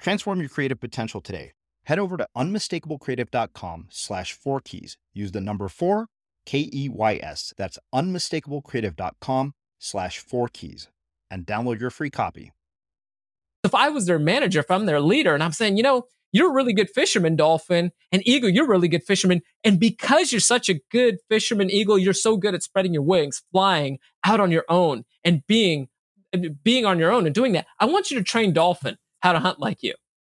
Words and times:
Transform 0.00 0.40
your 0.40 0.48
creative 0.48 0.80
potential 0.80 1.20
today. 1.20 1.52
Head 1.84 1.98
over 1.98 2.16
to 2.16 2.26
unmistakablecreative.com 2.36 3.88
slash 3.90 4.32
four 4.32 4.60
keys. 4.60 4.96
Use 5.12 5.32
the 5.32 5.40
number 5.40 5.68
four, 5.68 6.06
K 6.46 6.70
E 6.72 6.88
Y 6.88 7.20
S. 7.22 7.52
That's 7.56 7.78
unmistakablecreative.com 7.94 9.54
slash 9.78 10.18
four 10.18 10.48
keys 10.48 10.88
and 11.30 11.46
download 11.46 11.80
your 11.80 11.90
free 11.90 12.10
copy. 12.10 12.52
If 13.62 13.74
I 13.74 13.90
was 13.90 14.06
their 14.06 14.18
manager, 14.18 14.60
if 14.60 14.70
I'm 14.70 14.86
their 14.86 15.00
leader, 15.00 15.34
and 15.34 15.42
I'm 15.42 15.52
saying, 15.52 15.76
you 15.76 15.82
know, 15.82 16.04
you're 16.32 16.50
a 16.50 16.54
really 16.54 16.72
good 16.72 16.88
fisherman, 16.88 17.36
Dolphin, 17.36 17.90
and 18.10 18.26
Eagle, 18.26 18.48
you're 18.48 18.64
a 18.64 18.68
really 18.68 18.88
good 18.88 19.02
fisherman. 19.02 19.42
And 19.64 19.78
because 19.78 20.32
you're 20.32 20.40
such 20.40 20.68
a 20.68 20.80
good 20.90 21.18
fisherman, 21.28 21.70
Eagle, 21.70 21.98
you're 21.98 22.14
so 22.14 22.36
good 22.36 22.54
at 22.54 22.62
spreading 22.62 22.94
your 22.94 23.02
wings, 23.02 23.42
flying 23.52 23.98
out 24.24 24.40
on 24.40 24.50
your 24.50 24.64
own 24.68 25.04
and 25.24 25.46
being 25.46 25.88
being 26.62 26.86
on 26.86 26.98
your 26.98 27.10
own 27.10 27.26
and 27.26 27.34
doing 27.34 27.52
that. 27.52 27.66
I 27.80 27.86
want 27.86 28.10
you 28.10 28.16
to 28.16 28.22
train 28.22 28.52
Dolphin 28.52 28.96
how 29.20 29.32
to 29.32 29.38
hunt 29.38 29.58
like 29.58 29.82
you. 29.82 29.94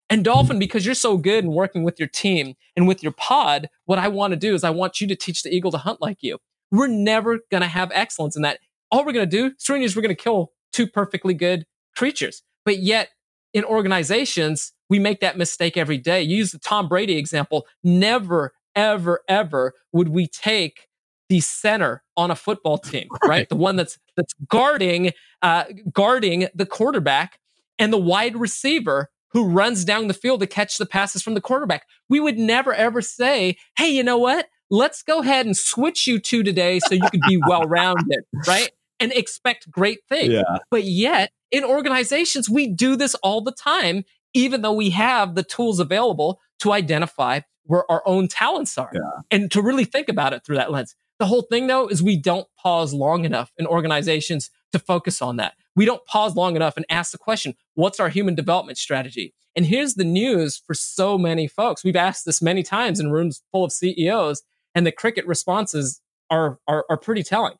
And 0.09 0.23
Dolphin, 0.23 0.59
because 0.59 0.85
you're 0.85 0.95
so 0.95 1.17
good 1.17 1.43
in 1.43 1.51
working 1.51 1.83
with 1.83 1.99
your 1.99 2.07
team 2.07 2.55
and 2.75 2.87
with 2.87 3.01
your 3.01 3.11
pod, 3.11 3.69
what 3.85 3.97
I 3.97 4.07
want 4.07 4.31
to 4.31 4.37
do 4.37 4.53
is 4.53 4.63
I 4.63 4.69
want 4.69 5.01
you 5.01 5.07
to 5.07 5.15
teach 5.15 5.43
the 5.43 5.53
eagle 5.53 5.71
to 5.71 5.77
hunt 5.77 6.01
like 6.01 6.21
you. 6.21 6.37
We're 6.71 6.87
never 6.87 7.39
going 7.49 7.61
to 7.61 7.67
have 7.67 7.91
excellence 7.93 8.35
in 8.35 8.43
that. 8.43 8.59
All 8.91 9.03
we're 9.03 9.13
going 9.13 9.29
to 9.29 9.37
do, 9.37 9.55
Srini, 9.55 9.83
is 9.83 9.95
we're 9.95 10.03
going 10.03 10.15
to 10.15 10.23
kill 10.23 10.51
two 10.71 10.87
perfectly 10.87 11.33
good 11.33 11.65
creatures. 11.95 12.43
But 12.65 12.79
yet, 12.79 13.09
in 13.53 13.63
organizations, 13.63 14.73
we 14.89 14.99
make 14.99 15.21
that 15.21 15.37
mistake 15.37 15.77
every 15.77 15.97
day. 15.97 16.21
You 16.21 16.37
use 16.37 16.51
the 16.51 16.59
Tom 16.59 16.87
Brady 16.87 17.17
example. 17.17 17.65
Never, 17.83 18.53
ever, 18.75 19.21
ever 19.27 19.73
would 19.91 20.09
we 20.09 20.27
take 20.27 20.87
the 21.29 21.39
center 21.39 22.03
on 22.15 22.29
a 22.29 22.35
football 22.35 22.77
team, 22.77 23.07
right? 23.11 23.21
right? 23.29 23.49
The 23.49 23.55
one 23.55 23.75
that's 23.75 23.97
that's 24.15 24.33
guarding 24.47 25.11
uh, 25.41 25.65
guarding 25.91 26.47
the 26.53 26.65
quarterback 26.65 27.39
and 27.79 27.91
the 27.91 27.97
wide 27.97 28.35
receiver 28.35 29.09
who 29.35 29.49
runs 29.49 29.83
down 29.83 30.07
the 30.07 30.13
field 30.13 30.39
to 30.39 30.47
catch 30.47 30.77
the 30.77 30.85
passes 30.85 31.21
from 31.21 31.33
the 31.33 31.41
quarterback. 31.41 31.85
We 32.07 32.19
would 32.19 32.37
never 32.37 32.73
ever 32.73 33.01
say, 33.01 33.57
hey, 33.77 33.89
you 33.89 34.03
know 34.03 34.17
what? 34.17 34.47
Let's 34.69 35.03
go 35.03 35.19
ahead 35.19 35.45
and 35.45 35.55
switch 35.55 36.07
you 36.07 36.19
two 36.19 36.41
today 36.41 36.79
so 36.79 36.95
you 36.95 37.09
can 37.09 37.19
be 37.27 37.37
well 37.47 37.63
rounded, 37.63 38.23
right? 38.47 38.71
And 38.99 39.11
expect 39.11 39.69
great 39.69 39.99
things. 40.07 40.33
Yeah. 40.33 40.59
But 40.71 40.85
yet, 40.85 41.31
in 41.51 41.63
organizations, 41.63 42.49
we 42.49 42.67
do 42.67 42.95
this 42.95 43.13
all 43.15 43.41
the 43.41 43.51
time, 43.51 44.05
even 44.33 44.61
though 44.61 44.73
we 44.73 44.91
have 44.91 45.35
the 45.35 45.43
tools 45.43 45.79
available 45.79 46.39
to 46.59 46.71
identify 46.71 47.41
where 47.65 47.89
our 47.91 48.03
own 48.05 48.27
talents 48.27 48.77
are 48.77 48.91
yeah. 48.93 49.01
and 49.31 49.51
to 49.51 49.61
really 49.61 49.85
think 49.85 50.07
about 50.07 50.33
it 50.33 50.45
through 50.45 50.55
that 50.55 50.71
lens. 50.71 50.95
The 51.19 51.25
whole 51.25 51.43
thing, 51.43 51.67
though, 51.67 51.87
is 51.87 52.01
we 52.01 52.17
don't 52.17 52.47
pause 52.57 52.93
long 52.93 53.25
enough 53.25 53.51
in 53.57 53.67
organizations 53.67 54.49
to 54.71 54.79
focus 54.79 55.21
on 55.21 55.37
that. 55.37 55.53
We 55.75 55.85
don't 55.85 56.05
pause 56.05 56.35
long 56.35 56.55
enough 56.55 56.77
and 56.77 56.85
ask 56.89 57.11
the 57.11 57.17
question, 57.17 57.55
what's 57.73 57.99
our 57.99 58.09
human 58.09 58.35
development 58.35 58.77
strategy? 58.77 59.33
And 59.55 59.65
here's 59.65 59.95
the 59.95 60.03
news 60.03 60.61
for 60.65 60.73
so 60.73 61.17
many 61.17 61.47
folks. 61.47 61.83
We've 61.83 61.95
asked 61.95 62.25
this 62.25 62.41
many 62.41 62.63
times 62.63 62.99
in 62.99 63.11
rooms 63.11 63.41
full 63.51 63.63
of 63.63 63.71
CEOs, 63.71 64.43
and 64.73 64.85
the 64.85 64.91
cricket 64.91 65.25
responses 65.27 66.01
are, 66.29 66.59
are, 66.67 66.85
are 66.89 66.97
pretty 66.97 67.23
telling. 67.23 67.55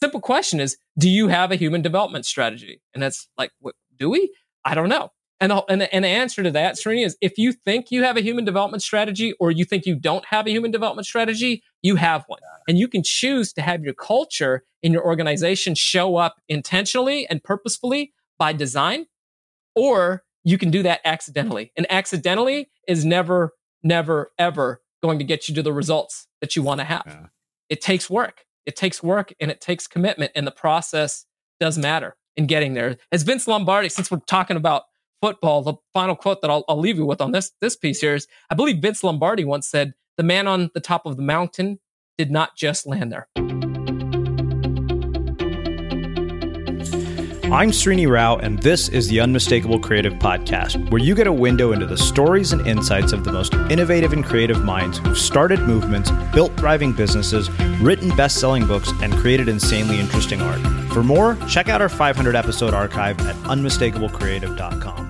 Simple 0.00 0.20
question 0.20 0.60
is, 0.60 0.76
do 0.98 1.08
you 1.08 1.28
have 1.28 1.52
a 1.52 1.56
human 1.56 1.82
development 1.82 2.24
strategy? 2.24 2.80
And 2.94 3.02
that's 3.02 3.28
like, 3.36 3.50
what, 3.60 3.74
do 3.98 4.10
we? 4.10 4.32
I 4.64 4.74
don't 4.74 4.88
know. 4.88 5.10
And 5.40 5.50
the, 5.50 5.64
and, 5.70 5.80
the, 5.80 5.94
and 5.94 6.04
the 6.04 6.08
answer 6.08 6.42
to 6.42 6.50
that, 6.50 6.74
Srini, 6.74 7.04
is 7.04 7.16
if 7.22 7.38
you 7.38 7.52
think 7.52 7.90
you 7.90 8.02
have 8.02 8.16
a 8.16 8.20
human 8.20 8.44
development 8.44 8.82
strategy 8.82 9.32
or 9.40 9.50
you 9.50 9.64
think 9.64 9.86
you 9.86 9.94
don't 9.94 10.24
have 10.26 10.46
a 10.46 10.50
human 10.50 10.70
development 10.70 11.06
strategy, 11.06 11.62
you 11.82 11.96
have 11.96 12.24
one. 12.26 12.40
And 12.68 12.78
you 12.78 12.88
can 12.88 13.02
choose 13.02 13.52
to 13.54 13.62
have 13.62 13.82
your 13.82 13.94
culture 13.94 14.64
in 14.82 14.92
your 14.92 15.04
organization 15.04 15.74
show 15.74 16.16
up 16.16 16.36
intentionally 16.48 17.26
and 17.28 17.42
purposefully 17.42 18.12
by 18.38 18.52
design, 18.52 19.06
or 19.74 20.24
you 20.44 20.58
can 20.58 20.70
do 20.70 20.82
that 20.82 21.00
accidentally. 21.04 21.72
And 21.76 21.86
accidentally 21.90 22.68
is 22.86 23.04
never, 23.04 23.54
never, 23.82 24.32
ever 24.38 24.82
going 25.02 25.18
to 25.18 25.24
get 25.24 25.48
you 25.48 25.54
to 25.54 25.62
the 25.62 25.72
results 25.72 26.26
that 26.42 26.54
you 26.54 26.62
want 26.62 26.80
to 26.80 26.84
have. 26.84 27.04
Yeah. 27.06 27.26
It 27.70 27.80
takes 27.80 28.10
work. 28.10 28.44
It 28.66 28.76
takes 28.76 29.02
work 29.02 29.32
and 29.40 29.50
it 29.50 29.60
takes 29.60 29.86
commitment, 29.86 30.32
and 30.34 30.46
the 30.46 30.52
process 30.52 31.24
does 31.60 31.78
matter 31.78 32.16
in 32.36 32.46
getting 32.46 32.74
there. 32.74 32.98
As 33.10 33.22
Vince 33.22 33.48
Lombardi, 33.48 33.88
since 33.88 34.10
we're 34.10 34.20
talking 34.26 34.56
about 34.56 34.84
football, 35.20 35.62
the 35.62 35.74
final 35.92 36.16
quote 36.16 36.42
that 36.42 36.50
I'll, 36.50 36.64
I'll 36.68 36.78
leave 36.78 36.96
you 36.96 37.06
with 37.06 37.20
on 37.20 37.32
this 37.32 37.52
this 37.60 37.76
piece 37.76 38.00
here 38.00 38.14
is 38.14 38.26
I 38.50 38.54
believe 38.54 38.82
Vince 38.82 39.04
Lombardi 39.04 39.44
once 39.44 39.68
said, 39.68 39.94
"The 40.16 40.22
man 40.22 40.46
on 40.46 40.70
the 40.74 40.80
top 40.80 41.06
of 41.06 41.16
the 41.16 41.22
mountain 41.22 41.80
did 42.18 42.30
not 42.30 42.56
just 42.56 42.86
land 42.86 43.12
there." 43.12 43.28
I'm 47.52 47.72
Srini 47.72 48.08
Rao, 48.08 48.36
and 48.36 48.62
this 48.62 48.88
is 48.88 49.08
the 49.08 49.18
Unmistakable 49.18 49.80
Creative 49.80 50.12
Podcast, 50.12 50.88
where 50.92 51.02
you 51.02 51.16
get 51.16 51.26
a 51.26 51.32
window 51.32 51.72
into 51.72 51.84
the 51.84 51.96
stories 51.96 52.52
and 52.52 52.64
insights 52.64 53.12
of 53.12 53.24
the 53.24 53.32
most 53.32 53.54
innovative 53.54 54.12
and 54.12 54.24
creative 54.24 54.62
minds 54.64 54.98
who've 54.98 55.18
started 55.18 55.58
movements, 55.58 56.12
built 56.32 56.56
thriving 56.56 56.92
businesses, 56.92 57.50
written 57.80 58.14
best 58.14 58.38
selling 58.38 58.68
books, 58.68 58.92
and 59.02 59.12
created 59.14 59.48
insanely 59.48 59.98
interesting 59.98 60.40
art. 60.40 60.60
For 60.92 61.02
more, 61.02 61.36
check 61.48 61.68
out 61.68 61.82
our 61.82 61.88
500 61.88 62.36
episode 62.36 62.72
archive 62.72 63.18
at 63.26 63.34
unmistakablecreative.com. 63.34 65.09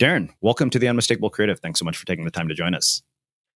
Darren, 0.00 0.30
welcome 0.40 0.70
to 0.70 0.78
the 0.78 0.88
Unmistakable 0.88 1.28
Creative. 1.28 1.60
Thanks 1.60 1.78
so 1.78 1.84
much 1.84 1.98
for 1.98 2.06
taking 2.06 2.24
the 2.24 2.30
time 2.30 2.48
to 2.48 2.54
join 2.54 2.74
us. 2.74 3.02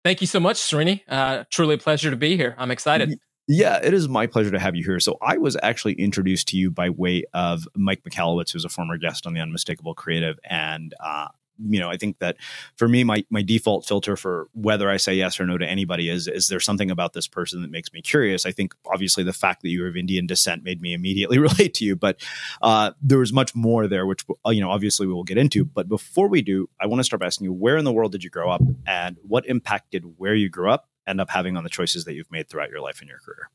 Thank 0.02 0.22
you 0.22 0.26
so 0.26 0.40
much, 0.40 0.56
Srini. 0.56 1.02
Uh, 1.06 1.44
truly 1.50 1.75
a 1.75 1.78
pleasure 1.78 2.08
to 2.10 2.16
be 2.16 2.34
here. 2.34 2.54
I'm 2.56 2.70
excited. 2.70 3.19
Yeah, 3.46 3.78
it 3.82 3.92
is 3.92 4.08
my 4.08 4.26
pleasure 4.26 4.50
to 4.50 4.58
have 4.58 4.75
you 4.75 4.82
here. 4.82 5.00
So 5.00 5.19
I 5.20 5.37
was 5.37 5.58
actually 5.62 5.94
introduced 5.94 6.48
to 6.48 6.56
you 6.56 6.70
by 6.70 6.88
way 6.88 7.25
of 7.34 7.69
Mike 7.76 8.02
Michalowicz, 8.08 8.52
who's 8.52 8.64
a 8.64 8.70
former 8.70 8.96
guest 8.96 9.26
on 9.26 9.34
the 9.34 9.40
Unmistakable 9.40 9.92
Creative, 9.92 10.38
and 10.48 10.94
uh, 10.98 11.28
you 11.68 11.80
know, 11.80 11.90
I 11.90 11.96
think 11.96 12.18
that 12.18 12.36
for 12.76 12.88
me, 12.88 13.04
my 13.04 13.24
my 13.30 13.42
default 13.42 13.86
filter 13.86 14.16
for 14.16 14.48
whether 14.52 14.88
I 14.88 14.96
say 14.96 15.14
yes 15.14 15.38
or 15.40 15.46
no 15.46 15.58
to 15.58 15.68
anybody 15.68 16.08
is 16.08 16.28
is 16.28 16.48
there 16.48 16.60
something 16.60 16.90
about 16.90 17.12
this 17.12 17.26
person 17.26 17.62
that 17.62 17.70
makes 17.70 17.92
me 17.92 18.02
curious. 18.02 18.46
I 18.46 18.52
think 18.52 18.74
obviously 18.86 19.24
the 19.24 19.32
fact 19.32 19.62
that 19.62 19.68
you're 19.68 19.88
of 19.88 19.96
Indian 19.96 20.26
descent 20.26 20.64
made 20.64 20.80
me 20.80 20.92
immediately 20.92 21.38
relate 21.48 21.74
to 21.74 21.84
you, 21.84 21.96
but 21.96 22.20
uh, 22.62 22.92
there 23.02 23.18
was 23.18 23.32
much 23.32 23.54
more 23.54 23.86
there, 23.86 24.06
which 24.06 24.24
uh, 24.46 24.50
you 24.50 24.60
know, 24.60 24.70
obviously 24.70 25.06
we 25.06 25.12
will 25.12 25.24
get 25.24 25.38
into. 25.38 25.64
But 25.64 25.88
before 25.88 26.28
we 26.28 26.42
do, 26.42 26.68
I 26.80 26.86
want 26.86 27.00
to 27.00 27.04
start 27.04 27.20
by 27.20 27.26
asking 27.26 27.44
you, 27.44 27.52
where 27.52 27.76
in 27.76 27.84
the 27.84 27.92
world 27.92 28.12
did 28.12 28.24
you 28.24 28.30
grow 28.30 28.50
up, 28.50 28.62
and 28.86 29.16
what 29.22 29.46
impact 29.46 29.90
did 29.90 30.18
where 30.18 30.34
you 30.34 30.48
grew 30.48 30.70
up 30.70 30.88
end 31.06 31.20
up 31.20 31.30
having 31.30 31.56
on 31.56 31.64
the 31.64 31.70
choices 31.70 32.04
that 32.04 32.14
you've 32.14 32.30
made 32.30 32.48
throughout 32.48 32.70
your 32.70 32.80
life 32.80 33.00
and 33.00 33.08
your 33.08 33.18
career? 33.18 33.50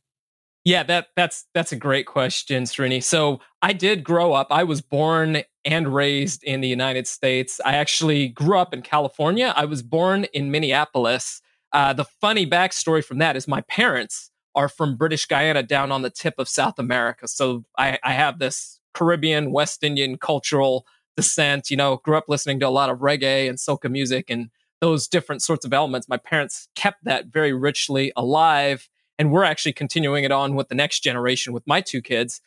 Yeah, 0.65 0.83
that 0.83 1.09
that's 1.15 1.45
that's 1.53 1.71
a 1.71 1.75
great 1.75 2.07
question, 2.07 2.63
Srini. 2.63 3.03
So 3.03 3.39
I 3.61 3.71
did 3.71 4.03
grow 4.03 4.33
up. 4.33 4.47
I 4.49 4.63
was 4.63 4.81
born 4.81 5.43
and 5.63 5.93
raised 5.93 6.43
in 6.43 6.61
the 6.61 6.67
United 6.67 7.07
States. 7.07 7.61
I 7.63 7.75
actually 7.75 8.29
grew 8.29 8.57
up 8.57 8.73
in 8.73 8.81
California. 8.81 9.53
I 9.55 9.65
was 9.65 9.83
born 9.83 10.25
in 10.33 10.51
Minneapolis. 10.51 11.41
Uh, 11.71 11.93
the 11.93 12.05
funny 12.05 12.47
backstory 12.47 13.03
from 13.03 13.19
that 13.19 13.35
is 13.35 13.47
my 13.47 13.61
parents 13.61 14.31
are 14.55 14.69
from 14.69 14.97
British 14.97 15.25
Guyana, 15.27 15.63
down 15.63 15.91
on 15.91 16.01
the 16.01 16.09
tip 16.09 16.35
of 16.39 16.47
South 16.49 16.79
America. 16.79 17.27
So 17.27 17.65
I, 17.77 17.99
I 18.03 18.13
have 18.13 18.39
this 18.39 18.79
Caribbean, 18.93 19.51
West 19.51 19.83
Indian 19.83 20.17
cultural 20.17 20.85
descent. 21.15 21.69
You 21.69 21.77
know, 21.77 21.97
grew 21.97 22.17
up 22.17 22.25
listening 22.27 22.59
to 22.61 22.67
a 22.67 22.69
lot 22.69 22.89
of 22.89 22.99
reggae 22.99 23.47
and 23.49 23.57
soca 23.59 23.91
music 23.91 24.29
and 24.29 24.49
those 24.81 25.07
different 25.07 25.43
sorts 25.43 25.65
of 25.65 25.73
elements. 25.73 26.09
My 26.09 26.17
parents 26.17 26.69
kept 26.75 27.03
that 27.03 27.27
very 27.27 27.53
richly 27.53 28.11
alive 28.15 28.89
and 29.17 29.31
we're 29.31 29.43
actually 29.43 29.73
continuing 29.73 30.23
it 30.23 30.31
on 30.31 30.55
with 30.55 30.69
the 30.69 30.75
next 30.75 31.01
generation 31.01 31.53
with 31.53 31.65
my 31.65 31.81
two 31.81 32.01
kids. 32.01 32.41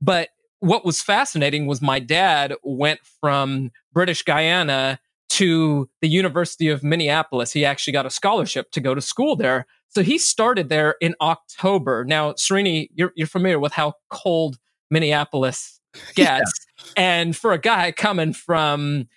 But 0.00 0.30
what 0.60 0.84
was 0.84 1.02
fascinating 1.02 1.66
was 1.66 1.80
my 1.80 1.98
dad 1.98 2.54
went 2.62 3.00
from 3.20 3.70
British 3.92 4.22
Guyana 4.22 5.00
to 5.30 5.88
the 6.00 6.08
University 6.08 6.68
of 6.68 6.82
Minneapolis. 6.82 7.52
He 7.52 7.64
actually 7.64 7.92
got 7.92 8.06
a 8.06 8.10
scholarship 8.10 8.70
to 8.72 8.80
go 8.80 8.94
to 8.94 9.00
school 9.00 9.36
there. 9.36 9.66
So 9.88 10.02
he 10.02 10.18
started 10.18 10.68
there 10.68 10.96
in 11.00 11.14
October. 11.20 12.04
Now, 12.04 12.32
Srini, 12.32 12.90
you're, 12.94 13.12
you're 13.16 13.26
familiar 13.26 13.58
with 13.58 13.72
how 13.72 13.94
cold 14.10 14.58
Minneapolis 14.90 15.80
gets. 16.14 16.52
Yeah. 16.76 16.92
And 16.96 17.36
for 17.36 17.52
a 17.52 17.58
guy 17.58 17.92
coming 17.92 18.32
from 18.32 19.08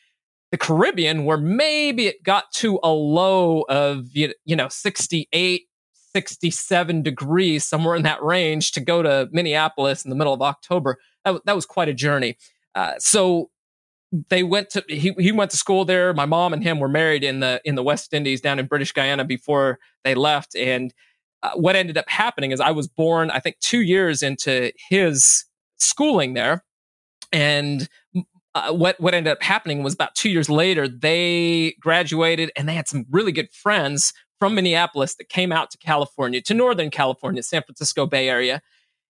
the 0.51 0.57
Caribbean, 0.57 1.25
where 1.25 1.37
maybe 1.37 2.07
it 2.07 2.23
got 2.23 2.51
to 2.53 2.79
a 2.83 2.89
low 2.89 3.61
of, 3.67 4.07
you 4.13 4.33
know, 4.47 4.67
68, 4.69 5.63
67 6.15 7.03
degrees, 7.03 7.65
somewhere 7.65 7.95
in 7.95 8.03
that 8.03 8.21
range, 8.23 8.71
to 8.73 8.79
go 8.79 9.01
to 9.01 9.27
Minneapolis 9.31 10.05
in 10.05 10.09
the 10.09 10.15
middle 10.15 10.33
of 10.33 10.41
October. 10.41 10.99
That, 11.25 11.45
that 11.45 11.55
was 11.55 11.65
quite 11.65 11.89
a 11.89 11.93
journey. 11.93 12.37
Uh, 12.75 12.93
so 12.99 13.49
they 14.29 14.43
went 14.43 14.69
to 14.71 14.83
he, 14.87 15.13
he 15.17 15.31
went 15.31 15.51
to 15.51 15.57
school 15.57 15.85
there. 15.85 16.13
My 16.13 16.25
mom 16.25 16.53
and 16.53 16.63
him 16.63 16.79
were 16.79 16.87
married 16.87 17.23
in 17.23 17.39
the 17.39 17.61
in 17.65 17.75
the 17.75 17.83
West 17.83 18.13
Indies 18.13 18.41
down 18.41 18.59
in 18.59 18.67
British 18.67 18.91
Guyana 18.91 19.25
before 19.25 19.79
they 20.03 20.13
left. 20.13 20.55
And 20.55 20.93
uh, 21.41 21.51
what 21.55 21.75
ended 21.75 21.97
up 21.97 22.07
happening 22.07 22.51
is 22.51 22.59
I 22.59 22.71
was 22.71 22.87
born, 22.87 23.31
I 23.31 23.39
think, 23.39 23.59
two 23.59 23.81
years 23.81 24.21
into 24.21 24.71
his 24.89 25.45
schooling 25.77 26.35
there, 26.35 26.63
and 27.31 27.89
uh, 28.55 28.71
what 28.71 28.99
what 28.99 29.13
ended 29.13 29.31
up 29.31 29.41
happening 29.41 29.83
was 29.83 29.93
about 29.93 30.15
two 30.15 30.29
years 30.29 30.49
later 30.49 30.87
they 30.87 31.75
graduated 31.79 32.51
and 32.55 32.69
they 32.69 32.75
had 32.75 32.87
some 32.87 33.05
really 33.09 33.31
good 33.31 33.51
friends 33.51 34.13
from 34.43 34.55
Minneapolis 34.55 35.15
that 35.15 35.29
came 35.29 35.53
out 35.53 35.71
to 35.71 35.77
California, 35.77 36.41
to 36.41 36.53
Northern 36.53 36.89
California, 36.89 37.41
San 37.41 37.63
Francisco 37.63 38.05
Bay 38.05 38.27
Area. 38.27 38.61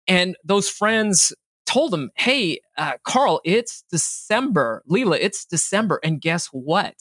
And 0.05 0.35
those 0.43 0.67
friends 0.67 1.31
told 1.65 1.93
him, 1.93 2.11
Hey, 2.15 2.59
uh, 2.77 2.95
Carl, 3.05 3.39
it's 3.45 3.85
December. 3.89 4.83
Leela, 4.91 5.17
it's 5.21 5.45
December. 5.45 6.01
And 6.03 6.19
guess 6.19 6.47
what? 6.47 6.95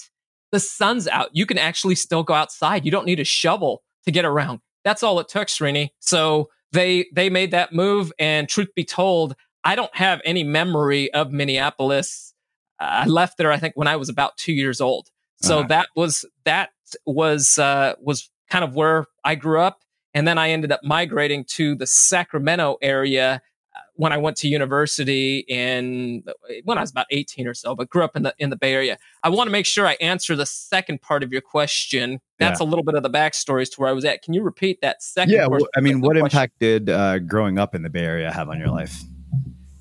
The 0.52 0.60
sun's 0.60 1.08
out. 1.08 1.30
You 1.32 1.44
can 1.44 1.58
actually 1.58 1.96
still 1.96 2.22
go 2.22 2.34
outside. 2.34 2.84
You 2.84 2.92
don't 2.92 3.04
need 3.04 3.18
a 3.18 3.24
shovel 3.24 3.82
to 4.04 4.12
get 4.12 4.24
around. 4.24 4.60
That's 4.84 5.02
all 5.02 5.18
it 5.18 5.26
took, 5.26 5.48
Srini. 5.48 5.88
So 5.98 6.50
they 6.70 7.06
they 7.12 7.30
made 7.30 7.50
that 7.50 7.72
move. 7.72 8.12
And 8.16 8.48
truth 8.48 8.68
be 8.76 8.84
told, 8.84 9.34
I 9.64 9.74
don't 9.74 9.96
have 9.96 10.20
any 10.24 10.44
memory 10.44 11.12
of 11.14 11.32
Minneapolis. 11.32 12.32
Uh, 12.78 12.84
I 12.84 13.06
left 13.06 13.38
there, 13.38 13.50
I 13.50 13.58
think, 13.58 13.74
when 13.74 13.88
I 13.88 13.96
was 13.96 14.08
about 14.08 14.36
two 14.36 14.52
years 14.52 14.80
old. 14.80 15.08
So 15.42 15.60
uh-huh. 15.60 15.68
that 15.68 15.88
was 15.96 16.24
that 16.44 16.70
was 17.06 17.58
uh, 17.58 17.94
was 18.00 18.30
kind 18.48 18.64
of 18.64 18.74
where 18.74 19.06
I 19.24 19.34
grew 19.34 19.60
up, 19.60 19.82
and 20.14 20.26
then 20.26 20.38
I 20.38 20.50
ended 20.50 20.72
up 20.72 20.80
migrating 20.82 21.44
to 21.50 21.74
the 21.74 21.86
Sacramento 21.86 22.76
area 22.82 23.40
uh, 23.74 23.80
when 23.94 24.12
I 24.12 24.18
went 24.18 24.36
to 24.38 24.48
university 24.48 25.44
in 25.48 26.24
when 26.64 26.78
I 26.78 26.80
was 26.80 26.90
about 26.90 27.06
18 27.10 27.46
or 27.46 27.54
so, 27.54 27.74
but 27.74 27.88
grew 27.88 28.02
up 28.02 28.16
in 28.16 28.24
the 28.24 28.34
in 28.38 28.50
the 28.50 28.56
Bay 28.56 28.74
Area. 28.74 28.98
I 29.22 29.28
want 29.28 29.46
to 29.48 29.52
make 29.52 29.66
sure 29.66 29.86
I 29.86 29.96
answer 30.00 30.36
the 30.36 30.46
second 30.46 31.02
part 31.02 31.22
of 31.22 31.32
your 31.32 31.42
question. 31.42 32.20
That's 32.38 32.60
yeah. 32.60 32.66
a 32.66 32.68
little 32.68 32.84
bit 32.84 32.94
of 32.94 33.02
the 33.02 33.10
backstory 33.10 33.62
as 33.62 33.70
to 33.70 33.80
where 33.80 33.90
I 33.90 33.92
was 33.92 34.04
at. 34.04 34.22
Can 34.22 34.34
you 34.34 34.42
repeat 34.42 34.80
that 34.82 35.02
second? 35.02 35.32
Yeah, 35.32 35.46
well, 35.46 35.60
I 35.76 35.80
mean, 35.80 36.00
what 36.00 36.16
question? 36.18 36.26
impact 36.26 36.58
did 36.58 36.90
uh, 36.90 37.20
growing 37.20 37.58
up 37.58 37.74
in 37.74 37.82
the 37.82 37.90
Bay 37.90 38.04
Area 38.04 38.32
have 38.32 38.48
on 38.48 38.58
your 38.58 38.70
life? 38.70 39.02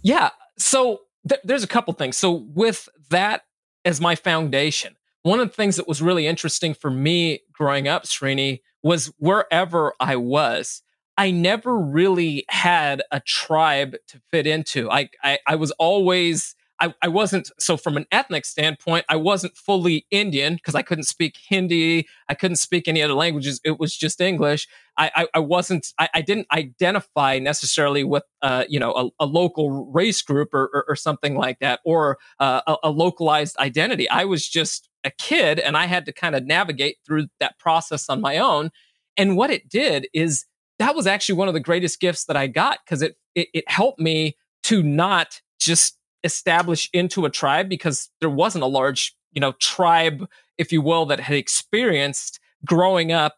Yeah, 0.01 0.29
so 0.57 1.01
th- 1.27 1.41
there's 1.43 1.63
a 1.63 1.67
couple 1.67 1.93
things. 1.93 2.17
So 2.17 2.31
with 2.31 2.87
that 3.09 3.43
as 3.85 3.99
my 3.99 4.15
foundation, 4.15 4.95
one 5.23 5.39
of 5.39 5.49
the 5.49 5.55
things 5.55 5.75
that 5.75 5.87
was 5.87 6.01
really 6.01 6.27
interesting 6.27 6.73
for 6.73 6.89
me 6.89 7.41
growing 7.51 7.87
up, 7.87 8.03
Srini, 8.03 8.61
was 8.81 9.11
wherever 9.17 9.93
I 9.99 10.15
was, 10.15 10.81
I 11.17 11.31
never 11.31 11.77
really 11.77 12.45
had 12.47 13.01
a 13.11 13.19
tribe 13.19 13.95
to 14.07 14.21
fit 14.31 14.47
into. 14.47 14.89
I 14.89 15.09
I, 15.21 15.39
I 15.45 15.55
was 15.55 15.71
always 15.71 16.55
I, 16.81 16.93
I 17.01 17.09
wasn't 17.09 17.51
so 17.59 17.75
from 17.75 17.97
an 17.97 18.05
ethnic 18.11 18.45
standpoint, 18.45 19.05
I 19.09 19.17
wasn't 19.17 19.57
fully 19.57 20.05
Indian 20.11 20.55
because 20.55 20.75
I 20.75 20.81
couldn't 20.81 21.03
speak 21.03 21.37
Hindi, 21.49 22.07
I 22.29 22.33
couldn't 22.35 22.55
speak 22.55 22.87
any 22.87 23.01
other 23.01 23.13
languages. 23.13 23.59
It 23.65 23.79
was 23.79 23.97
just 23.97 24.21
English. 24.21 24.67
I 24.97 25.11
I, 25.13 25.27
I 25.35 25.39
wasn't 25.39 25.93
I, 25.99 26.21
didn't 26.21 26.47
identify 26.53 27.39
necessarily 27.39 28.03
with 28.03 28.23
uh 28.41 28.63
you 28.69 28.79
know 28.79 28.93
a, 29.19 29.23
a 29.23 29.25
local 29.25 29.91
race 29.91 30.21
group 30.21 30.53
or, 30.53 30.69
or, 30.73 30.85
or 30.87 30.95
something 30.95 31.35
like 31.35 31.59
that 31.59 31.81
or 31.83 32.17
uh, 32.39 32.61
a, 32.65 32.75
a 32.83 32.89
localized 32.91 33.57
identity. 33.57 34.09
I 34.09 34.23
was 34.23 34.47
just 34.47 34.88
a 35.03 35.11
kid 35.11 35.59
and 35.59 35.77
I 35.77 35.85
had 35.85 36.05
to 36.05 36.11
kind 36.11 36.35
of 36.35 36.45
navigate 36.45 36.97
through 37.05 37.27
that 37.39 37.57
process 37.59 38.09
on 38.09 38.21
my 38.21 38.37
own. 38.37 38.71
And 39.17 39.37
what 39.37 39.49
it 39.49 39.69
did 39.69 40.07
is 40.13 40.45
that 40.77 40.95
was 40.95 41.07
actually 41.07 41.35
one 41.35 41.47
of 41.47 41.53
the 41.53 41.59
greatest 41.59 41.99
gifts 41.99 42.25
that 42.25 42.37
I 42.37 42.47
got 42.47 42.79
because 42.85 43.01
it, 43.01 43.17
it, 43.35 43.49
it 43.53 43.69
helped 43.69 43.99
me 43.99 44.37
to 44.63 44.81
not 44.83 45.41
just 45.59 45.97
establish 46.23 46.89
into 46.93 47.25
a 47.25 47.29
tribe 47.29 47.69
because 47.69 48.09
there 48.19 48.29
wasn't 48.29 48.63
a 48.63 48.67
large 48.67 49.15
you 49.31 49.39
know 49.39 49.53
tribe 49.53 50.27
if 50.57 50.71
you 50.71 50.81
will 50.81 51.05
that 51.05 51.19
had 51.19 51.35
experienced 51.35 52.39
growing 52.65 53.11
up 53.11 53.37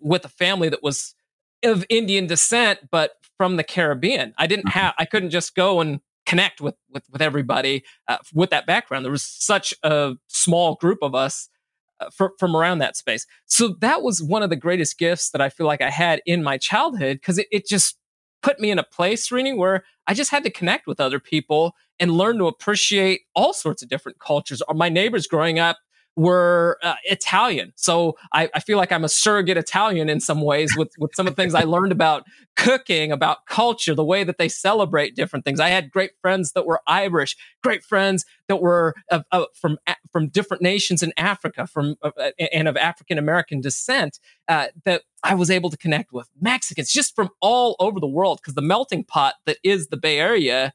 with 0.00 0.24
a 0.24 0.28
family 0.28 0.68
that 0.68 0.82
was 0.82 1.14
of 1.62 1.84
Indian 1.88 2.26
descent 2.26 2.78
but 2.90 3.12
from 3.36 3.56
the 3.56 3.64
Caribbean. 3.64 4.34
I 4.38 4.46
didn't 4.46 4.66
mm-hmm. 4.66 4.78
have 4.78 4.94
I 4.98 5.04
couldn't 5.04 5.30
just 5.30 5.54
go 5.54 5.80
and 5.80 6.00
connect 6.32 6.62
with 6.62 6.76
with, 6.90 7.04
with 7.12 7.20
everybody 7.20 7.84
uh, 8.08 8.16
with 8.32 8.48
that 8.48 8.64
background. 8.64 9.04
There 9.04 9.12
was 9.12 9.22
such 9.22 9.74
a 9.82 10.14
small 10.28 10.76
group 10.76 11.00
of 11.02 11.14
us 11.14 11.50
uh, 12.00 12.08
for, 12.08 12.32
from 12.38 12.56
around 12.56 12.78
that 12.78 12.96
space. 12.96 13.26
So 13.44 13.76
that 13.80 14.00
was 14.02 14.22
one 14.22 14.42
of 14.42 14.48
the 14.48 14.56
greatest 14.56 14.98
gifts 14.98 15.28
that 15.32 15.42
I 15.42 15.50
feel 15.50 15.66
like 15.66 15.82
I 15.82 15.90
had 15.90 16.22
in 16.24 16.42
my 16.42 16.56
childhood 16.56 17.18
because 17.18 17.36
it, 17.36 17.48
it 17.52 17.66
just 17.66 17.98
put 18.42 18.58
me 18.58 18.70
in 18.70 18.78
a 18.78 18.82
place, 18.82 19.28
Srini, 19.28 19.54
where 19.54 19.84
I 20.06 20.14
just 20.14 20.30
had 20.30 20.42
to 20.44 20.50
connect 20.50 20.86
with 20.86 21.00
other 21.00 21.20
people 21.20 21.74
and 22.00 22.12
learn 22.12 22.38
to 22.38 22.46
appreciate 22.46 23.20
all 23.34 23.52
sorts 23.52 23.82
of 23.82 23.90
different 23.90 24.18
cultures. 24.18 24.62
My 24.74 24.88
neighbors 24.88 25.26
growing 25.26 25.58
up, 25.58 25.76
were 26.16 26.78
uh, 26.82 26.94
Italian. 27.04 27.72
So 27.76 28.16
I, 28.32 28.50
I, 28.54 28.60
feel 28.60 28.76
like 28.76 28.92
I'm 28.92 29.04
a 29.04 29.08
surrogate 29.08 29.56
Italian 29.56 30.10
in 30.10 30.20
some 30.20 30.42
ways 30.42 30.76
with, 30.76 30.92
with 30.98 31.14
some 31.14 31.26
of 31.26 31.34
the 31.34 31.42
things 31.42 31.54
I 31.54 31.62
learned 31.62 31.90
about 31.90 32.24
cooking, 32.54 33.12
about 33.12 33.46
culture, 33.46 33.94
the 33.94 34.04
way 34.04 34.22
that 34.22 34.36
they 34.36 34.48
celebrate 34.48 35.16
different 35.16 35.46
things. 35.46 35.58
I 35.58 35.70
had 35.70 35.90
great 35.90 36.10
friends 36.20 36.52
that 36.52 36.66
were 36.66 36.80
Irish, 36.86 37.34
great 37.62 37.82
friends 37.82 38.26
that 38.48 38.60
were 38.60 38.94
from 39.54 39.78
from 40.10 40.28
different 40.28 40.62
nations 40.62 41.02
in 41.02 41.12
Africa, 41.16 41.66
from 41.66 41.96
uh, 42.02 42.10
and 42.52 42.68
of 42.68 42.76
African 42.76 43.16
American 43.16 43.62
descent 43.62 44.20
uh, 44.48 44.66
that 44.84 45.02
I 45.24 45.34
was 45.34 45.50
able 45.50 45.70
to 45.70 45.78
connect 45.78 46.12
with. 46.12 46.28
Mexicans, 46.40 46.92
just 46.92 47.14
from 47.14 47.30
all 47.40 47.74
over 47.78 48.00
the 48.00 48.06
world, 48.06 48.40
because 48.42 48.54
the 48.54 48.62
melting 48.62 49.04
pot 49.04 49.36
that 49.46 49.56
is 49.62 49.88
the 49.88 49.96
Bay 49.96 50.18
Area. 50.18 50.74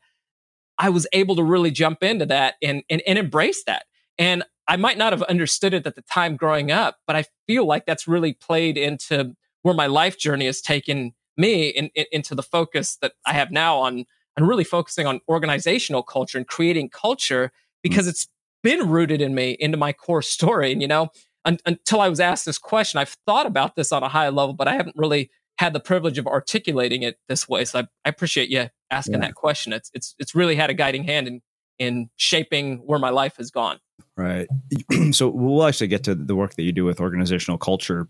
I 0.80 0.90
was 0.90 1.08
able 1.12 1.36
to 1.38 1.44
really 1.44 1.72
jump 1.72 2.04
into 2.04 2.28
that 2.28 2.54
and, 2.62 2.84
and, 2.88 3.02
and 3.08 3.18
embrace 3.18 3.64
that. 3.66 3.86
And 4.20 4.44
I 4.68 4.76
might 4.76 4.98
not 4.98 5.14
have 5.14 5.24
understood 5.24 5.74
it 5.74 5.88
at 5.88 5.96
the 5.96 6.02
time 6.02 6.36
growing 6.36 6.72
up, 6.72 6.98
but 7.08 7.16
I 7.16 7.26
feel 7.48 7.66
like 7.66 7.86
that's 7.86 8.08
really 8.08 8.34
played 8.34 8.78
into 8.78 9.36
where 9.62 9.74
my 9.74 9.88
life 9.88 10.18
journey 10.18 10.46
has 10.46 10.62
taken 10.62 11.14
me 11.38 11.68
in, 11.68 11.90
in, 11.96 12.06
into 12.12 12.36
the 12.36 12.44
focus 12.44 12.98
that 13.02 13.14
I 13.26 13.34
have 13.34 13.52
now 13.52 13.78
on 13.78 14.06
and 14.36 14.48
really 14.48 14.64
focusing 14.64 15.08
on 15.08 15.22
organizational 15.30 16.04
culture 16.04 16.38
and 16.38 16.48
creating 16.48 16.90
culture 16.90 17.52
because 17.82 18.06
mm. 18.06 18.10
it's 18.10 18.28
been 18.64 18.90
rooted 18.90 19.22
in 19.22 19.34
me 19.34 19.56
into 19.60 19.78
my 19.78 19.94
core 19.94 20.22
story. 20.22 20.72
And 20.72 20.82
you 20.82 20.88
know, 20.88 21.10
un- 21.46 21.60
until 21.66 22.02
I 22.02 22.10
was 22.10 22.20
asked 22.20 22.46
this 22.46 22.58
question, 22.58 23.00
I've 23.00 23.16
thought 23.26 23.46
about 23.46 23.76
this 23.76 23.92
on 23.92 24.04
a 24.04 24.10
high 24.10 24.30
level, 24.30 24.54
but 24.54 24.68
I 24.68 24.74
haven't 24.74 24.96
really 24.98 25.30
had 25.58 25.74
the 25.74 25.80
privilege 25.80 26.18
of 26.18 26.28
articulating 26.28 27.04
it 27.04 27.18
this 27.28 27.50
way. 27.50 27.66
So 27.66 27.80
I, 27.80 27.88
I 28.06 28.10
appreciate 28.10 28.50
you 28.50 28.70
asking 28.92 29.16
yeah. 29.16 29.22
that 29.22 29.36
question. 29.36 29.74
It's 29.74 29.90
it's 29.94 30.16
it's 30.20 30.36
really 30.36 30.56
had 30.56 30.70
a 30.70 30.74
guiding 30.74 31.04
hand 31.04 31.28
in 31.28 31.42
in 31.80 32.10
shaping 32.16 32.78
where 32.86 33.00
my 33.00 33.10
life 33.10 33.38
has 33.38 33.52
gone. 33.52 33.80
Right. 34.16 34.48
so 35.12 35.30
we'll 35.30 35.66
actually 35.66 35.88
get 35.88 36.04
to 36.06 36.16
the 36.16 36.36
work 36.36 36.56
that 36.56 36.64
you 36.64 36.72
do 36.72 36.86
with 36.86 37.00
organizational 37.00 37.58
culture. 37.58 38.08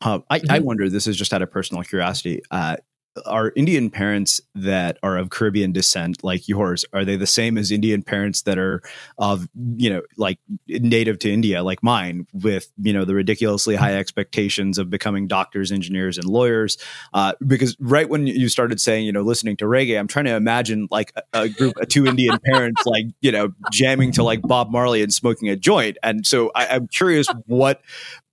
Uh, 0.00 0.20
I, 0.28 0.40
mm-hmm. 0.40 0.50
I, 0.50 0.58
wonder, 0.58 0.88
this 0.88 1.06
is 1.06 1.16
just 1.16 1.32
out 1.32 1.42
of 1.42 1.50
personal 1.50 1.82
curiosity. 1.82 2.42
Uh, 2.50 2.76
are 3.24 3.52
Indian 3.56 3.90
parents 3.90 4.40
that 4.54 4.98
are 5.02 5.16
of 5.16 5.30
Caribbean 5.30 5.72
descent 5.72 6.22
like 6.22 6.48
yours, 6.48 6.84
are 6.92 7.04
they 7.04 7.16
the 7.16 7.26
same 7.26 7.56
as 7.56 7.70
Indian 7.70 8.02
parents 8.02 8.42
that 8.42 8.58
are 8.58 8.82
of, 9.18 9.48
you 9.76 9.90
know, 9.90 10.02
like 10.16 10.38
native 10.68 11.18
to 11.20 11.32
India 11.32 11.62
like 11.62 11.82
mine 11.82 12.26
with, 12.32 12.70
you 12.80 12.92
know, 12.92 13.04
the 13.04 13.14
ridiculously 13.14 13.76
high 13.76 13.94
expectations 13.94 14.78
of 14.78 14.90
becoming 14.90 15.26
doctors, 15.26 15.72
engineers, 15.72 16.18
and 16.18 16.28
lawyers? 16.28 16.76
Uh, 17.14 17.32
because 17.46 17.76
right 17.80 18.08
when 18.08 18.26
you 18.26 18.48
started 18.48 18.80
saying, 18.80 19.06
you 19.06 19.12
know, 19.12 19.22
listening 19.22 19.56
to 19.56 19.64
reggae, 19.64 19.98
I'm 19.98 20.08
trying 20.08 20.26
to 20.26 20.36
imagine 20.36 20.88
like 20.90 21.12
a, 21.32 21.42
a 21.42 21.48
group 21.48 21.76
of 21.78 21.88
two 21.88 22.06
Indian 22.06 22.38
parents 22.44 22.84
like, 22.86 23.06
you 23.20 23.32
know, 23.32 23.52
jamming 23.72 24.12
to 24.12 24.22
like 24.22 24.42
Bob 24.42 24.70
Marley 24.70 25.02
and 25.02 25.12
smoking 25.12 25.48
a 25.48 25.56
joint. 25.56 25.96
And 26.02 26.26
so 26.26 26.50
I, 26.54 26.66
I'm 26.66 26.88
curious 26.88 27.26
what 27.46 27.80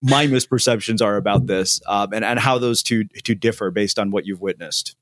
my 0.03 0.27
misperceptions 0.27 1.01
are 1.01 1.15
about 1.15 1.48
this 1.48 1.81
um, 1.88 2.13
and, 2.13 2.25
and 2.25 2.38
how 2.38 2.57
those 2.57 2.83
two, 2.83 3.05
two 3.24 3.36
differ 3.36 3.72
based 3.72 3.98
on 3.98 4.12
what 4.12 4.25
you've 4.25 4.41
witnessed. 4.41 4.95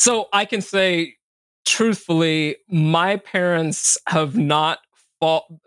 So 0.00 0.28
I 0.32 0.44
can 0.44 0.60
say 0.60 1.16
truthfully, 1.64 2.56
my 2.68 3.16
parents 3.16 3.96
have 4.08 4.36
not 4.36 4.80
fall, 5.20 5.60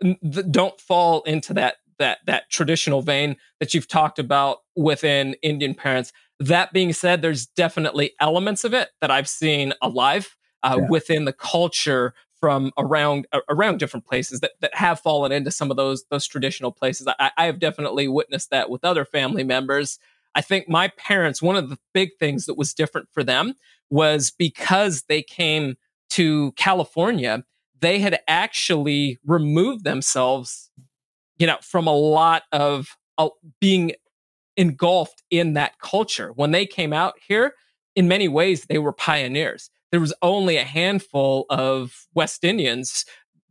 don't 0.50 0.78
fall 0.80 1.22
into 1.22 1.54
that 1.54 1.76
that 1.98 2.18
that 2.26 2.50
traditional 2.50 3.02
vein 3.02 3.36
that 3.60 3.72
you've 3.72 3.86
talked 3.86 4.18
about 4.18 4.58
within 4.76 5.34
Indian 5.42 5.74
parents. 5.74 6.12
That 6.40 6.72
being 6.72 6.92
said, 6.92 7.22
there's 7.22 7.46
definitely 7.46 8.12
elements 8.20 8.64
of 8.64 8.74
it 8.74 8.90
that 9.00 9.10
I've 9.10 9.28
seen 9.28 9.72
alive 9.80 10.36
uh, 10.64 10.78
yeah. 10.80 10.86
within 10.90 11.24
the 11.24 11.32
culture 11.32 12.12
from 12.44 12.70
around 12.76 13.26
around 13.48 13.78
different 13.78 14.04
places 14.04 14.40
that, 14.40 14.50
that 14.60 14.74
have 14.74 15.00
fallen 15.00 15.32
into 15.32 15.50
some 15.50 15.70
of 15.70 15.78
those 15.78 16.04
those 16.10 16.26
traditional 16.26 16.70
places. 16.70 17.08
I, 17.18 17.30
I 17.38 17.46
have 17.46 17.58
definitely 17.58 18.06
witnessed 18.06 18.50
that 18.50 18.68
with 18.68 18.84
other 18.84 19.06
family 19.06 19.42
members. 19.42 19.98
I 20.34 20.42
think 20.42 20.68
my 20.68 20.88
parents, 20.98 21.40
one 21.40 21.56
of 21.56 21.70
the 21.70 21.78
big 21.94 22.10
things 22.20 22.44
that 22.44 22.58
was 22.58 22.74
different 22.74 23.08
for 23.12 23.24
them 23.24 23.54
was 23.88 24.30
because 24.30 25.04
they 25.08 25.22
came 25.22 25.76
to 26.10 26.52
California, 26.52 27.44
they 27.80 27.98
had 27.98 28.20
actually 28.28 29.18
removed 29.24 29.84
themselves, 29.84 30.70
you 31.38 31.46
know, 31.46 31.56
from 31.62 31.86
a 31.86 31.96
lot 31.96 32.42
of 32.52 32.88
uh, 33.16 33.30
being 33.58 33.92
engulfed 34.58 35.22
in 35.30 35.54
that 35.54 35.78
culture. 35.78 36.30
When 36.34 36.50
they 36.50 36.66
came 36.66 36.92
out 36.92 37.14
here, 37.26 37.54
in 37.96 38.06
many 38.06 38.28
ways, 38.28 38.66
they 38.66 38.76
were 38.76 38.92
pioneers 38.92 39.70
there 39.94 40.00
was 40.00 40.12
only 40.22 40.56
a 40.56 40.64
handful 40.64 41.46
of 41.48 42.08
West 42.14 42.42
Indians 42.42 43.04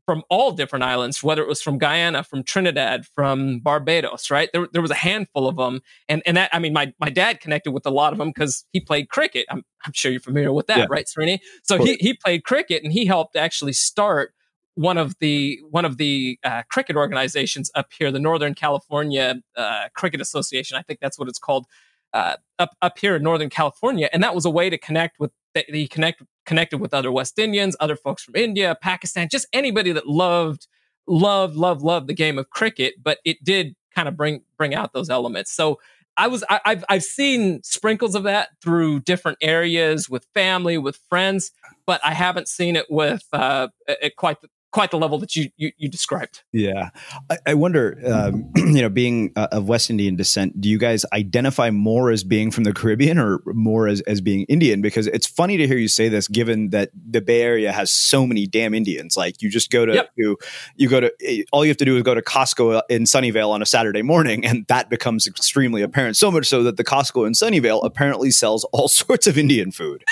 from 0.05 0.23
all 0.29 0.51
different 0.51 0.83
islands, 0.83 1.23
whether 1.23 1.41
it 1.41 1.47
was 1.47 1.62
from 1.62 1.77
Guyana, 1.77 2.21
from 2.21 2.43
Trinidad, 2.43 3.05
from 3.15 3.59
Barbados, 3.59 4.29
right? 4.29 4.50
There, 4.51 4.67
there 4.73 4.81
was 4.81 4.91
a 4.91 4.95
handful 4.95 5.47
of 5.47 5.55
them. 5.55 5.79
And, 6.09 6.21
and 6.25 6.35
that, 6.35 6.50
I 6.51 6.59
mean, 6.59 6.73
my, 6.73 6.91
my 7.00 7.09
dad 7.09 7.39
connected 7.39 7.71
with 7.71 7.85
a 7.85 7.89
lot 7.91 8.12
of 8.12 8.19
them 8.19 8.27
because 8.27 8.65
he 8.73 8.81
played 8.81 9.07
cricket. 9.07 9.45
I'm, 9.50 9.63
I'm 9.85 9.93
sure 9.93 10.12
you're 10.12 10.19
familiar 10.19 10.51
with 10.51 10.67
that, 10.67 10.79
yeah. 10.79 10.85
right, 10.89 11.05
Srini? 11.05 11.39
So 11.63 11.81
he, 11.81 11.95
he 12.01 12.13
played 12.13 12.43
cricket 12.43 12.83
and 12.83 12.91
he 12.91 13.05
helped 13.05 13.38
actually 13.38 13.71
start 13.71 14.33
one 14.75 14.97
of 14.97 15.17
the 15.19 15.62
one 15.69 15.85
of 15.85 15.95
the 15.95 16.38
uh, 16.43 16.63
cricket 16.69 16.97
organizations 16.97 17.71
up 17.73 17.93
here, 17.97 18.12
the 18.12 18.19
Northern 18.19 18.53
California 18.53 19.35
uh, 19.55 19.88
Cricket 19.95 20.19
Association. 20.19 20.77
I 20.77 20.81
think 20.81 21.00
that's 21.00 21.17
what 21.17 21.29
it's 21.29 21.39
called 21.39 21.67
uh, 22.12 22.35
up 22.59 22.75
up 22.81 22.97
here 23.00 23.15
in 23.15 23.23
Northern 23.23 23.50
California, 23.50 24.09
and 24.12 24.21
that 24.23 24.35
was 24.35 24.45
a 24.45 24.50
way 24.50 24.69
to 24.69 24.77
connect 24.77 25.19
with 25.19 25.31
that 25.53 25.69
he 25.69 25.88
connect 25.88 26.23
connected 26.45 26.79
with 26.79 26.93
other 26.93 27.12
West 27.12 27.39
Indians, 27.39 27.75
other 27.79 27.95
folks 27.95 28.23
from 28.23 28.35
India, 28.35 28.77
Pakistan, 28.81 29.27
just 29.31 29.47
anybody 29.53 29.91
that 29.91 30.07
loved 30.07 30.67
loved 31.07 31.55
loved 31.55 31.81
loved 31.81 32.07
the 32.07 32.13
game 32.13 32.38
of 32.38 32.50
cricket. 32.50 32.95
But 33.01 33.19
it 33.25 33.43
did 33.43 33.75
kind 33.95 34.07
of 34.07 34.17
bring 34.17 34.41
bring 34.57 34.73
out 34.73 34.93
those 34.93 35.09
elements. 35.09 35.51
So 35.51 35.79
I 36.17 36.27
was 36.27 36.43
I, 36.50 36.59
have 36.65 36.85
I've 36.89 37.03
seen 37.03 37.63
sprinkles 37.63 38.15
of 38.15 38.23
that 38.23 38.50
through 38.62 39.01
different 39.01 39.39
areas 39.41 40.09
with 40.09 40.27
family, 40.33 40.77
with 40.77 41.00
friends, 41.09 41.51
but 41.85 42.01
I 42.03 42.13
haven't 42.13 42.47
seen 42.47 42.75
it 42.75 42.85
with 42.89 43.23
uh, 43.33 43.69
quite 44.17 44.41
the, 44.41 44.50
quite 44.73 44.91
the 44.91 44.97
level 44.97 45.17
that 45.19 45.35
you 45.35 45.49
you, 45.55 45.71
you 45.77 45.87
described. 45.87 46.43
Yeah, 46.51 46.89
I, 47.29 47.37
I 47.47 47.53
wonder, 47.53 47.97
um, 48.05 48.51
you 48.55 48.81
know, 48.81 48.89
being 48.89 49.31
uh, 49.37 49.47
of 49.51 49.69
West 49.69 49.89
Indian 49.89 50.17
descent, 50.17 50.59
do 50.59 50.67
you 50.67 50.77
guys 50.77 51.05
identify 51.13 51.69
more 51.69 52.11
as 52.11 52.23
being 52.25 52.51
from 52.51 52.65
the 52.65 52.73
Caribbean 52.73 53.17
or 53.17 53.41
more 53.45 53.87
as 53.87 54.01
as 54.01 54.19
being 54.19 54.43
Indian? 54.49 54.81
Because 54.81 55.07
it's 55.07 55.27
funny 55.27 55.55
to 55.57 55.67
hear 55.67 55.77
you 55.77 55.87
say 55.87 56.09
this, 56.09 56.27
given 56.27 56.71
that 56.71 56.89
the 56.93 57.21
Bay 57.21 57.41
Area 57.41 57.71
has 57.71 57.91
so 57.91 58.27
many 58.27 58.45
damn 58.45 58.73
Indians. 58.73 59.15
Like 59.15 59.41
you 59.41 59.49
just 59.49 59.71
go 59.71 59.85
to, 59.85 59.93
yep. 59.93 60.09
to 60.17 60.37
you 60.75 60.89
go 60.89 60.99
to 60.99 61.13
eh, 61.21 61.43
all 61.53 61.63
you 61.63 61.69
have 61.69 61.77
to 61.77 61.85
do 61.85 61.95
is 61.95 62.03
go 62.03 62.15
to 62.15 62.21
Costco 62.21 62.81
in 62.89 63.03
Sunnyvale 63.03 63.49
on 63.49 63.61
a 63.61 63.65
Saturday 63.65 64.01
morning, 64.01 64.43
and 64.45 64.65
that 64.67 64.89
becomes 64.89 65.27
extremely 65.27 65.81
apparent. 65.81 66.17
So 66.17 66.31
much 66.31 66.47
so 66.47 66.63
that 66.63 66.77
the 66.77 66.83
Costco 66.83 67.25
in 67.27 67.33
Sunnyvale 67.33 67.85
apparently 67.85 68.31
sells 68.31 68.63
all 68.65 68.87
sorts 69.03 69.27
of 69.27 69.37
Indian 69.37 69.71
food. 69.71 70.03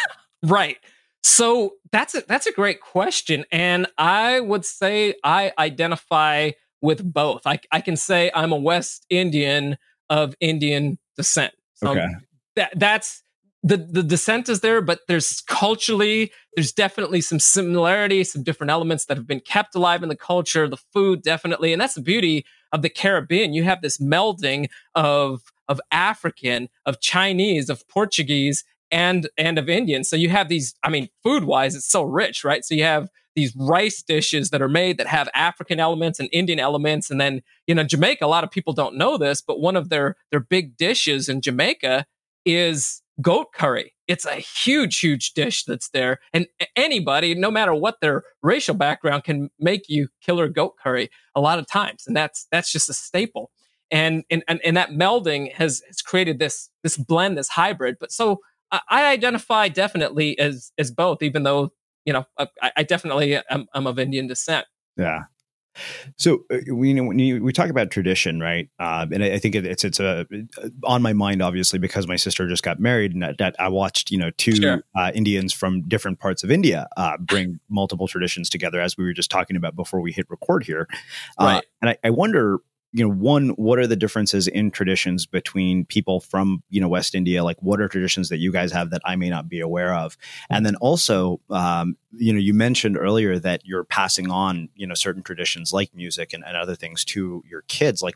Right. 0.43 0.77
So 1.23 1.73
that's 1.91 2.15
a, 2.15 2.23
that's 2.27 2.47
a 2.47 2.51
great 2.51 2.81
question, 2.81 3.45
and 3.51 3.87
I 3.97 4.39
would 4.39 4.65
say 4.65 5.15
I 5.23 5.53
identify 5.57 6.51
with 6.81 7.13
both. 7.13 7.45
I, 7.45 7.59
I 7.71 7.81
can 7.81 7.95
say 7.95 8.31
I'm 8.33 8.51
a 8.51 8.57
West 8.57 9.05
Indian 9.09 9.77
of 10.09 10.33
Indian 10.39 10.97
descent. 11.15 11.53
So 11.75 11.91
Okay. 11.91 12.07
that 12.55 12.73
that's 12.75 13.23
the 13.63 13.77
the 13.77 14.03
descent 14.03 14.49
is 14.49 14.61
there, 14.61 14.81
but 14.81 15.01
there's 15.07 15.41
culturally 15.41 16.31
there's 16.55 16.71
definitely 16.71 17.21
some 17.21 17.39
similarity, 17.39 18.23
some 18.23 18.43
different 18.43 18.71
elements 18.71 19.05
that 19.05 19.17
have 19.17 19.27
been 19.27 19.39
kept 19.39 19.75
alive 19.75 20.03
in 20.03 20.09
the 20.09 20.15
culture, 20.15 20.67
the 20.67 20.77
food 20.91 21.21
definitely, 21.21 21.71
and 21.71 21.81
that's 21.81 21.93
the 21.93 22.01
beauty 22.01 22.45
of 22.71 22.81
the 22.81 22.89
Caribbean. 22.89 23.53
You 23.53 23.63
have 23.63 23.81
this 23.81 23.99
melding 23.99 24.69
of 24.95 25.41
of 25.67 25.79
African, 25.91 26.67
of 26.85 26.99
Chinese, 26.99 27.69
of 27.69 27.87
Portuguese, 27.87 28.63
and 28.91 29.29
and 29.37 29.57
of 29.57 29.69
Indian. 29.69 30.03
So 30.03 30.15
you 30.15 30.29
have 30.29 30.49
these. 30.49 30.75
I 30.83 30.89
mean, 30.89 31.09
food 31.23 31.45
wise, 31.45 31.75
it's 31.75 31.89
so 31.89 32.03
rich, 32.03 32.43
right? 32.43 32.63
So 32.65 32.75
you 32.75 32.83
have 32.83 33.09
these 33.35 33.55
rice 33.55 34.01
dishes 34.01 34.49
that 34.49 34.61
are 34.61 34.69
made 34.69 34.97
that 34.97 35.07
have 35.07 35.29
African 35.33 35.79
elements 35.79 36.19
and 36.19 36.27
Indian 36.31 36.59
elements, 36.59 37.09
and 37.09 37.19
then 37.19 37.41
you 37.67 37.75
know 37.75 37.83
Jamaica. 37.83 38.25
A 38.25 38.27
lot 38.27 38.43
of 38.43 38.51
people 38.51 38.73
don't 38.73 38.97
know 38.97 39.17
this, 39.17 39.41
but 39.41 39.59
one 39.59 39.75
of 39.75 39.89
their 39.89 40.17
their 40.31 40.39
big 40.39 40.77
dishes 40.77 41.29
in 41.29 41.41
Jamaica 41.41 42.05
is 42.45 43.01
goat 43.21 43.53
curry. 43.53 43.93
It's 44.07 44.25
a 44.25 44.35
huge, 44.35 44.99
huge 44.99 45.33
dish 45.33 45.63
that's 45.63 45.89
there, 45.89 46.19
and 46.33 46.47
anybody, 46.75 47.33
no 47.33 47.49
matter 47.49 47.73
what 47.73 48.01
their 48.01 48.23
racial 48.43 48.75
background, 48.75 49.23
can 49.23 49.49
make 49.59 49.87
you 49.87 50.09
killer 50.21 50.49
goat 50.49 50.75
curry 50.81 51.09
a 51.33 51.39
lot 51.41 51.59
of 51.59 51.67
times, 51.67 52.05
and 52.07 52.15
that's 52.15 52.47
that's 52.51 52.71
just 52.71 52.89
a 52.89 52.93
staple. 52.93 53.51
And 53.89 54.23
and 54.29 54.43
and, 54.47 54.59
and 54.65 54.75
that 54.75 54.89
melding 54.91 55.53
has 55.53 55.81
has 55.87 56.01
created 56.01 56.39
this 56.39 56.69
this 56.83 56.97
blend, 56.97 57.37
this 57.37 57.49
hybrid. 57.49 57.97
But 57.99 58.11
so 58.11 58.39
I, 58.71 58.81
I 58.89 59.05
identify 59.11 59.67
definitely 59.69 60.37
as 60.39 60.71
as 60.77 60.91
both, 60.91 61.21
even 61.21 61.43
though 61.43 61.71
you 62.05 62.13
know 62.13 62.25
I, 62.37 62.71
I 62.77 62.83
definitely 62.83 63.35
am, 63.49 63.67
I'm 63.73 63.87
of 63.87 63.99
Indian 63.99 64.27
descent. 64.27 64.65
Yeah. 64.97 65.23
So 66.17 66.43
uh, 66.51 66.57
we 66.73 66.89
you 66.89 66.93
know 66.95 67.05
when 67.05 67.17
you, 67.17 67.41
we 67.41 67.53
talk 67.53 67.69
about 67.69 67.91
tradition, 67.91 68.41
right? 68.41 68.69
Um, 68.77 69.13
and 69.13 69.23
I, 69.23 69.33
I 69.33 69.39
think 69.39 69.55
it, 69.55 69.65
it's 69.65 69.85
it's 69.85 70.01
a 70.01 70.25
on 70.83 71.01
my 71.01 71.13
mind 71.13 71.41
obviously 71.41 71.79
because 71.79 72.07
my 72.07 72.17
sister 72.17 72.45
just 72.47 72.61
got 72.61 72.79
married 72.81 73.13
and 73.13 73.23
that, 73.23 73.37
that 73.37 73.55
I 73.57 73.69
watched 73.69 74.11
you 74.11 74.17
know 74.17 74.31
two 74.31 74.55
Sure. 74.55 74.83
uh, 74.97 75.11
Indians 75.15 75.53
from 75.53 75.87
different 75.87 76.19
parts 76.19 76.43
of 76.43 76.51
India 76.51 76.89
uh, 76.97 77.15
bring 77.19 77.59
multiple 77.69 78.07
traditions 78.09 78.49
together 78.49 78.81
as 78.81 78.97
we 78.97 79.05
were 79.05 79.13
just 79.13 79.31
talking 79.31 79.55
about 79.55 79.75
before 79.77 80.01
we 80.01 80.11
hit 80.11 80.29
record 80.29 80.65
here. 80.65 80.87
Uh, 81.39 81.45
Right. 81.45 81.65
and 81.81 81.89
I, 81.91 81.97
I 82.03 82.09
wonder, 82.09 82.59
you 82.93 83.03
know, 83.03 83.13
one, 83.13 83.49
what 83.49 83.79
are 83.79 83.87
the 83.87 83.95
differences 83.95 84.47
in 84.47 84.69
traditions 84.69 85.25
between 85.25 85.85
people 85.85 86.19
from 86.19 86.61
you 86.69 86.81
know 86.81 86.89
West 86.89 87.15
India? 87.15 87.43
Like, 87.43 87.57
what 87.61 87.79
are 87.79 87.87
traditions 87.87 88.29
that 88.29 88.39
you 88.39 88.51
guys 88.51 88.71
have 88.71 88.89
that 88.89 89.01
I 89.05 89.15
may 89.15 89.29
not 89.29 89.47
be 89.47 89.61
aware 89.61 89.93
of? 89.95 90.17
And 90.49 90.65
then 90.65 90.75
also, 90.77 91.39
um, 91.49 91.95
you 92.11 92.33
know, 92.33 92.39
you 92.39 92.53
mentioned 92.53 92.97
earlier 92.97 93.39
that 93.39 93.61
you're 93.65 93.85
passing 93.85 94.29
on, 94.29 94.69
you 94.75 94.85
know, 94.85 94.93
certain 94.93 95.23
traditions 95.23 95.71
like 95.71 95.93
music 95.95 96.33
and, 96.33 96.43
and 96.45 96.57
other 96.57 96.75
things 96.75 97.05
to 97.05 97.43
your 97.49 97.61
kids. 97.63 98.01
Like, 98.01 98.15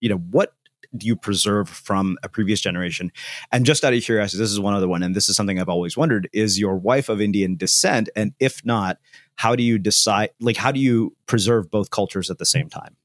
you 0.00 0.08
know, 0.08 0.18
what 0.18 0.54
do 0.96 1.06
you 1.06 1.14
preserve 1.14 1.68
from 1.68 2.18
a 2.24 2.28
previous 2.28 2.60
generation? 2.60 3.12
And 3.52 3.64
just 3.64 3.84
out 3.84 3.94
of 3.94 4.02
curiosity, 4.02 4.38
this 4.38 4.50
is 4.50 4.58
one 4.58 4.74
other 4.74 4.88
one, 4.88 5.04
and 5.04 5.14
this 5.14 5.28
is 5.28 5.36
something 5.36 5.60
I've 5.60 5.68
always 5.68 5.96
wondered: 5.96 6.28
is 6.32 6.58
your 6.58 6.76
wife 6.76 7.08
of 7.08 7.20
Indian 7.20 7.56
descent? 7.56 8.08
And 8.16 8.32
if 8.40 8.64
not, 8.64 8.98
how 9.36 9.54
do 9.54 9.62
you 9.62 9.78
decide? 9.78 10.30
Like, 10.40 10.56
how 10.56 10.72
do 10.72 10.80
you 10.80 11.14
preserve 11.26 11.70
both 11.70 11.90
cultures 11.90 12.28
at 12.28 12.38
the 12.38 12.46
same 12.46 12.68
time? 12.68 12.96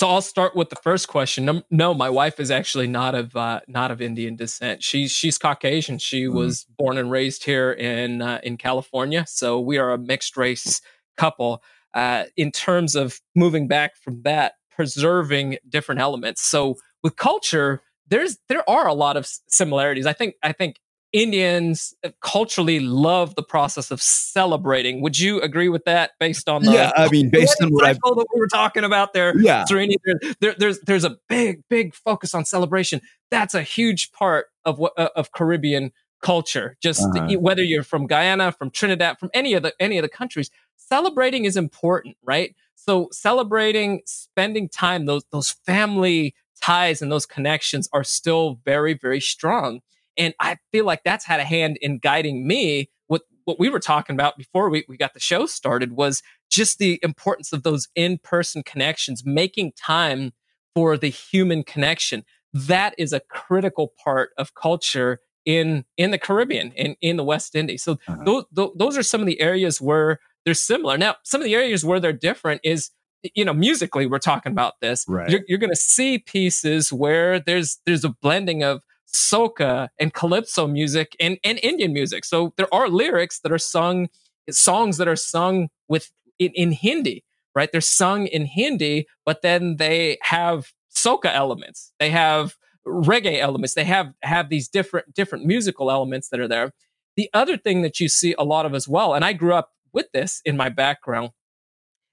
So 0.00 0.08
I'll 0.08 0.22
start 0.22 0.56
with 0.56 0.70
the 0.70 0.76
first 0.76 1.08
question. 1.08 1.44
No, 1.44 1.62
no 1.70 1.92
my 1.92 2.08
wife 2.08 2.40
is 2.40 2.50
actually 2.50 2.86
not 2.86 3.14
of 3.14 3.36
uh, 3.36 3.60
not 3.68 3.90
of 3.90 4.00
Indian 4.00 4.34
descent. 4.34 4.82
She's 4.82 5.12
she's 5.12 5.36
Caucasian. 5.36 5.98
She 5.98 6.22
Mhm. 6.24 6.32
was 6.32 6.64
born 6.78 6.96
and 6.96 7.10
raised 7.10 7.44
here 7.44 7.70
in 7.70 8.22
uh, 8.22 8.40
in 8.42 8.56
California. 8.56 9.26
So 9.28 9.60
we 9.60 9.76
are 9.76 9.92
a 9.92 9.98
mixed 9.98 10.38
race 10.38 10.80
couple. 11.18 11.62
Uh, 11.92 12.24
in 12.34 12.50
terms 12.50 12.94
of 12.94 13.20
moving 13.36 13.68
back 13.68 13.94
from 13.94 14.22
that, 14.22 14.54
preserving 14.70 15.58
different 15.68 16.00
elements. 16.00 16.40
So 16.40 16.76
with 17.02 17.16
culture, 17.16 17.82
there's 18.08 18.38
there 18.48 18.64
are 18.70 18.88
a 18.88 18.94
lot 18.94 19.18
of 19.18 19.28
similarities. 19.48 20.06
I 20.06 20.14
think 20.14 20.36
I 20.42 20.52
think 20.52 20.76
Indians 21.12 21.94
uh, 22.04 22.10
culturally 22.20 22.80
love 22.80 23.34
the 23.34 23.42
process 23.42 23.90
of 23.90 24.00
celebrating. 24.00 25.00
Would 25.02 25.18
you 25.18 25.40
agree 25.40 25.68
with 25.68 25.84
that? 25.84 26.12
Based 26.20 26.48
on 26.48 26.62
the 26.62 26.72
Yeah, 26.72 26.92
I 26.96 27.08
mean, 27.08 27.30
based 27.32 27.60
on 27.62 27.70
what 27.70 27.84
I've 27.84 27.98
that 28.00 28.26
we 28.32 28.40
were 28.40 28.46
talking 28.48 28.84
about 28.84 29.12
there, 29.12 29.36
Yeah. 29.38 29.64
There, 29.68 30.20
there, 30.40 30.54
there's 30.58 30.80
there's 30.80 31.04
a 31.04 31.16
big 31.28 31.62
big 31.68 31.94
focus 31.94 32.34
on 32.34 32.44
celebration. 32.44 33.00
That's 33.30 33.54
a 33.54 33.62
huge 33.62 34.12
part 34.12 34.46
of 34.64 34.78
what 34.78 34.92
uh, 34.96 35.08
of 35.16 35.32
Caribbean 35.32 35.92
culture. 36.22 36.76
Just 36.80 37.02
Uh-huh. 37.02 37.38
whether 37.38 37.62
you're 37.62 37.82
from 37.82 38.06
Guyana, 38.06 38.52
from 38.52 38.70
Trinidad, 38.70 39.18
from 39.18 39.30
any 39.34 39.54
of 39.54 39.62
the 39.62 39.74
any 39.80 39.98
of 39.98 40.02
the 40.02 40.08
countries, 40.08 40.50
celebrating 40.76 41.44
is 41.44 41.56
important, 41.56 42.16
right? 42.22 42.54
So 42.76 43.08
celebrating, 43.12 44.02
spending 44.06 44.68
time, 44.68 45.06
those 45.06 45.24
those 45.32 45.50
family 45.50 46.34
ties 46.62 47.02
and 47.02 47.10
those 47.10 47.26
connections 47.26 47.88
are 47.92 48.04
still 48.04 48.60
very 48.64 48.94
very 48.94 49.20
strong. 49.20 49.80
And 50.16 50.34
I 50.40 50.58
feel 50.72 50.84
like 50.84 51.02
that's 51.04 51.24
had 51.24 51.40
a 51.40 51.44
hand 51.44 51.78
in 51.80 51.98
guiding 51.98 52.46
me. 52.46 52.90
What 53.06 53.22
what 53.44 53.58
we 53.58 53.68
were 53.68 53.80
talking 53.80 54.14
about 54.14 54.36
before 54.36 54.68
we, 54.70 54.84
we 54.88 54.96
got 54.96 55.14
the 55.14 55.20
show 55.20 55.46
started 55.46 55.92
was 55.92 56.22
just 56.50 56.78
the 56.78 56.98
importance 57.02 57.52
of 57.52 57.62
those 57.62 57.88
in-person 57.94 58.62
connections, 58.64 59.22
making 59.24 59.72
time 59.72 60.32
for 60.74 60.96
the 60.96 61.08
human 61.08 61.62
connection. 61.62 62.24
That 62.52 62.94
is 62.98 63.12
a 63.12 63.20
critical 63.20 63.92
part 64.02 64.30
of 64.36 64.54
culture 64.54 65.20
in 65.44 65.84
in 65.96 66.10
the 66.10 66.18
Caribbean, 66.18 66.72
in, 66.72 66.96
in 67.00 67.16
the 67.16 67.24
West 67.24 67.54
Indies. 67.54 67.82
So 67.82 67.98
Uh-huh. 68.08 68.22
those, 68.24 68.44
those 68.52 68.70
those 68.76 68.98
are 68.98 69.02
some 69.02 69.20
of 69.20 69.26
the 69.26 69.40
areas 69.40 69.80
where 69.80 70.18
they're 70.44 70.54
similar. 70.54 70.96
Now, 70.98 71.16
some 71.22 71.40
of 71.40 71.44
the 71.44 71.54
areas 71.54 71.84
where 71.84 72.00
they're 72.00 72.12
different 72.12 72.60
is 72.64 72.90
you 73.34 73.44
know 73.44 73.52
musically 73.52 74.06
we're 74.06 74.18
talking 74.18 74.50
about 74.50 74.80
this 74.80 75.04
Right. 75.06 75.28
you're, 75.28 75.42
you're 75.46 75.58
going 75.58 75.68
to 75.68 75.76
see 75.76 76.18
pieces 76.18 76.90
where 76.90 77.38
there's 77.38 77.78
there's 77.84 78.02
a 78.04 78.08
blending 78.08 78.62
of 78.62 78.80
soca 79.12 79.88
and 79.98 80.14
calypso 80.14 80.66
music 80.66 81.16
and, 81.20 81.38
and 81.44 81.58
indian 81.62 81.92
music. 81.92 82.24
So 82.24 82.52
there 82.56 82.72
are 82.72 82.88
lyrics 82.88 83.40
that 83.40 83.52
are 83.52 83.58
sung 83.58 84.08
songs 84.50 84.96
that 84.96 85.08
are 85.08 85.16
sung 85.16 85.68
with 85.88 86.10
in, 86.38 86.52
in 86.54 86.72
hindi 86.72 87.24
right? 87.54 87.72
They're 87.72 87.80
sung 87.80 88.26
in 88.26 88.46
hindi 88.46 89.06
but 89.24 89.42
then 89.42 89.76
they 89.76 90.18
have 90.22 90.72
soca 90.94 91.32
elements. 91.34 91.92
They 91.98 92.10
have 92.10 92.56
reggae 92.86 93.38
elements. 93.38 93.74
They 93.74 93.84
have 93.84 94.12
have 94.22 94.48
these 94.48 94.68
different 94.68 95.14
different 95.14 95.44
musical 95.44 95.90
elements 95.90 96.28
that 96.28 96.40
are 96.40 96.48
there. 96.48 96.72
The 97.16 97.28
other 97.34 97.56
thing 97.56 97.82
that 97.82 98.00
you 98.00 98.08
see 98.08 98.34
a 98.38 98.44
lot 98.44 98.66
of 98.66 98.74
as 98.74 98.88
well 98.88 99.14
and 99.14 99.24
i 99.24 99.32
grew 99.32 99.52
up 99.52 99.70
with 99.92 100.06
this 100.12 100.40
in 100.44 100.56
my 100.56 100.68
background 100.68 101.30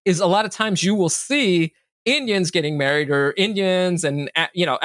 is 0.05 0.19
a 0.19 0.25
lot 0.25 0.45
of 0.45 0.51
times 0.51 0.83
you 0.83 0.95
will 0.95 1.09
see 1.09 1.73
Indians 2.05 2.51
getting 2.51 2.77
married 2.77 3.09
or 3.09 3.33
Indians 3.37 4.03
and 4.03 4.31
you 4.53 4.65
know 4.65 4.79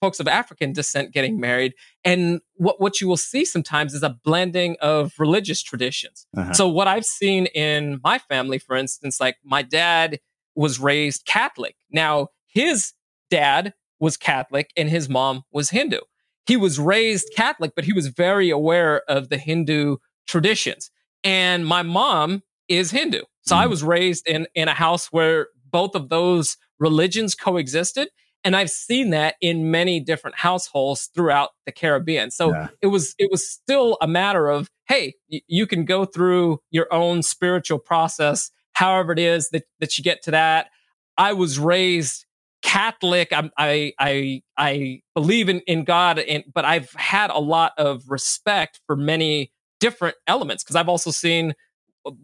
folks 0.00 0.20
of 0.20 0.28
African 0.28 0.72
descent 0.72 1.12
getting 1.12 1.40
married 1.40 1.74
and 2.04 2.40
what 2.54 2.80
what 2.80 3.00
you 3.00 3.08
will 3.08 3.16
see 3.16 3.44
sometimes 3.44 3.94
is 3.94 4.02
a 4.02 4.10
blending 4.24 4.76
of 4.80 5.12
religious 5.18 5.62
traditions. 5.62 6.26
Uh-huh. 6.36 6.52
So 6.52 6.68
what 6.68 6.86
I've 6.88 7.04
seen 7.04 7.46
in 7.46 8.00
my 8.04 8.18
family 8.18 8.58
for 8.58 8.76
instance 8.76 9.20
like 9.20 9.36
my 9.44 9.62
dad 9.62 10.20
was 10.54 10.78
raised 10.78 11.24
Catholic. 11.26 11.76
Now 11.90 12.28
his 12.46 12.92
dad 13.30 13.74
was 14.00 14.16
Catholic 14.16 14.70
and 14.76 14.88
his 14.88 15.08
mom 15.08 15.42
was 15.52 15.70
Hindu. 15.70 16.00
He 16.46 16.56
was 16.56 16.78
raised 16.78 17.28
Catholic 17.34 17.72
but 17.74 17.84
he 17.84 17.92
was 17.92 18.08
very 18.08 18.50
aware 18.50 19.02
of 19.08 19.28
the 19.28 19.38
Hindu 19.38 19.96
traditions. 20.26 20.90
And 21.24 21.66
my 21.66 21.82
mom 21.82 22.42
is 22.68 22.90
Hindu. 22.92 23.22
So 23.42 23.56
I 23.56 23.64
Mhm. 23.66 23.70
was 23.70 23.82
raised 23.82 24.28
in 24.28 24.46
in 24.54 24.68
a 24.68 24.74
house 24.74 25.06
where 25.10 25.48
both 25.70 25.94
of 25.94 26.08
those 26.08 26.56
religions 26.78 27.34
coexisted 27.34 28.08
and 28.44 28.54
I've 28.56 28.70
seen 28.70 29.10
that 29.10 29.34
in 29.40 29.70
many 29.70 30.00
different 30.00 30.36
households 30.38 31.10
throughout 31.14 31.50
the 31.66 31.72
Caribbean. 31.72 32.30
So 32.30 32.52
Yeah. 32.52 32.68
it 32.82 32.86
was 32.88 33.14
it 33.18 33.30
was 33.30 33.48
still 33.50 33.98
a 34.00 34.06
matter 34.08 34.48
of 34.48 34.68
hey, 34.88 35.14
y- 35.30 35.40
you 35.48 35.66
can 35.66 35.84
go 35.84 36.04
through 36.04 36.60
your 36.70 36.92
own 36.92 37.22
spiritual 37.22 37.78
process 37.78 38.50
however 38.72 39.12
it 39.12 39.18
is 39.18 39.50
that 39.50 39.64
that 39.80 39.98
you 39.98 40.04
get 40.04 40.22
to 40.22 40.30
that. 40.30 40.68
I 41.16 41.32
was 41.32 41.58
raised 41.58 42.24
Catholic. 42.62 43.32
I'm, 43.32 43.50
I 43.58 43.92
I 43.98 44.42
I 44.56 45.02
believe 45.14 45.48
in 45.48 45.60
in 45.66 45.84
God, 45.84 46.18
and 46.20 46.44
but 46.52 46.64
I've 46.64 46.92
had 46.92 47.30
a 47.30 47.38
lot 47.40 47.72
of 47.76 48.04
respect 48.08 48.80
for 48.86 48.96
many 48.96 49.52
different 49.80 50.16
elements 50.26 50.62
because 50.64 50.76
I've 50.76 50.88
also 50.88 51.10
seen 51.10 51.54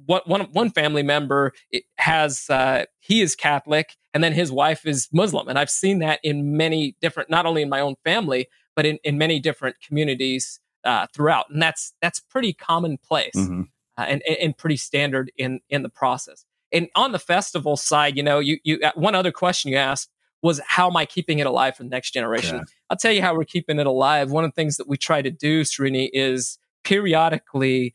what 0.07 0.29
one 0.29 0.43
one 0.53 0.71
family 0.71 1.03
member 1.03 1.53
has 1.99 2.49
uh, 2.49 2.85
he 3.01 3.21
is 3.21 3.35
Catholic 3.35 3.97
and 4.13 4.23
then 4.23 4.33
his 4.33 4.51
wife 4.53 4.87
is 4.87 5.09
Muslim, 5.13 5.49
and 5.49 5.59
I've 5.59 5.71
seen 5.71 5.99
that 5.99 6.21
in 6.23 6.57
many 6.57 6.97
different, 7.01 7.29
not 7.31 7.47
only 7.47 7.63
in 7.63 7.69
my 7.69 7.81
own 7.81 7.95
family 8.05 8.47
but 8.77 8.85
in, 8.87 8.99
in 9.05 9.17
many 9.19 9.39
different 9.39 9.77
communities 9.87 10.59
uh, 10.85 11.07
throughout, 11.15 11.47
and 11.51 11.63
that's 11.63 11.95
that's 12.03 12.21
pretty 12.21 12.53
commonplace 12.53 13.35
Mhm. 13.37 13.69
uh, 13.99 14.03
and, 14.09 14.23
and 14.27 14.37
and 14.39 14.57
pretty 14.59 14.77
standard 14.77 15.31
in 15.37 15.61
in 15.69 15.83
the 15.83 15.89
process. 15.89 16.45
And 16.73 16.89
on 16.97 17.13
the 17.13 17.19
festival 17.21 17.77
side, 17.77 18.17
you 18.17 18.23
know, 18.23 18.39
you 18.41 18.59
you 18.65 18.81
uh, 18.83 18.91
one 18.95 19.15
other 19.15 19.31
question 19.33 19.71
you 19.71 19.77
asked 19.77 20.11
was 20.43 20.61
how 20.67 20.89
am 20.91 20.97
I 20.97 21.07
keeping 21.07 21.39
it 21.39 21.47
alive 21.47 21.77
for 21.77 21.85
the 21.85 21.89
next 21.89 22.11
generation? 22.13 22.57
Yeah. 22.57 22.65
I'll 22.91 22.97
tell 22.97 23.13
you 23.13 23.23
how 23.23 23.35
we're 23.35 23.45
keeping 23.45 23.79
it 23.79 23.87
alive. 23.87 24.31
One 24.31 24.45
of 24.45 24.51
the 24.51 24.55
things 24.55 24.77
that 24.77 24.89
we 24.89 24.97
try 24.97 25.23
to 25.23 25.31
do, 25.31 25.63
Srini, 25.63 26.11
is 26.13 26.59
periodically 26.83 27.95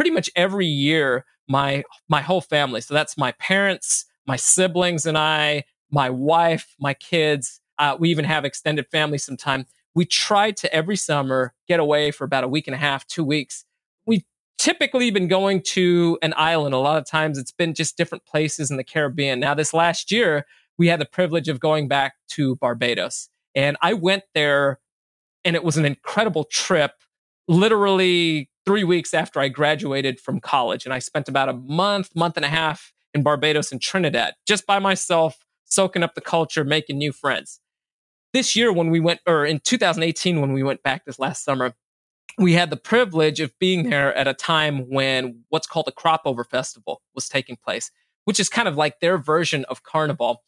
pretty 0.00 0.10
much 0.10 0.30
every 0.34 0.64
year, 0.64 1.26
my 1.46 1.84
my 2.08 2.22
whole 2.22 2.40
family, 2.40 2.80
so 2.80 2.94
that's 2.94 3.18
my 3.18 3.32
parents, 3.32 4.06
my 4.26 4.36
siblings, 4.36 5.04
and 5.04 5.18
I, 5.18 5.64
my 5.90 6.08
wife, 6.08 6.74
my 6.80 6.94
kids. 6.94 7.60
Uh, 7.78 7.98
we 7.98 8.08
even 8.08 8.24
have 8.24 8.46
extended 8.46 8.86
family 8.90 9.18
sometime. 9.18 9.66
We 9.94 10.06
try 10.06 10.52
to 10.52 10.74
every 10.74 10.96
summer 10.96 11.52
get 11.68 11.80
away 11.80 12.12
for 12.12 12.24
about 12.24 12.44
a 12.44 12.48
week 12.48 12.66
and 12.66 12.74
a 12.74 12.78
half, 12.78 13.06
two 13.08 13.22
weeks. 13.22 13.66
We 14.06 14.24
typically 14.56 15.10
been 15.10 15.28
going 15.28 15.60
to 15.74 16.18
an 16.22 16.32
island. 16.34 16.74
A 16.74 16.78
lot 16.78 16.96
of 16.96 17.04
times 17.04 17.36
it's 17.36 17.52
been 17.52 17.74
just 17.74 17.98
different 17.98 18.24
places 18.24 18.70
in 18.70 18.78
the 18.78 18.84
Caribbean. 18.84 19.38
Now, 19.38 19.52
this 19.52 19.74
last 19.74 20.10
year, 20.10 20.46
we 20.78 20.86
had 20.86 20.98
the 20.98 21.04
privilege 21.04 21.48
of 21.48 21.60
going 21.60 21.88
back 21.88 22.14
to 22.30 22.56
Barbados. 22.56 23.28
And 23.54 23.76
I 23.82 23.92
went 23.92 24.22
there 24.32 24.80
and 25.44 25.54
it 25.56 25.62
was 25.62 25.76
an 25.76 25.84
incredible 25.84 26.44
trip, 26.44 26.92
literally 27.48 28.48
three 28.70 28.84
weeks 28.84 29.12
after 29.12 29.40
I 29.40 29.48
graduated 29.48 30.20
from 30.20 30.38
college. 30.38 30.84
And 30.84 30.94
I 30.94 31.00
spent 31.00 31.28
about 31.28 31.48
a 31.48 31.54
month, 31.54 32.14
month 32.14 32.36
and 32.36 32.44
a 32.44 32.48
half 32.48 32.92
in 33.12 33.24
Barbados 33.24 33.72
and 33.72 33.82
Trinidad 33.82 34.34
just 34.46 34.64
by 34.64 34.78
myself, 34.78 35.44
soaking 35.64 36.04
up 36.04 36.14
the 36.14 36.20
culture, 36.20 36.62
making 36.62 36.96
new 36.96 37.10
friends. 37.10 37.58
This 38.32 38.54
year, 38.54 38.72
when 38.72 38.90
we 38.90 39.00
went, 39.00 39.22
or 39.26 39.44
in 39.44 39.58
2018, 39.58 40.40
when 40.40 40.52
we 40.52 40.62
went 40.62 40.84
back 40.84 41.04
this 41.04 41.18
last 41.18 41.42
summer, 41.42 41.74
we 42.38 42.52
had 42.52 42.70
the 42.70 42.76
privilege 42.76 43.40
of 43.40 43.58
being 43.58 43.90
there 43.90 44.14
at 44.14 44.28
a 44.28 44.34
time 44.34 44.88
when 44.88 45.42
what's 45.48 45.66
called 45.66 45.86
the 45.86 45.92
Crop 45.92 46.22
Over 46.24 46.44
Festival 46.44 47.02
was 47.12 47.28
taking 47.28 47.56
place, 47.56 47.90
which 48.24 48.38
is 48.38 48.48
kind 48.48 48.68
of 48.68 48.76
like 48.76 49.00
their 49.00 49.18
version 49.18 49.64
of 49.64 49.82
Carnival 49.82 50.44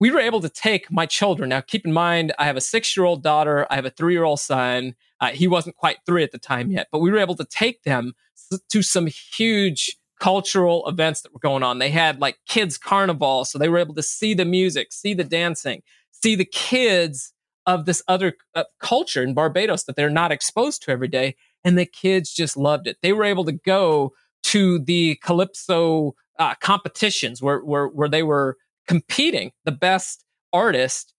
we 0.00 0.10
were 0.10 0.18
able 0.18 0.40
to 0.40 0.48
take 0.48 0.90
my 0.90 1.06
children. 1.06 1.50
Now, 1.50 1.60
keep 1.60 1.84
in 1.84 1.92
mind, 1.92 2.32
I 2.38 2.46
have 2.46 2.56
a 2.56 2.60
six 2.60 2.96
year 2.96 3.04
old 3.04 3.22
daughter, 3.22 3.66
I 3.70 3.76
have 3.76 3.84
a 3.84 3.90
three 3.90 4.14
year 4.14 4.24
old 4.24 4.40
son. 4.40 4.96
Uh, 5.20 5.28
he 5.28 5.46
wasn't 5.46 5.76
quite 5.76 5.98
three 6.06 6.24
at 6.24 6.32
the 6.32 6.38
time 6.38 6.70
yet, 6.70 6.88
but 6.90 7.00
we 7.00 7.10
were 7.10 7.18
able 7.18 7.36
to 7.36 7.44
take 7.44 7.82
them 7.82 8.14
to 8.70 8.82
some 8.82 9.06
huge 9.06 9.96
cultural 10.18 10.86
events 10.88 11.20
that 11.20 11.32
were 11.32 11.40
going 11.40 11.62
on. 11.62 11.78
They 11.78 11.90
had 11.90 12.20
like 12.20 12.38
kids' 12.46 12.78
carnival, 12.78 13.44
so 13.44 13.58
they 13.58 13.68
were 13.68 13.78
able 13.78 13.94
to 13.94 14.02
see 14.02 14.34
the 14.34 14.44
music, 14.44 14.92
see 14.92 15.14
the 15.14 15.24
dancing, 15.24 15.82
see 16.10 16.34
the 16.34 16.44
kids 16.46 17.32
of 17.66 17.84
this 17.84 18.02
other 18.08 18.34
uh, 18.54 18.64
culture 18.78 19.22
in 19.22 19.34
Barbados 19.34 19.84
that 19.84 19.96
they're 19.96 20.10
not 20.10 20.32
exposed 20.32 20.82
to 20.82 20.90
every 20.90 21.08
day. 21.08 21.36
And 21.62 21.76
the 21.76 21.86
kids 21.86 22.32
just 22.32 22.56
loved 22.56 22.86
it. 22.86 22.96
They 23.02 23.12
were 23.12 23.24
able 23.24 23.44
to 23.44 23.52
go 23.52 24.14
to 24.44 24.78
the 24.78 25.16
calypso 25.22 26.14
uh, 26.38 26.54
competitions 26.54 27.42
where, 27.42 27.58
where 27.58 27.86
where 27.86 28.08
they 28.08 28.22
were 28.22 28.56
competing. 28.90 29.52
The 29.64 29.72
best 29.72 30.24
artists 30.52 31.14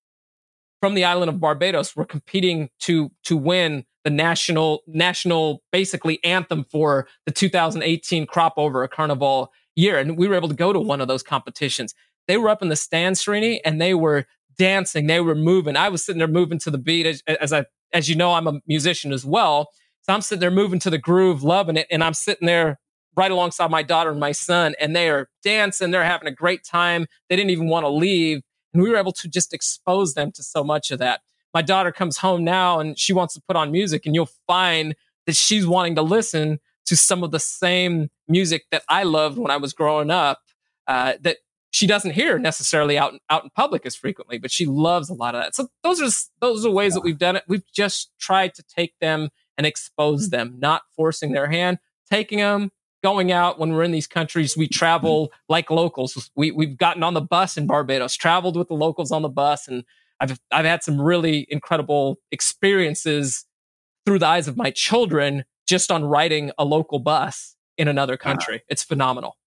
from 0.81 0.93
the 0.93 1.05
island 1.05 1.29
of 1.29 1.39
Barbados 1.39 1.95
were 1.95 2.03
competing 2.03 2.69
to 2.81 3.11
to 3.23 3.37
win 3.37 3.85
the 4.03 4.09
national 4.09 4.81
national 4.87 5.63
basically 5.71 6.21
anthem 6.25 6.65
for 6.69 7.07
the 7.25 7.31
2018 7.31 8.25
crop 8.25 8.55
over 8.57 8.83
a 8.83 8.89
carnival 8.89 9.53
year. 9.73 9.97
And 9.97 10.17
we 10.17 10.27
were 10.27 10.35
able 10.35 10.49
to 10.49 10.53
go 10.53 10.73
to 10.73 10.81
one 10.81 10.99
of 10.99 11.07
those 11.07 11.23
competitions. 11.23 11.93
They 12.27 12.35
were 12.35 12.49
up 12.49 12.61
in 12.61 12.67
the 12.67 12.75
stand 12.75 13.15
Srini 13.15 13.59
and 13.63 13.79
they 13.79 13.93
were 13.93 14.25
dancing. 14.57 15.07
They 15.07 15.21
were 15.21 15.33
moving. 15.33 15.77
I 15.77 15.87
was 15.87 16.03
sitting 16.03 16.19
there 16.19 16.27
moving 16.27 16.59
to 16.59 16.71
the 16.71 16.77
beat 16.77 17.05
as, 17.05 17.23
as 17.25 17.53
i 17.53 17.63
as 17.93 18.09
you 18.09 18.15
know 18.17 18.33
i'm 18.33 18.47
a 18.47 18.59
musician 18.67 19.13
as 19.13 19.23
well. 19.23 19.69
So 20.01 20.13
i'm 20.13 20.21
sitting 20.21 20.41
there 20.41 20.51
moving 20.51 20.79
to 20.79 20.89
the 20.89 20.97
groove 20.97 21.41
loving 21.41 21.77
it. 21.77 21.87
And 21.89 22.03
i'm 22.03 22.15
sitting 22.15 22.47
there 22.47 22.81
right 23.15 23.31
alongside 23.31 23.71
my 23.71 23.83
daughter 23.83 24.11
and 24.11 24.19
my 24.19 24.31
son, 24.31 24.75
and 24.79 24.95
they 24.95 25.09
are 25.09 25.29
dancing. 25.43 25.91
They're 25.91 26.03
having 26.03 26.27
a 26.27 26.35
great 26.35 26.63
time. 26.63 27.07
They 27.29 27.35
didn't 27.35 27.51
even 27.51 27.67
want 27.67 27.83
to 27.83 27.89
leave. 27.89 28.41
And 28.73 28.81
we 28.81 28.89
were 28.89 28.97
able 28.97 29.11
to 29.13 29.27
just 29.27 29.53
expose 29.53 30.13
them 30.13 30.31
to 30.33 30.43
so 30.43 30.63
much 30.63 30.91
of 30.91 30.99
that. 30.99 31.21
My 31.53 31.61
daughter 31.61 31.91
comes 31.91 32.17
home 32.17 32.45
now 32.45 32.79
and 32.79 32.97
she 32.97 33.11
wants 33.11 33.33
to 33.33 33.41
put 33.45 33.55
on 33.55 33.71
music, 33.71 34.05
and 34.05 34.15
you'll 34.15 34.29
find 34.47 34.95
that 35.25 35.35
she's 35.35 35.67
wanting 35.67 35.95
to 35.95 36.01
listen 36.01 36.59
to 36.85 36.95
some 36.95 37.23
of 37.23 37.31
the 37.31 37.39
same 37.39 38.09
music 38.27 38.63
that 38.71 38.83
I 38.89 39.03
loved 39.03 39.37
when 39.37 39.51
I 39.51 39.57
was 39.57 39.73
growing 39.73 40.09
up. 40.09 40.39
Uh, 40.87 41.13
that 41.21 41.37
she 41.71 41.87
doesn't 41.87 42.11
hear 42.11 42.37
necessarily 42.37 42.97
out 42.97 43.13
out 43.29 43.43
in 43.43 43.49
public 43.55 43.85
as 43.85 43.95
frequently, 43.95 44.37
but 44.37 44.51
she 44.51 44.65
loves 44.65 45.09
a 45.09 45.13
lot 45.13 45.35
of 45.35 45.41
that. 45.41 45.55
So 45.55 45.69
those 45.83 46.01
are 46.01 46.09
those 46.39 46.65
are 46.65 46.71
ways 46.71 46.93
that 46.93 47.01
we've 47.01 47.17
done 47.17 47.35
it. 47.35 47.43
We've 47.47 47.69
just 47.73 48.11
tried 48.19 48.53
to 48.55 48.63
take 48.63 48.93
them 48.99 49.29
and 49.57 49.65
expose 49.65 50.29
them, 50.29 50.55
not 50.59 50.83
forcing 50.95 51.31
their 51.31 51.47
hand, 51.47 51.79
taking 52.09 52.39
them, 52.39 52.71
going 53.03 53.31
out 53.31 53.59
when 53.59 53.71
we're 53.71 53.83
in 53.83 53.91
these 53.91 54.07
countries, 54.07 54.55
we 54.55 54.67
travel 54.67 55.31
like 55.49 55.69
locals. 55.69 56.29
We 56.35 56.51
we've 56.51 56.77
gotten 56.77 57.03
on 57.03 57.13
the 57.13 57.21
bus 57.21 57.57
in 57.57 57.67
Barbados, 57.67 58.15
traveled 58.15 58.55
with 58.55 58.67
the 58.67 58.73
locals 58.75 59.11
on 59.11 59.21
the 59.21 59.29
bus, 59.29 59.67
and 59.67 59.83
I've 60.19 60.39
I've 60.51 60.65
had 60.65 60.83
some 60.83 60.99
really 60.99 61.45
incredible 61.49 62.17
experiences 62.31 63.45
through 64.05 64.19
the 64.19 64.27
eyes 64.27 64.47
of 64.47 64.57
my 64.57 64.71
children 64.71 65.45
just 65.67 65.91
on 65.91 66.03
riding 66.03 66.51
a 66.57 66.65
local 66.65 66.99
bus 66.99 67.55
in 67.77 67.87
another 67.87 68.17
country. 68.17 68.55
Wow. 68.55 68.61
It's 68.69 68.83
phenomenal. 68.83 69.37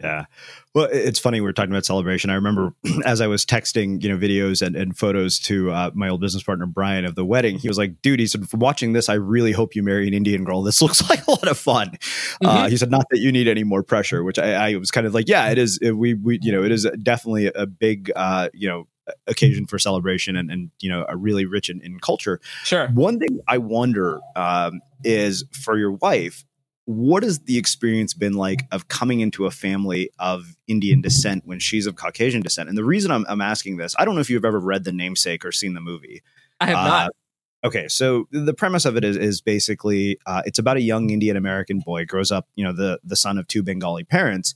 Yeah. 0.00 0.26
Well, 0.74 0.88
it's 0.92 1.18
funny. 1.18 1.40
We 1.40 1.48
are 1.48 1.52
talking 1.52 1.72
about 1.72 1.84
celebration. 1.84 2.30
I 2.30 2.34
remember 2.34 2.72
as 3.04 3.20
I 3.20 3.26
was 3.26 3.44
texting, 3.44 4.00
you 4.02 4.08
know, 4.08 4.16
videos 4.16 4.64
and, 4.64 4.76
and 4.76 4.96
photos 4.96 5.40
to 5.40 5.72
uh, 5.72 5.90
my 5.92 6.08
old 6.08 6.20
business 6.20 6.42
partner, 6.44 6.66
Brian, 6.66 7.04
of 7.04 7.16
the 7.16 7.24
wedding, 7.24 7.58
he 7.58 7.66
was 7.66 7.78
like, 7.78 8.00
dude, 8.00 8.20
he 8.20 8.26
said, 8.26 8.48
from 8.48 8.60
watching 8.60 8.92
this, 8.92 9.08
I 9.08 9.14
really 9.14 9.50
hope 9.50 9.74
you 9.74 9.82
marry 9.82 10.06
an 10.06 10.14
Indian 10.14 10.44
girl. 10.44 10.62
This 10.62 10.80
looks 10.82 11.08
like 11.10 11.26
a 11.26 11.30
lot 11.30 11.48
of 11.48 11.58
fun. 11.58 11.88
Uh, 11.88 11.94
mm-hmm. 11.94 12.46
Uh, 12.46 12.68
he 12.68 12.76
said, 12.76 12.90
not 12.90 13.06
that 13.10 13.18
you 13.18 13.32
need 13.32 13.48
any 13.48 13.64
more 13.64 13.82
pressure, 13.82 14.22
which 14.22 14.38
I, 14.38 14.70
I 14.70 14.76
was 14.76 14.90
kind 14.90 15.06
of 15.06 15.14
like, 15.14 15.28
yeah, 15.28 15.50
it 15.50 15.58
is. 15.58 15.78
It, 15.82 15.92
we, 15.92 16.14
we, 16.14 16.38
you 16.42 16.52
know, 16.52 16.62
it 16.62 16.70
is 16.70 16.86
definitely 17.02 17.46
a 17.46 17.66
big, 17.66 18.12
uh, 18.14 18.48
you 18.54 18.68
know, 18.68 18.86
occasion 19.26 19.66
for 19.66 19.78
celebration 19.78 20.36
and, 20.36 20.50
and 20.50 20.70
you 20.80 20.90
know, 20.90 21.06
a 21.08 21.16
really 21.16 21.44
rich 21.44 21.70
in, 21.70 21.80
in 21.80 21.98
culture. 21.98 22.40
Sure. 22.64 22.88
One 22.88 23.18
thing 23.18 23.40
I 23.48 23.58
wonder 23.58 24.20
um, 24.36 24.80
is 25.02 25.44
for 25.52 25.76
your 25.78 25.92
wife, 25.92 26.44
what 26.88 27.22
has 27.22 27.40
the 27.40 27.58
experience 27.58 28.14
been 28.14 28.32
like 28.32 28.64
of 28.72 28.88
coming 28.88 29.20
into 29.20 29.44
a 29.44 29.50
family 29.50 30.10
of 30.18 30.56
Indian 30.68 31.02
descent 31.02 31.42
when 31.44 31.58
she's 31.58 31.86
of 31.86 31.96
Caucasian 31.96 32.40
descent? 32.40 32.70
And 32.70 32.78
the 32.78 32.84
reason 32.84 33.10
I'm, 33.10 33.26
I'm 33.28 33.42
asking 33.42 33.76
this, 33.76 33.94
I 33.98 34.06
don't 34.06 34.14
know 34.14 34.22
if 34.22 34.30
you've 34.30 34.46
ever 34.46 34.58
read 34.58 34.84
The 34.84 34.92
Namesake 34.92 35.44
or 35.44 35.52
seen 35.52 35.74
the 35.74 35.82
movie. 35.82 36.22
I 36.60 36.64
have 36.64 36.76
uh, 36.76 36.84
not. 36.84 37.10
Okay, 37.62 37.88
so 37.88 38.26
the 38.30 38.54
premise 38.54 38.86
of 38.86 38.96
it 38.96 39.04
is 39.04 39.18
is 39.18 39.42
basically 39.42 40.16
uh, 40.24 40.40
it's 40.46 40.58
about 40.58 40.78
a 40.78 40.80
young 40.80 41.10
Indian 41.10 41.36
American 41.36 41.80
boy 41.80 42.06
grows 42.06 42.32
up, 42.32 42.48
you 42.54 42.64
know, 42.64 42.72
the 42.72 43.00
the 43.04 43.16
son 43.16 43.36
of 43.36 43.46
two 43.48 43.62
Bengali 43.62 44.04
parents, 44.04 44.54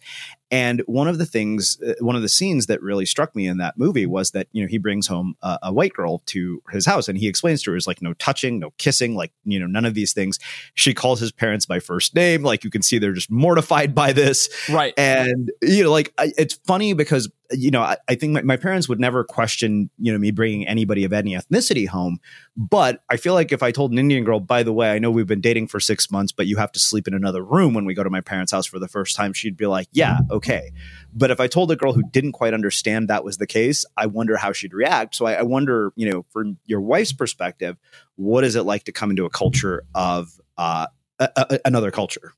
and 0.53 0.83
one 0.85 1.09
of 1.09 1.17
the 1.17 1.25
things, 1.25 1.81
uh, 1.81 1.95
one 2.01 2.15
of 2.15 2.21
the 2.21 2.29
scenes 2.29 2.67
that 2.67 2.83
really 2.83 3.07
struck 3.07 3.35
me 3.35 3.47
in 3.47 3.57
that 3.57 3.79
movie 3.79 4.05
was 4.05 4.33
that, 4.33 4.49
you 4.53 4.61
know, 4.61 4.69
he 4.69 4.77
brings 4.77 5.07
home 5.07 5.35
a, 5.41 5.59
a, 5.63 5.73
white 5.73 5.95
girl 5.95 6.19
to 6.27 6.63
his 6.71 6.85
house 6.85 7.09
and 7.09 7.17
he 7.17 7.27
explains 7.27 7.63
to 7.63 7.71
her, 7.71 7.77
is 7.77 7.87
like, 7.87 8.03
no 8.03 8.13
touching, 8.13 8.59
no 8.59 8.71
kissing, 8.77 9.15
like, 9.15 9.33
you 9.47 9.59
know, 9.59 9.67
none 9.67 9.87
of 9.87 9.95
these 9.95 10.13
things. 10.13 10.39
She 10.75 10.93
calls 10.93 11.21
his 11.21 11.33
parents 11.33 11.65
by 11.65 11.81
first 11.81 12.15
name. 12.15 12.43
Like 12.43 12.65
you 12.65 12.71
can 12.71 12.83
see 12.83 12.99
they're 12.99 13.15
just 13.15 13.31
mortified 13.31 13.95
by 13.95 14.13
this. 14.13 14.51
Right. 14.69 14.93
And, 14.99 15.51
you 15.63 15.85
know, 15.85 15.91
like 15.91 16.13
I, 16.19 16.33
it's 16.37 16.53
funny 16.67 16.93
because, 16.93 17.31
you 17.51 17.71
know, 17.71 17.81
I, 17.81 17.97
I 18.09 18.15
think 18.15 18.35
my, 18.35 18.43
my 18.43 18.57
parents 18.59 18.91
would 18.91 19.01
never 19.01 19.25
question, 19.25 19.89
you 19.99 20.13
know, 20.13 20.19
me 20.19 20.33
bringing 20.33 20.67
anybody 20.67 21.05
of 21.05 21.15
any 21.15 21.35
ethnicity 21.35 21.89
home. 21.89 22.19
But 22.57 23.03
I 23.09 23.17
feel 23.17 23.33
like 23.33 23.53
if 23.53 23.63
I 23.63 23.71
told 23.71 23.93
an 23.93 23.99
Indian 23.99 24.25
girl, 24.25 24.39
by 24.39 24.63
the 24.63 24.73
way, 24.73 24.93
I 24.93 24.99
know 24.99 25.11
we've 25.11 25.27
been 25.27 25.41
dating 25.41 25.69
for 25.69 25.81
six 25.81 26.11
months, 26.11 26.33
but 26.33 26.47
you 26.47 26.59
have 26.59 26.73
to 26.73 26.79
sleep 26.79 27.09
in 27.09 27.15
another 27.15 27.43
room 27.43 27.73
when 27.73 27.87
we 27.87 27.95
go 27.95 28.03
to 28.03 28.11
my 28.11 28.21
parents' 28.21 28.53
house 28.53 28.67
for 28.67 28.79
the 28.79 28.89
first 28.89 29.17
time, 29.17 29.33
she'd 29.33 29.57
be 29.57 29.67
like, 29.67 29.89
yeah, 29.93 30.19
okay 30.31 30.42
okay. 30.43 30.73
But 31.15 31.31
if 31.31 31.41
I 31.41 31.47
told 31.47 31.71
a 31.71 31.77
girl 31.77 31.93
who 31.93 32.03
didn't 32.11 32.33
quite 32.33 32.55
understand 32.55 33.09
that 33.09 33.25
was 33.25 33.39
the 33.39 33.47
case, 33.47 33.85
I 33.97 34.07
wonder 34.07 34.37
how 34.37 34.53
she'd 34.53 34.75
react. 34.75 35.15
So 35.15 35.27
I, 35.27 35.35
I 35.35 35.43
wonder, 35.43 35.93
you 35.95 36.11
know, 36.11 36.25
from 36.31 36.59
your 36.65 36.81
wife's 36.81 37.13
perspective, 37.13 37.77
what 38.17 38.45
is 38.45 38.57
it 38.57 38.63
like 38.63 38.85
to 38.85 38.93
come 38.93 39.11
into 39.11 39.25
a 39.25 39.31
culture 39.31 39.85
of 39.95 40.41
uh, 40.57 40.87
a, 41.19 41.29
a, 41.37 41.61
another 41.65 41.91
culture? 41.91 42.33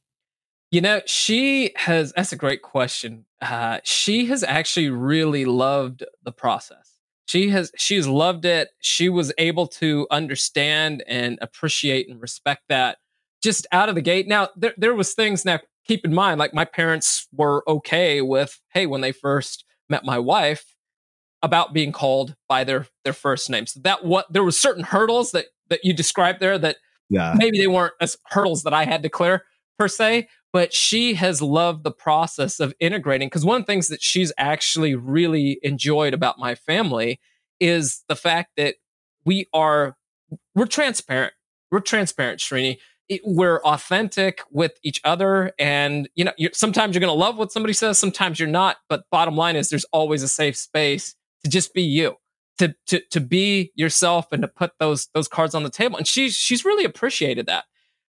You 0.71 0.81
know, 0.81 1.01
she 1.07 1.73
has, 1.77 2.13
that's 2.15 2.33
a 2.33 2.37
great 2.37 2.63
question. 2.63 3.27
Uh, 3.41 3.79
she 3.85 4.27
has 4.27 4.43
actually 4.43 4.91
really 4.91 5.45
loved 5.45 6.03
the 6.25 6.33
process. 6.33 6.99
She 7.27 7.51
has, 7.51 7.71
she's 7.77 8.09
loved 8.09 8.45
it. 8.45 8.71
She 8.81 9.09
was 9.09 9.33
able 9.39 9.69
to 9.69 10.07
understand 10.11 11.05
and 11.07 11.39
appreciate 11.41 12.09
and 12.09 12.21
respect 12.21 12.65
that 12.69 12.99
just 13.41 13.67
out 13.71 13.89
of 13.89 13.95
the 13.95 14.03
gate. 14.03 14.27
Now, 14.27 14.49
there, 14.57 14.75
there 14.77 14.95
was 14.95 15.15
things 15.15 15.45
now 15.45 15.61
keep 15.87 16.05
in 16.05 16.15
mind, 16.15 16.39
like 16.39 16.55
my 16.55 16.65
parents 16.65 17.29
were 17.33 17.63
okay 17.69 18.21
with, 18.21 18.61
hey, 18.73 18.87
when 18.87 19.01
they 19.01 19.13
first 19.13 19.65
met 19.89 20.05
my 20.05 20.19
wife, 20.19 20.75
about 21.45 21.75
being 21.75 21.93
called 21.93 22.35
by 22.49 22.65
their 22.65 22.87
their 23.05 23.13
first 23.13 23.51
name. 23.51 23.67
So 23.67 23.79
that 23.85 24.05
what 24.05 24.33
there 24.33 24.43
was 24.43 24.59
certain 24.59 24.83
hurdles 24.83 25.31
that 25.33 25.47
that 25.69 25.81
you 25.85 25.93
described 25.93 26.41
there 26.41 26.59
that 26.59 26.79
yeah. 27.11 27.35
maybe 27.37 27.59
they 27.59 27.67
weren't 27.67 27.93
as 28.01 28.17
hurdles 28.31 28.63
that 28.63 28.73
I 28.73 28.87
had 28.87 29.03
to 29.03 29.11
clear 29.11 29.45
per 29.79 29.87
se, 29.87 30.29
but 30.55 30.73
she 30.73 31.15
has 31.15 31.43
loved 31.43 31.85
the 31.85 31.91
process 31.91 32.61
of 32.61 32.73
integrating 32.81 33.29
because 33.29 33.45
one 33.45 33.61
of 33.61 33.67
the 33.67 33.73
things 33.73 33.89
that 33.89 34.03
she's 34.03 34.33
actually 34.39 34.95
really 34.95 35.59
enjoyed 35.63 36.15
about 36.15 36.39
my 36.39 36.55
family 36.55 37.21
is 37.61 38.05
the 38.09 38.17
fact 38.17 38.53
that 38.57 38.77
we 39.27 39.47
are 39.53 39.97
we're 40.55 40.67
transparent. 40.67 41.35
We're 41.71 41.81
transparent, 41.81 42.41
Srini 42.41 42.79
it, 43.09 43.21
we're 43.25 43.61
authentic 43.61 44.43
with 44.51 44.79
each 44.83 45.01
other 45.05 45.53
and 45.59 46.09
you 46.15 46.25
know 46.25 46.33
you're, 46.39 46.51
sometimes 46.55 46.95
you're 46.95 47.01
going 47.01 47.15
to 47.15 47.19
love 47.19 47.37
what 47.37 47.53
somebody 47.53 47.73
says 47.73 47.99
sometimes 47.99 48.41
you're 48.41 48.49
not 48.49 48.79
but 48.89 49.05
bottom 49.11 49.37
line 49.37 49.57
is 49.57 49.69
there's 49.69 49.85
always 49.93 50.23
a 50.23 50.29
safe 50.29 50.57
space 50.57 51.15
to 51.43 51.51
just 51.51 51.75
be 51.75 51.83
you 51.83 52.17
to 52.59 52.75
to 52.87 53.01
to 53.11 53.21
be 53.21 53.73
yourself 53.75 54.33
and 54.33 54.43
to 54.43 54.49
put 54.49 54.73
those 54.79 55.09
those 55.15 55.29
cards 55.29 55.55
on 55.55 55.63
the 55.63 55.71
table 55.71 55.97
and 55.97 56.07
she's 56.07 56.35
she's 56.35 56.65
really 56.65 56.85
appreciated 56.85 57.47
that 57.47 57.65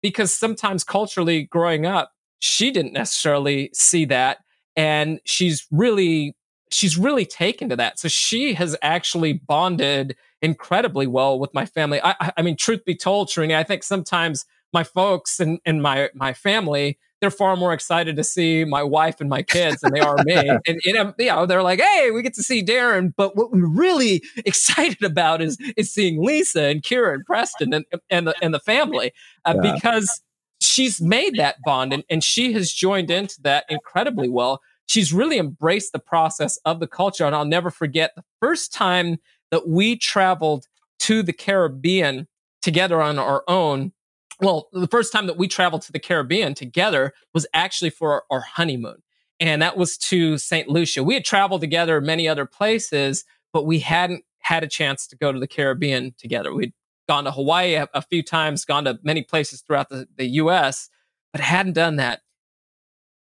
because 0.02 0.34
sometimes 0.34 0.82
culturally 0.82 1.44
growing 1.44 1.86
up 1.86 2.12
she 2.40 2.70
didn't 2.70 2.92
necessarily 2.92 3.70
see 3.72 4.06
that. 4.06 4.38
And 4.74 5.20
she's 5.24 5.66
really, 5.70 6.34
she's 6.70 6.96
really 6.96 7.26
taken 7.26 7.68
to 7.68 7.76
that. 7.76 7.98
So 7.98 8.08
she 8.08 8.54
has 8.54 8.76
actually 8.82 9.34
bonded 9.34 10.16
incredibly 10.42 11.06
well 11.06 11.38
with 11.38 11.52
my 11.54 11.66
family. 11.66 12.00
I, 12.02 12.32
I 12.36 12.42
mean, 12.42 12.56
truth 12.56 12.84
be 12.84 12.96
told, 12.96 13.28
Srini, 13.28 13.54
I 13.54 13.62
think 13.62 13.82
sometimes 13.82 14.46
my 14.72 14.84
folks 14.84 15.40
and, 15.40 15.58
and 15.64 15.82
my, 15.82 16.10
my 16.14 16.32
family, 16.32 16.98
they're 17.20 17.30
far 17.30 17.56
more 17.56 17.72
excited 17.72 18.16
to 18.16 18.24
see 18.24 18.64
my 18.64 18.82
wife 18.82 19.20
and 19.20 19.28
my 19.28 19.42
kids 19.42 19.80
than 19.80 19.92
they 19.92 20.00
are 20.00 20.16
me. 20.24 20.34
and 20.66 20.80
you 20.84 20.92
know, 20.92 21.14
you 21.18 21.26
know, 21.26 21.46
they're 21.46 21.62
like, 21.62 21.80
"Hey, 21.80 22.10
we 22.10 22.22
get 22.22 22.34
to 22.34 22.42
see 22.42 22.64
Darren," 22.64 23.12
but 23.16 23.36
what 23.36 23.52
we're 23.52 23.66
really 23.66 24.22
excited 24.46 25.02
about 25.02 25.42
is 25.42 25.58
is 25.76 25.92
seeing 25.92 26.24
Lisa 26.24 26.64
and 26.64 26.82
Kira 26.82 27.14
and 27.14 27.24
Preston 27.24 27.74
and 27.74 27.84
and 28.08 28.26
the 28.26 28.34
and 28.42 28.54
the 28.54 28.60
family 28.60 29.12
uh, 29.44 29.54
yeah. 29.62 29.74
because 29.74 30.22
she's 30.60 31.00
made 31.00 31.36
that 31.36 31.56
bond 31.64 31.92
and, 31.92 32.04
and 32.10 32.22
she 32.22 32.52
has 32.52 32.72
joined 32.72 33.10
into 33.10 33.40
that 33.42 33.64
incredibly 33.68 34.28
well. 34.28 34.60
She's 34.86 35.12
really 35.12 35.38
embraced 35.38 35.92
the 35.92 35.98
process 35.98 36.58
of 36.64 36.80
the 36.80 36.88
culture, 36.88 37.24
and 37.24 37.34
I'll 37.34 37.44
never 37.44 37.70
forget 37.70 38.12
the 38.16 38.24
first 38.40 38.72
time 38.72 39.18
that 39.50 39.68
we 39.68 39.96
traveled 39.96 40.66
to 41.00 41.22
the 41.22 41.32
Caribbean 41.32 42.26
together 42.62 43.00
on 43.00 43.18
our 43.18 43.42
own 43.46 43.92
well, 44.40 44.68
the 44.72 44.88
first 44.88 45.12
time 45.12 45.26
that 45.26 45.36
we 45.36 45.48
traveled 45.48 45.82
to 45.82 45.92
the 45.92 45.98
Caribbean 45.98 46.54
together 46.54 47.12
was 47.34 47.46
actually 47.52 47.90
for 47.90 48.24
our, 48.30 48.40
honeymoon. 48.40 49.02
And 49.38 49.62
that 49.62 49.76
was 49.76 49.96
to 49.98 50.38
St. 50.38 50.68
Lucia. 50.68 51.02
We 51.02 51.14
had 51.14 51.24
traveled 51.24 51.60
together 51.60 52.00
many 52.00 52.28
other 52.28 52.46
places, 52.46 53.24
but 53.52 53.66
we 53.66 53.78
hadn't 53.80 54.24
had 54.40 54.62
a 54.62 54.68
chance 54.68 55.06
to 55.08 55.16
go 55.16 55.32
to 55.32 55.38
the 55.38 55.46
Caribbean 55.46 56.14
together. 56.18 56.54
We'd 56.54 56.72
gone 57.08 57.24
to 57.24 57.30
Hawaii 57.30 57.74
a, 57.74 57.88
a 57.94 58.02
few 58.02 58.22
times, 58.22 58.64
gone 58.64 58.84
to 58.84 58.98
many 59.02 59.22
places 59.22 59.62
throughout 59.62 59.88
the, 59.88 60.06
the 60.16 60.26
US, 60.26 60.90
but 61.32 61.40
hadn't 61.40 61.72
done 61.74 61.96
that. 61.96 62.20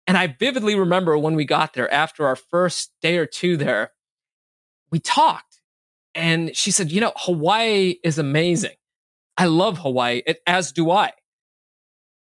And 0.07 0.17
I 0.17 0.27
vividly 0.27 0.75
remember 0.75 1.19
when 1.19 1.35
we 1.35 1.45
got 1.45 1.75
there 1.75 1.93
after 1.93 2.27
our 2.27 2.37
first 2.37 2.93
day 3.03 3.19
or 3.19 3.27
two 3.27 3.57
there, 3.57 3.93
we 4.91 4.99
talked 4.99 5.61
and 6.15 6.57
she 6.57 6.71
said, 6.71 6.91
You 6.91 7.01
know, 7.01 7.13
Hawaii 7.17 7.97
is 8.03 8.19
amazing. 8.19 8.77
I 9.39 9.47
love 9.47 9.79
Hawaii, 9.79 10.23
as 10.47 10.73
do 10.73 10.91
I. 10.91 11.13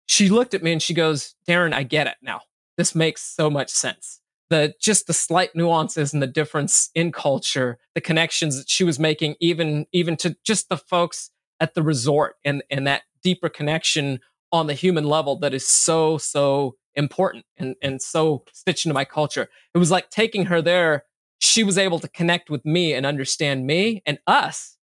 She 0.06 0.30
looked 0.30 0.54
at 0.54 0.62
me 0.62 0.72
and 0.72 0.82
she 0.82 0.94
goes, 0.94 1.34
Darren, 1.46 1.74
I 1.74 1.82
get 1.82 2.06
it 2.06 2.16
now. 2.22 2.40
This 2.78 2.94
makes 2.94 3.22
so 3.22 3.50
much 3.50 3.68
sense. 3.68 4.20
The 4.48 4.74
just 4.80 5.06
the 5.06 5.12
slight 5.12 5.54
nuances 5.54 6.12
and 6.12 6.22
the 6.22 6.26
difference 6.26 6.90
in 6.94 7.12
culture, 7.12 7.78
the 7.94 8.00
connections 8.00 8.56
that 8.56 8.68
she 8.68 8.82
was 8.82 8.98
making, 8.98 9.36
even 9.40 9.86
even 9.92 10.16
to 10.18 10.36
just 10.42 10.70
the 10.70 10.76
folks 10.76 11.30
at 11.60 11.74
the 11.74 11.82
resort 11.82 12.36
and, 12.44 12.62
and 12.70 12.86
that 12.86 13.02
deeper 13.22 13.48
connection 13.48 14.20
on 14.50 14.66
the 14.66 14.74
human 14.74 15.04
level 15.04 15.36
that 15.36 15.54
is 15.54 15.66
so, 15.68 16.18
so 16.18 16.76
important 16.94 17.44
and, 17.56 17.76
and 17.82 18.02
so 18.02 18.44
stitched 18.52 18.84
into 18.84 18.94
my 18.94 19.04
culture. 19.04 19.48
It 19.74 19.78
was 19.78 19.90
like 19.90 20.10
taking 20.10 20.46
her 20.46 20.60
there. 20.60 21.04
She 21.38 21.62
was 21.62 21.78
able 21.78 21.98
to 22.00 22.08
connect 22.08 22.50
with 22.50 22.64
me 22.64 22.92
and 22.92 23.06
understand 23.06 23.66
me 23.66 24.02
and 24.04 24.18
us, 24.26 24.76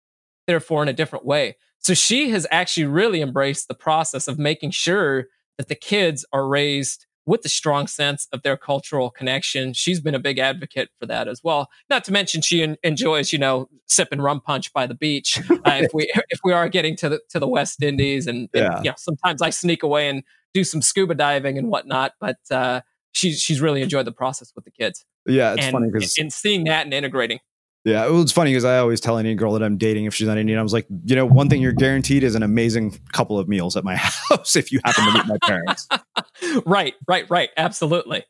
therefore, 0.47 0.83
in 0.83 0.89
a 0.89 0.93
different 0.93 1.25
way. 1.25 1.57
So 1.87 1.95
she 1.95 2.31
has 2.31 2.49
actually 2.51 2.87
really 2.87 3.23
embraced 3.23 3.69
the 3.69 3.75
process 3.75 4.27
of 4.27 4.41
making 4.41 4.73
sure 4.73 5.27
that 5.57 5.69
the 5.69 5.77
kids 5.77 6.27
are 6.33 6.49
raised 6.49 7.07
with 7.27 7.45
a 7.45 7.49
strong 7.49 7.87
sense 7.87 8.27
of 8.33 8.43
their 8.43 8.57
cultural 8.57 9.09
connection. 9.09 9.73
She's 9.73 10.01
been 10.01 10.17
a 10.17 10.19
big 10.19 10.41
advocate 10.41 10.89
for 10.99 11.07
that 11.07 11.29
as 11.29 11.45
well. 11.45 11.69
Not 11.89 12.03
to 12.07 12.13
mention 12.13 12.43
she 12.43 12.65
en- 12.65 12.77
enjoys, 12.83 13.33
you 13.33 13.39
know, 13.39 13.69
sipping 13.87 14.21
rum 14.21 14.41
punch 14.41 14.73
by 14.73 14.89
the 14.89 14.97
beach. 14.97 15.41
Uh, 15.65 15.83
if 15.83 15.95
we 15.95 16.13
if 16.31 16.41
we 16.43 16.53
are 16.53 16.69
getting 16.69 16.97
to 16.97 17.09
the 17.09 17.21
to 17.29 17.39
the 17.39 17.47
West 17.47 17.81
Indies, 17.81 18.27
and, 18.27 18.49
and 18.53 18.65
yeah. 18.65 18.79
you 18.79 18.91
know, 18.91 18.95
sometimes 18.99 19.41
I 19.41 19.51
sneak 19.51 19.85
away 19.85 20.09
and 20.09 20.25
do 20.55 20.65
some 20.65 20.83
scuba 20.83 21.15
diving 21.15 21.57
and 21.57 21.69
whatnot. 21.69 22.15
But 22.21 22.39
uh, 22.51 22.81
she's 23.13 23.41
she's 23.41 23.61
really 23.61 23.83
enjoyed 23.83 24.09
the 24.09 24.13
process 24.13 24.53
with 24.57 24.65
the 24.65 24.73
kids. 24.73 25.05
Yeah, 25.25 25.55
it's 25.55 25.67
and, 25.67 25.73
funny 25.73 25.91
because 25.93 26.19
and 26.19 26.33
seeing 26.33 26.65
that 26.65 26.85
and 26.85 26.93
integrating. 26.93 27.39
Yeah, 27.87 28.09
well, 28.09 28.21
it's 28.21 28.33
funny 28.33 28.51
because 28.51 28.65
I 28.65 28.79
always 28.79 29.01
tell 29.01 29.17
any 29.17 29.33
girl 29.37 29.53
that 29.53 29.63
I'm 29.63 29.77
dating 29.77 30.07
if 30.07 30.15
she's 30.15 30.27
not 30.27 30.39
Indian, 30.39 30.59
I 30.59 30.63
was 30.65 30.73
like, 30.73 30.89
you 31.05 31.15
know, 31.15 31.25
one 31.25 31.49
thing 31.49 31.63
you're 31.63 31.71
guaranteed 31.71 32.25
is 32.25 32.35
an 32.35 32.43
amazing 32.43 32.99
couple 33.13 33.39
of 33.39 33.47
meals 33.47 33.77
at 33.77 33.85
my 33.85 33.95
house 34.29 34.57
if 34.57 34.73
you 34.73 34.81
happen 34.85 35.05
to 35.05 35.13
meet 35.13 35.27
my 35.29 35.39
parents. 35.45 35.89
right, 36.67 36.95
right, 37.07 37.31
right. 37.31 37.51
Absolutely, 37.57 38.25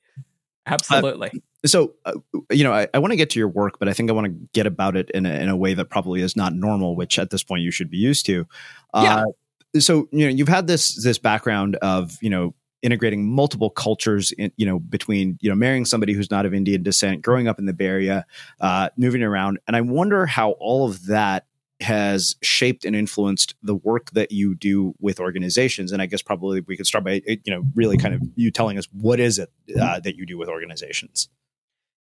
absolutely. 0.67 1.31
Uh, 1.35 1.69
so, 1.69 1.95
uh, 2.05 2.13
you 2.51 2.65
know, 2.65 2.73
I, 2.75 2.89
I 2.93 2.99
want 2.99 3.13
to 3.13 3.17
get 3.17 3.31
to 3.31 3.39
your 3.39 3.49
work, 3.49 3.79
but 3.79 3.89
I 3.89 3.95
think 3.95 4.11
I 4.11 4.13
want 4.13 4.27
to 4.27 4.49
get 4.53 4.67
about 4.67 4.95
it 4.95 5.09
in 5.13 5.25
a, 5.25 5.31
in 5.31 5.49
a 5.49 5.57
way 5.57 5.73
that 5.73 5.87
probably 5.87 6.21
is 6.21 6.37
not 6.37 6.53
normal, 6.53 6.95
which 6.95 7.19
at 7.19 7.31
this 7.31 7.43
point 7.43 7.63
you 7.63 7.71
should 7.71 7.89
be 7.89 7.97
used 7.97 8.27
to. 8.27 8.47
Uh, 8.93 9.25
yeah. 9.73 9.81
So, 9.81 10.07
you 10.13 10.27
know, 10.27 10.33
you've 10.33 10.49
had 10.49 10.67
this 10.67 11.03
this 11.03 11.17
background 11.17 11.77
of 11.77 12.19
you 12.21 12.29
know 12.29 12.55
integrating 12.83 13.27
multiple 13.27 13.71
cultures 13.71 14.33
in, 14.33 14.53
you 14.57 14.67
know 14.67 14.79
between 14.79 15.39
you 15.41 15.49
know 15.49 15.57
marrying 15.57 15.85
somebody 15.85 16.13
who's 16.13 16.31
not 16.31 16.47
of 16.47 16.55
indian 16.55 16.83
descent 16.83 17.23
growing 17.23 17.49
up 17.49 17.59
in 17.59 17.67
the 17.67 17.73
bay 17.73 17.87
area 17.87 18.27
uh, 18.61 18.89
moving 18.97 19.23
around. 19.23 19.59
And 19.67 19.77
i 19.77 19.81
wonder 19.81 20.27
how 20.27 20.53
all 20.53 20.89
of 20.89 21.07
that 21.07 21.47
has 21.81 22.37
shaped 22.43 22.87
and 22.87 22.97
influenced 22.97 23.55
the 23.63 23.75
work 23.75 24.11
that 24.13 24.33
you 24.33 24.55
do 24.55 24.95
with 24.99 25.21
organizations. 25.21 25.93
And 25.93 26.01
i 26.01 26.07
guess 26.07 26.23
probably 26.23 26.61
we 26.61 26.77
could 26.77 26.87
start 26.87 27.05
by 27.05 27.23
you 27.27 27.39
know 27.47 27.63
really 27.75 27.97
kind 27.97 28.15
of 28.15 28.23
you 28.35 28.51
telling 28.51 28.79
us 28.79 28.87
what 28.93 29.21
is 29.21 29.39
it 29.39 29.51
uh, 29.81 30.01
that 30.01 30.17
you 30.17 30.27
do 30.27 30.39
with 30.39 30.49
organizations? 30.49 31.29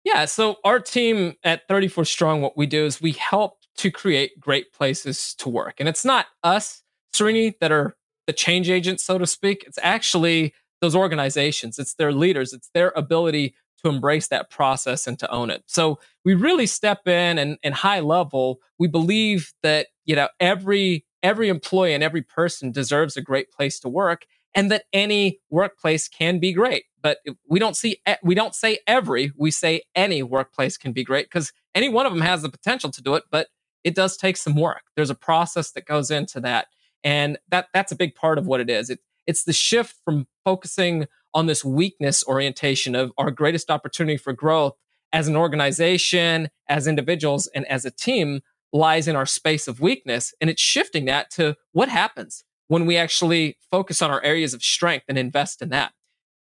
Yeah 0.04 0.26
so 0.26 0.58
our 0.64 0.80
team 0.80 1.36
at 1.44 1.68
34 1.68 2.06
strong 2.06 2.42
what 2.42 2.58
we 2.58 2.66
do 2.66 2.86
is 2.86 3.02
we 3.02 3.14
help 3.14 3.60
to 3.78 3.92
create 3.92 4.40
great 4.40 4.72
places 4.72 5.36
to 5.36 5.50
work. 5.50 5.76
And 5.80 5.90
it's 5.90 6.06
not 6.06 6.28
us 6.44 6.82
Srini 7.14 7.54
that 7.60 7.72
are 7.72 7.96
the 8.28 8.34
change 8.34 8.70
agents 8.70 9.04
so 9.04 9.18
to 9.18 9.28
speak. 9.28 9.64
It's 9.68 9.80
actually 9.82 10.54
those 10.82 10.96
organizations, 10.96 11.80
it's 11.80 11.96
their 11.96 12.12
leaders, 12.12 12.54
it's 12.54 12.70
their 12.74 12.92
ability 12.96 13.56
to 13.84 13.90
embrace 13.90 14.28
that 14.30 14.50
process 14.50 15.08
and 15.08 15.20
to 15.20 15.32
own 15.32 15.50
it. 15.50 15.64
So 15.68 16.00
we 16.24 16.34
really 16.34 16.66
step 16.66 17.08
in 17.08 17.38
and, 17.38 17.58
and 17.64 17.74
high 17.74 18.00
level, 18.00 18.60
we 18.80 18.88
believe 18.88 19.54
that, 19.64 19.88
you 20.06 20.16
know, 20.16 20.30
every 20.40 21.06
every 21.24 21.50
employee 21.50 21.94
and 21.94 22.04
every 22.04 22.22
person 22.22 22.72
deserves 22.72 23.18
a 23.18 23.22
great 23.22 23.52
place 23.52 23.80
to 23.80 23.90
work 23.90 24.26
and 24.54 24.72
that 24.72 24.86
any 24.94 25.40
workplace 25.50 26.08
can 26.08 26.40
be 26.40 26.54
great. 26.54 26.86
But 27.02 27.20
we 27.48 27.60
don't 27.60 27.76
see 27.76 27.98
we 28.24 28.36
don't 28.36 28.56
say 28.56 28.80
every, 28.88 29.32
we 29.38 29.52
say 29.52 29.82
any 29.96 30.24
workplace 30.24 30.78
can 30.78 30.92
be 30.92 31.04
great 31.04 31.28
because 31.28 31.52
any 31.76 31.90
one 31.90 32.06
of 32.06 32.14
them 32.14 32.22
has 32.22 32.42
the 32.42 32.50
potential 32.50 32.90
to 32.92 33.02
do 33.02 33.16
it, 33.16 33.24
but 33.30 33.48
it 33.84 33.94
does 33.94 34.18
take 34.18 34.38
some 34.38 34.56
work. 34.56 34.82
There's 34.96 35.12
a 35.12 35.16
process 35.16 35.72
that 35.72 35.86
goes 35.86 36.10
into 36.10 36.40
that. 36.42 36.68
And 37.04 37.38
that 37.50 37.68
that's 37.72 37.92
a 37.92 37.96
big 37.96 38.16
part 38.16 38.40
of 38.40 38.48
what 38.48 38.60
it 38.62 38.70
is. 38.70 38.90
It, 38.90 39.00
it's 39.28 39.44
the 39.44 39.54
shift 39.54 39.96
from 40.04 40.28
focusing 40.44 41.08
on 41.34 41.48
this 41.48 41.66
weakness 41.66 42.24
orientation 42.28 42.96
of 42.96 43.12
our 43.18 43.32
greatest 43.32 43.70
opportunity 43.70 44.18
for 44.18 44.34
growth 44.34 44.74
as 45.12 45.28
an 45.28 45.36
organization, 45.36 46.50
as 46.68 46.88
individuals, 46.88 47.48
and 47.54 47.66
as 47.68 47.86
a 47.86 47.92
team 47.92 48.42
lies 48.74 49.08
in 49.08 49.16
our 49.16 49.26
space 49.26 49.68
of 49.68 49.80
weakness. 49.80 50.34
And 50.42 50.50
it's 50.50 50.62
shifting 50.62 51.06
that 51.06 51.30
to 51.32 51.56
what 51.72 51.90
happens 51.90 52.44
when 52.68 52.86
we 52.86 52.98
actually 52.98 53.58
focus 53.72 54.02
on 54.02 54.12
our 54.12 54.24
areas 54.24 54.54
of 54.54 54.64
strength 54.64 55.06
and 55.08 55.18
invest 55.18 55.62
in 55.62 55.70
that. 55.70 55.94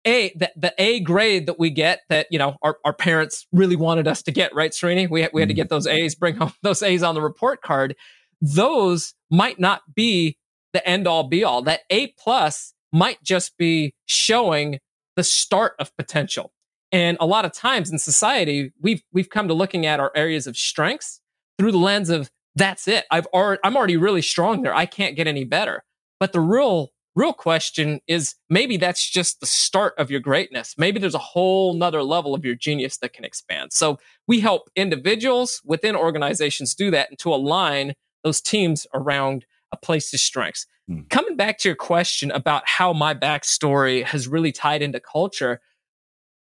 A, 0.06 0.34
the, 0.36 0.52
the 0.56 0.74
A 0.78 1.00
grade 1.00 1.46
that 1.46 1.58
we 1.58 1.70
get 1.70 2.02
that, 2.10 2.28
you 2.30 2.38
know, 2.38 2.58
our, 2.62 2.78
our 2.84 2.94
parents 2.94 3.48
really 3.54 3.78
wanted 3.78 4.08
us 4.08 4.22
to 4.24 4.32
get, 4.32 4.54
right, 4.54 4.72
Srini? 4.72 5.10
We, 5.10 5.10
we 5.10 5.20
had 5.22 5.32
to 5.32 5.40
mm-hmm. 5.40 5.56
get 5.56 5.70
those 5.70 5.88
A's, 5.88 6.14
bring 6.14 6.36
home 6.36 6.54
those 6.62 6.84
A's 6.84 7.04
on 7.04 7.16
the 7.16 7.22
report 7.22 7.62
card. 7.62 7.96
Those 8.42 9.14
might 9.32 9.60
not 9.60 9.82
be 9.96 10.38
the 10.74 10.88
end 10.88 11.08
all 11.08 11.24
be 11.24 11.44
all. 11.44 11.62
That 11.62 11.82
A 11.90 12.08
plus 12.08 12.74
might 12.92 13.24
just 13.24 13.58
be 13.58 13.94
showing 14.06 14.80
the 15.16 15.24
start 15.24 15.74
of 15.80 15.96
potential. 15.96 16.52
And 16.92 17.18
a 17.20 17.26
lot 17.26 17.46
of 17.46 17.54
times 17.54 17.92
in 17.92 17.98
society, 17.98 18.72
we've 18.80 19.02
we've 19.12 19.30
come 19.30 19.48
to 19.48 19.54
looking 19.54 19.86
at 19.86 20.00
our 20.00 20.12
areas 20.16 20.46
of 20.48 20.58
strengths 20.58 21.22
through 21.58 21.72
the 21.72 21.78
lens 21.78 22.10
of 22.10 22.30
that's 22.56 22.88
it. 22.88 23.06
I've 23.10 23.26
already 23.28 23.60
I'm 23.64 23.76
already 23.76 23.98
really 23.98 24.22
strong 24.22 24.62
there. 24.62 24.76
I 24.76 24.86
can't 24.86 25.16
get 25.16 25.28
any 25.28 25.44
better. 25.44 25.84
But 26.20 26.34
the 26.34 26.40
real 26.40 26.90
real 27.16 27.34
question 27.34 28.00
is 28.08 28.36
maybe 28.50 28.78
that's 28.78 29.08
just 29.08 29.40
the 29.40 29.46
start 29.46 29.94
of 29.98 30.10
your 30.10 30.20
greatness. 30.20 30.76
Maybe 30.78 31.00
there's 31.00 31.16
a 31.16 31.20
whole 31.20 31.74
nother 31.74 32.04
level 32.04 32.34
of 32.34 32.46
your 32.46 32.56
genius 32.56 32.98
that 32.98 33.14
can 33.14 33.26
expand. 33.26 33.74
So 33.74 34.00
we 34.28 34.40
help 34.40 34.70
individuals 34.76 35.62
within 35.66 35.96
organizations 35.96 36.76
do 36.76 36.92
that 36.92 37.10
and 37.10 37.20
to 37.20 37.34
align 37.34 37.94
those 38.24 38.42
teams 38.42 38.88
around 38.94 39.46
a 39.74 39.78
place's 39.78 40.22
strengths. 40.22 40.66
Mm. 40.90 41.10
Coming 41.10 41.36
back 41.36 41.58
to 41.60 41.70
your 41.70 41.76
question 41.76 42.32
about 42.32 42.64
how 42.66 42.94
my 42.94 43.14
backstory 43.14 44.06
has 44.06 44.28
really 44.28 44.54
tied 44.54 44.82
into 44.82 45.00
culture, 45.00 45.60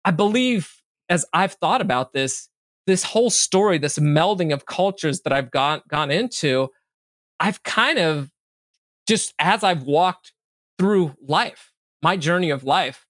I 0.03 0.11
believe 0.11 0.73
as 1.09 1.25
I've 1.33 1.53
thought 1.53 1.81
about 1.81 2.13
this, 2.13 2.49
this 2.87 3.03
whole 3.03 3.29
story, 3.29 3.77
this 3.77 3.99
melding 3.99 4.53
of 4.53 4.65
cultures 4.65 5.21
that 5.21 5.33
I've 5.33 5.51
gone 5.51 5.81
gone 5.89 6.09
into, 6.09 6.69
I've 7.39 7.61
kind 7.63 7.99
of 7.99 8.31
just 9.07 9.33
as 9.39 9.63
I've 9.63 9.83
walked 9.83 10.33
through 10.79 11.15
life, 11.21 11.71
my 12.01 12.17
journey 12.17 12.49
of 12.49 12.63
life, 12.63 13.05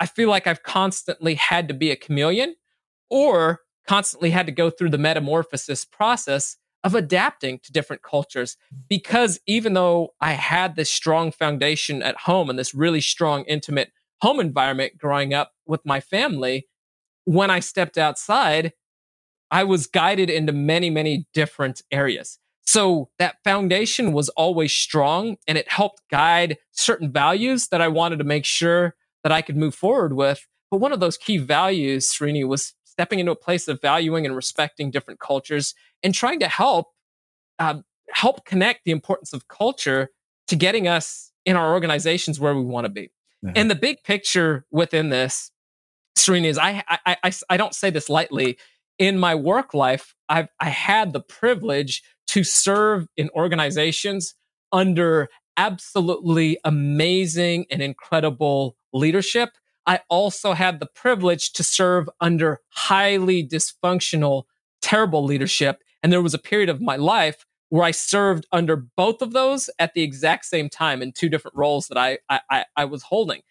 I 0.00 0.06
feel 0.06 0.28
like 0.28 0.46
I've 0.46 0.62
constantly 0.62 1.34
had 1.34 1.68
to 1.68 1.74
be 1.74 1.90
a 1.90 1.96
chameleon 1.96 2.56
or 3.10 3.60
constantly 3.86 4.30
had 4.30 4.46
to 4.46 4.52
go 4.52 4.70
through 4.70 4.90
the 4.90 4.98
metamorphosis 4.98 5.84
process 5.84 6.56
of 6.84 6.94
adapting 6.94 7.58
to 7.60 7.72
different 7.72 8.02
cultures 8.02 8.56
because 8.88 9.40
even 9.46 9.72
though 9.72 10.10
I 10.20 10.32
had 10.32 10.76
this 10.76 10.90
strong 10.90 11.32
foundation 11.32 12.02
at 12.02 12.18
home 12.18 12.50
and 12.50 12.58
this 12.58 12.74
really 12.74 13.00
strong, 13.00 13.44
intimate 13.44 13.90
home 14.20 14.38
environment 14.38 14.98
growing 14.98 15.32
up 15.32 15.52
with 15.66 15.80
my 15.84 16.00
family, 16.00 16.68
when 17.24 17.50
I 17.50 17.60
stepped 17.60 17.96
outside, 17.96 18.74
I 19.50 19.64
was 19.64 19.86
guided 19.86 20.28
into 20.28 20.52
many, 20.52 20.90
many 20.90 21.26
different 21.32 21.80
areas. 21.90 22.38
So 22.66 23.08
that 23.18 23.36
foundation 23.44 24.12
was 24.12 24.28
always 24.30 24.72
strong 24.72 25.36
and 25.48 25.56
it 25.56 25.70
helped 25.70 26.02
guide 26.10 26.58
certain 26.72 27.10
values 27.10 27.68
that 27.68 27.80
I 27.80 27.88
wanted 27.88 28.18
to 28.18 28.24
make 28.24 28.44
sure 28.44 28.94
that 29.22 29.32
I 29.32 29.42
could 29.42 29.56
move 29.56 29.74
forward 29.74 30.14
with. 30.14 30.46
But 30.70 30.78
one 30.78 30.92
of 30.92 31.00
those 31.00 31.16
key 31.16 31.38
values, 31.38 32.12
Srini, 32.12 32.46
was 32.46 32.74
stepping 32.94 33.18
into 33.18 33.32
a 33.32 33.36
place 33.36 33.66
of 33.66 33.80
valuing 33.80 34.24
and 34.24 34.36
respecting 34.36 34.90
different 34.90 35.18
cultures 35.18 35.74
and 36.02 36.14
trying 36.14 36.38
to 36.38 36.48
help 36.48 36.92
uh, 37.58 37.80
help 38.10 38.44
connect 38.44 38.84
the 38.84 38.92
importance 38.92 39.32
of 39.32 39.48
culture 39.48 40.10
to 40.46 40.56
getting 40.56 40.86
us 40.86 41.32
in 41.44 41.56
our 41.56 41.72
organizations 41.72 42.38
where 42.38 42.54
we 42.54 42.62
want 42.62 42.84
to 42.84 42.88
be. 42.88 43.10
Yeah. 43.42 43.52
And 43.56 43.70
the 43.70 43.74
big 43.74 44.02
picture 44.04 44.64
within 44.70 45.08
this, 45.08 45.50
Srini, 46.16 46.46
is 46.46 46.56
I, 46.58 46.82
I 46.88 47.16
I 47.22 47.32
I 47.50 47.56
don't 47.56 47.74
say 47.74 47.90
this 47.90 48.08
lightly. 48.08 48.58
In 48.96 49.18
my 49.18 49.34
work 49.34 49.74
life, 49.74 50.14
I've 50.28 50.48
I 50.60 50.68
had 50.68 51.12
the 51.12 51.20
privilege 51.20 52.02
to 52.28 52.44
serve 52.44 53.08
in 53.16 53.28
organizations 53.34 54.34
under 54.70 55.28
absolutely 55.56 56.58
amazing 56.64 57.66
and 57.70 57.82
incredible 57.82 58.76
leadership. 58.92 59.50
I 59.86 60.00
also 60.08 60.52
had 60.54 60.80
the 60.80 60.86
privilege 60.86 61.52
to 61.52 61.62
serve 61.62 62.08
under 62.20 62.60
highly 62.70 63.46
dysfunctional, 63.46 64.44
terrible 64.80 65.24
leadership. 65.24 65.82
And 66.02 66.12
there 66.12 66.22
was 66.22 66.34
a 66.34 66.38
period 66.38 66.68
of 66.68 66.80
my 66.80 66.96
life 66.96 67.44
where 67.68 67.84
I 67.84 67.90
served 67.90 68.46
under 68.52 68.76
both 68.76 69.20
of 69.20 69.32
those 69.32 69.68
at 69.78 69.94
the 69.94 70.02
exact 70.02 70.46
same 70.46 70.68
time 70.68 71.02
in 71.02 71.12
two 71.12 71.28
different 71.28 71.56
roles 71.56 71.88
that 71.88 71.98
I, 71.98 72.18
I, 72.28 72.64
I 72.76 72.84
was 72.84 73.04
holding. 73.04 73.42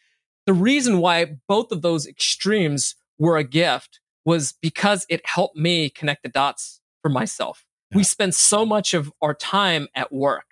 The 0.45 0.53
reason 0.53 0.99
why 0.99 1.37
both 1.47 1.71
of 1.71 1.81
those 1.81 2.07
extremes 2.07 2.95
were 3.17 3.37
a 3.37 3.43
gift 3.43 3.99
was 4.25 4.53
because 4.61 5.05
it 5.09 5.25
helped 5.25 5.57
me 5.57 5.89
connect 5.89 6.23
the 6.23 6.29
dots 6.29 6.79
for 7.01 7.09
myself. 7.09 7.65
Yeah. 7.91 7.97
We 7.97 8.03
spend 8.03 8.33
so 8.35 8.65
much 8.65 8.93
of 8.93 9.11
our 9.21 9.33
time 9.33 9.87
at 9.95 10.11
work. 10.11 10.45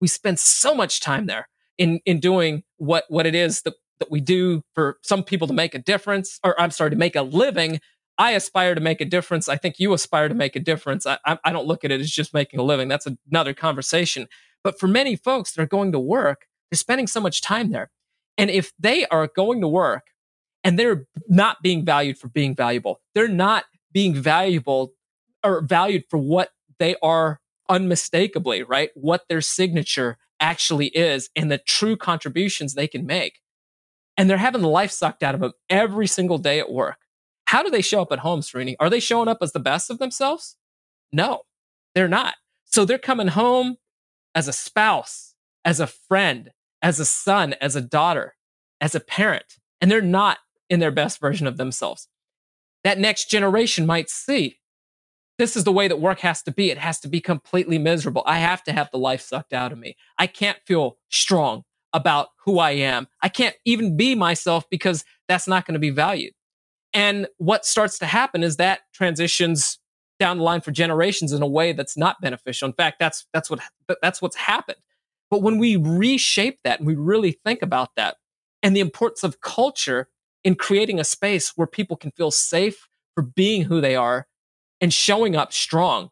We 0.00 0.08
spend 0.08 0.38
so 0.38 0.74
much 0.74 1.00
time 1.00 1.26
there 1.26 1.48
in, 1.76 2.00
in 2.06 2.20
doing 2.20 2.64
what, 2.76 3.04
what 3.08 3.26
it 3.26 3.34
is 3.34 3.62
that, 3.62 3.74
that 3.98 4.10
we 4.10 4.20
do 4.20 4.62
for 4.74 4.98
some 5.02 5.22
people 5.22 5.46
to 5.48 5.54
make 5.54 5.74
a 5.74 5.78
difference, 5.78 6.38
or 6.44 6.60
I'm 6.60 6.70
sorry, 6.70 6.90
to 6.90 6.96
make 6.96 7.16
a 7.16 7.22
living. 7.22 7.80
I 8.16 8.32
aspire 8.32 8.74
to 8.74 8.80
make 8.80 9.00
a 9.00 9.04
difference. 9.04 9.48
I 9.48 9.56
think 9.56 9.78
you 9.78 9.92
aspire 9.92 10.28
to 10.28 10.34
make 10.34 10.56
a 10.56 10.60
difference. 10.60 11.06
I, 11.06 11.18
I, 11.24 11.52
don't 11.52 11.66
look 11.66 11.84
at 11.84 11.92
it 11.92 12.00
as 12.00 12.10
just 12.10 12.34
making 12.34 12.58
a 12.58 12.64
living. 12.64 12.88
That's 12.88 13.06
another 13.30 13.54
conversation. 13.54 14.26
But 14.64 14.80
for 14.80 14.88
many 14.88 15.14
folks 15.14 15.52
that 15.52 15.62
are 15.62 15.66
going 15.66 15.92
to 15.92 16.00
work, 16.00 16.46
they're 16.70 16.78
spending 16.78 17.06
so 17.06 17.20
much 17.20 17.40
time 17.40 17.70
there. 17.70 17.90
And 18.36 18.50
if 18.50 18.72
they 18.78 19.06
are 19.06 19.28
going 19.28 19.60
to 19.60 19.68
work 19.68 20.08
and 20.64 20.78
they're 20.78 21.06
not 21.28 21.62
being 21.62 21.84
valued 21.84 22.18
for 22.18 22.28
being 22.28 22.54
valuable, 22.56 23.00
they're 23.14 23.28
not 23.28 23.64
being 23.92 24.14
valuable 24.14 24.92
or 25.44 25.60
valued 25.60 26.04
for 26.10 26.18
what 26.18 26.50
they 26.78 26.96
are 27.02 27.40
unmistakably, 27.68 28.62
right? 28.62 28.90
What 28.94 29.24
their 29.28 29.40
signature 29.40 30.18
actually 30.40 30.88
is 30.88 31.30
and 31.36 31.50
the 31.50 31.58
true 31.58 31.96
contributions 31.96 32.74
they 32.74 32.88
can 32.88 33.06
make. 33.06 33.40
And 34.18 34.28
they're 34.28 34.36
having 34.36 34.60
the 34.60 34.68
life 34.68 34.90
sucked 34.90 35.22
out 35.22 35.34
of 35.34 35.40
them 35.40 35.52
every 35.70 36.06
single 36.06 36.36
day 36.36 36.58
at 36.58 36.70
work. 36.70 36.98
How 37.46 37.62
do 37.62 37.70
they 37.70 37.80
show 37.80 38.02
up 38.02 38.12
at 38.12 38.18
home, 38.18 38.40
Srini? 38.40 38.76
Are 38.78 38.90
they 38.90 39.00
showing 39.00 39.28
up 39.28 39.38
as 39.40 39.52
the 39.52 39.60
best 39.60 39.88
of 39.88 39.98
themselves? 39.98 40.56
No, 41.12 41.42
they're 41.94 42.08
not. 42.08 42.34
So 42.66 42.84
they're 42.84 42.98
coming 42.98 43.28
home 43.28 43.76
as 44.34 44.48
a 44.48 44.52
spouse, 44.52 45.34
as 45.64 45.80
a 45.80 45.86
friend, 45.86 46.50
as 46.82 47.00
a 47.00 47.06
son, 47.06 47.54
as 47.60 47.74
a 47.74 47.80
daughter, 47.80 48.34
as 48.80 48.94
a 48.94 49.00
parent, 49.00 49.56
and 49.80 49.90
they're 49.90 50.02
not 50.02 50.38
in 50.68 50.80
their 50.80 50.90
best 50.90 51.20
version 51.20 51.46
of 51.46 51.56
themselves. 51.56 52.08
That 52.84 52.98
next 52.98 53.30
generation 53.30 53.86
might 53.86 54.10
see 54.10 54.58
this 55.38 55.56
is 55.56 55.62
the 55.64 55.72
way 55.72 55.86
that 55.86 56.00
work 56.00 56.18
has 56.20 56.42
to 56.42 56.50
be. 56.50 56.70
It 56.70 56.78
has 56.78 56.98
to 57.00 57.08
be 57.08 57.20
completely 57.20 57.78
miserable. 57.78 58.24
I 58.26 58.38
have 58.38 58.62
to 58.64 58.72
have 58.72 58.90
the 58.90 58.98
life 58.98 59.20
sucked 59.20 59.52
out 59.52 59.72
of 59.72 59.78
me. 59.78 59.96
I 60.18 60.26
can't 60.26 60.58
feel 60.66 60.98
strong 61.08 61.62
about 61.98 62.28
who 62.44 62.58
I 62.58 62.70
am. 62.70 63.08
I 63.22 63.28
can't 63.28 63.56
even 63.64 63.96
be 63.96 64.14
myself 64.14 64.64
because 64.70 65.04
that's 65.28 65.48
not 65.48 65.66
going 65.66 65.74
to 65.74 65.80
be 65.80 65.90
valued. 65.90 66.32
And 66.94 67.26
what 67.36 67.66
starts 67.66 67.98
to 67.98 68.06
happen 68.06 68.42
is 68.42 68.56
that 68.56 68.80
transitions 68.94 69.78
down 70.18 70.38
the 70.38 70.44
line 70.44 70.60
for 70.60 70.70
generations 70.70 71.32
in 71.32 71.42
a 71.42 71.46
way 71.46 71.72
that's 71.72 71.96
not 71.96 72.20
beneficial. 72.20 72.66
In 72.66 72.72
fact, 72.72 72.98
that's 72.98 73.26
that's 73.32 73.50
what 73.50 73.60
that's 74.00 74.22
what's 74.22 74.36
happened. 74.36 74.78
But 75.30 75.42
when 75.42 75.58
we 75.58 75.76
reshape 75.76 76.60
that 76.64 76.78
and 76.78 76.86
we 76.86 76.94
really 76.94 77.32
think 77.44 77.62
about 77.62 77.90
that 77.96 78.16
and 78.62 78.74
the 78.74 78.80
importance 78.80 79.24
of 79.24 79.40
culture 79.40 80.08
in 80.44 80.54
creating 80.54 80.98
a 80.98 81.04
space 81.04 81.52
where 81.56 81.66
people 81.66 81.96
can 81.96 82.10
feel 82.12 82.30
safe 82.30 82.88
for 83.14 83.22
being 83.22 83.62
who 83.62 83.80
they 83.80 83.96
are 83.96 84.26
and 84.80 84.92
showing 84.92 85.36
up 85.36 85.52
strong 85.52 86.10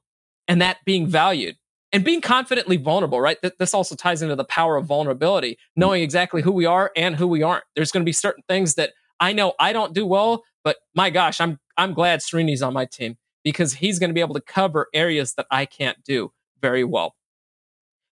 and 0.48 0.60
that 0.60 0.78
being 0.84 1.06
valued 1.06 1.56
and 1.96 2.04
being 2.04 2.20
confidently 2.20 2.76
vulnerable, 2.76 3.22
right? 3.22 3.38
This 3.58 3.72
also 3.72 3.94
ties 3.94 4.20
into 4.20 4.36
the 4.36 4.44
power 4.44 4.76
of 4.76 4.84
vulnerability, 4.84 5.58
knowing 5.76 6.02
exactly 6.02 6.42
who 6.42 6.52
we 6.52 6.66
are 6.66 6.92
and 6.94 7.16
who 7.16 7.26
we 7.26 7.42
aren't. 7.42 7.64
There's 7.74 7.90
going 7.90 8.02
to 8.02 8.04
be 8.04 8.12
certain 8.12 8.44
things 8.46 8.74
that 8.74 8.90
I 9.18 9.32
know 9.32 9.54
I 9.58 9.72
don't 9.72 9.94
do 9.94 10.04
well, 10.04 10.44
but 10.62 10.76
my 10.94 11.08
gosh, 11.08 11.40
I'm 11.40 11.58
I'm 11.78 11.94
glad 11.94 12.20
Srini's 12.20 12.60
on 12.60 12.74
my 12.74 12.84
team 12.84 13.16
because 13.44 13.72
he's 13.72 13.98
going 13.98 14.10
to 14.10 14.14
be 14.14 14.20
able 14.20 14.34
to 14.34 14.42
cover 14.42 14.88
areas 14.92 15.36
that 15.36 15.46
I 15.50 15.64
can't 15.64 15.96
do 16.04 16.32
very 16.60 16.84
well. 16.84 17.14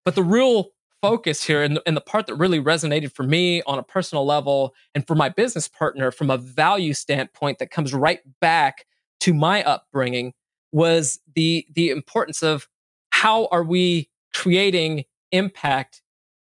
But 0.02 0.14
the 0.14 0.22
real 0.22 0.70
focus 1.02 1.44
here 1.44 1.62
and 1.62 1.78
and 1.84 1.94
the 1.94 2.00
part 2.00 2.26
that 2.28 2.36
really 2.36 2.62
resonated 2.62 3.12
for 3.12 3.24
me 3.24 3.60
on 3.66 3.78
a 3.78 3.82
personal 3.82 4.24
level 4.24 4.72
and 4.94 5.06
for 5.06 5.14
my 5.14 5.28
business 5.28 5.68
partner 5.68 6.10
from 6.10 6.30
a 6.30 6.38
value 6.38 6.94
standpoint 6.94 7.58
that 7.58 7.70
comes 7.70 7.92
right 7.92 8.20
back 8.40 8.86
to 9.20 9.34
my 9.34 9.62
upbringing 9.62 10.32
was 10.72 11.20
the 11.34 11.66
the 11.74 11.90
importance 11.90 12.42
of 12.42 12.66
how 13.24 13.46
are 13.50 13.64
we 13.64 14.10
creating 14.34 15.04
impact 15.32 16.02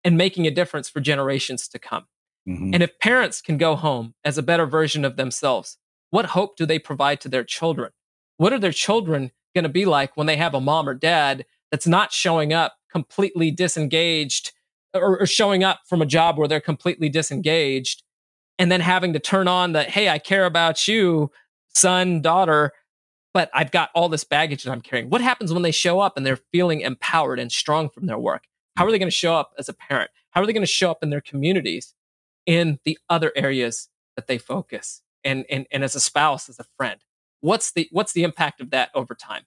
and 0.05 0.19
making 0.19 0.47
a 0.47 0.51
difference 0.51 0.87
for 0.87 1.01
generations 1.01 1.67
to 1.67 1.79
come. 1.79 2.05
Mm-hmm. 2.47 2.75
And 2.75 2.83
if 2.83 2.99
parents 2.99 3.41
can 3.41 3.57
go 3.57 3.75
home 3.75 4.13
as 4.23 4.37
a 4.37 4.43
better 4.43 4.67
version 4.67 5.03
of 5.03 5.17
themselves, 5.17 5.79
what 6.11 6.27
hope 6.27 6.59
do 6.59 6.67
they 6.67 6.79
provide 6.79 7.23
to 7.23 7.29
their 7.31 7.43
children? 7.43 7.93
What 8.37 8.53
are 8.53 8.59
their 8.59 8.73
children 8.73 9.33
going 9.55 9.63
to 9.65 9.71
be 9.71 9.87
like 9.87 10.15
when 10.15 10.27
they 10.27 10.37
have 10.37 10.53
a 10.53 10.61
mom 10.61 10.87
or 10.87 10.93
dad 10.93 11.47
that's 11.71 11.87
not 11.87 12.13
showing 12.13 12.53
up 12.53 12.75
completely 12.93 13.51
disengaged 13.51 14.53
or, 14.93 15.21
or 15.21 15.27
showing 15.27 15.65
up 15.65 15.81
from 15.89 16.03
a 16.03 16.07
job 16.07 16.37
where 16.37 16.49
they're 16.49 16.61
completely 16.61 17.09
disengaged 17.09 18.03
and 18.59 18.71
then 18.71 18.83
having 18.83 19.15
to 19.15 19.19
turn 19.19 19.49
on 19.49 19.73
the, 19.73 19.85
hey, 19.85 20.11
I 20.11 20.19
care 20.19 20.45
about 20.45 20.87
you, 20.87 21.31
son, 21.75 22.21
daughter, 22.21 22.73
but 23.39 23.51
I've 23.55 23.71
got 23.71 23.91
all 23.95 24.09
this 24.09 24.25
baggage 24.25 24.65
that 24.65 24.73
I'm 24.73 24.81
carrying. 24.81 25.11
What 25.11 25.21
happens 25.21 25.53
when 25.53 25.63
they 25.63 25.71
show 25.71 26.01
up 26.01 26.17
and 26.17 26.27
they're 26.27 26.41
feeling 26.51 26.81
empowered 26.81 27.39
and 27.39 27.53
strong 27.53 27.89
from 27.89 28.07
their 28.07 28.19
work? 28.19 28.49
How 28.77 28.85
are 28.85 28.91
they 28.91 28.99
going 28.99 29.07
to 29.07 29.17
show 29.17 29.37
up 29.37 29.53
as 29.57 29.69
a 29.69 29.73
parent? 29.73 30.11
How 30.31 30.43
are 30.43 30.47
they 30.47 30.53
going 30.53 30.65
to 30.65 30.67
show 30.67 30.91
up 30.91 31.05
in 31.05 31.11
their 31.11 31.21
communities 31.21 31.95
in 32.47 32.81
the 32.85 32.99
other 33.09 33.31
areas 33.37 33.91
that 34.17 34.27
they 34.27 34.39
focus? 34.39 35.03
And, 35.23 35.45
and, 35.49 35.69
and 35.71 35.85
as 35.85 35.95
a 35.95 36.01
spouse, 36.01 36.49
as 36.49 36.59
a 36.59 36.65
friend, 36.77 36.99
what's 37.41 37.71
the, 37.71 37.89
what's 37.93 38.13
the 38.13 38.25
impact 38.25 38.61
of 38.61 38.71
that 38.71 38.91
over 38.93 39.15
time? 39.15 39.45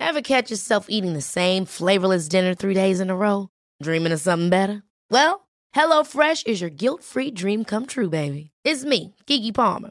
Ever 0.00 0.22
catch 0.22 0.50
yourself 0.50 0.86
eating 0.88 1.12
the 1.12 1.20
same 1.20 1.66
flavorless 1.66 2.26
dinner 2.26 2.54
three 2.54 2.72
days 2.72 3.00
in 3.00 3.10
a 3.10 3.16
row? 3.16 3.50
Dreaming 3.82 4.12
of 4.12 4.20
something 4.20 4.48
better? 4.48 4.82
Well, 5.10 5.46
HelloFresh 5.76 6.46
is 6.46 6.62
your 6.62 6.70
guilt 6.70 7.04
free 7.04 7.30
dream 7.30 7.66
come 7.66 7.84
true, 7.84 8.08
baby. 8.08 8.50
It's 8.64 8.82
me, 8.82 9.14
Keke 9.26 9.54
Palmer. 9.54 9.90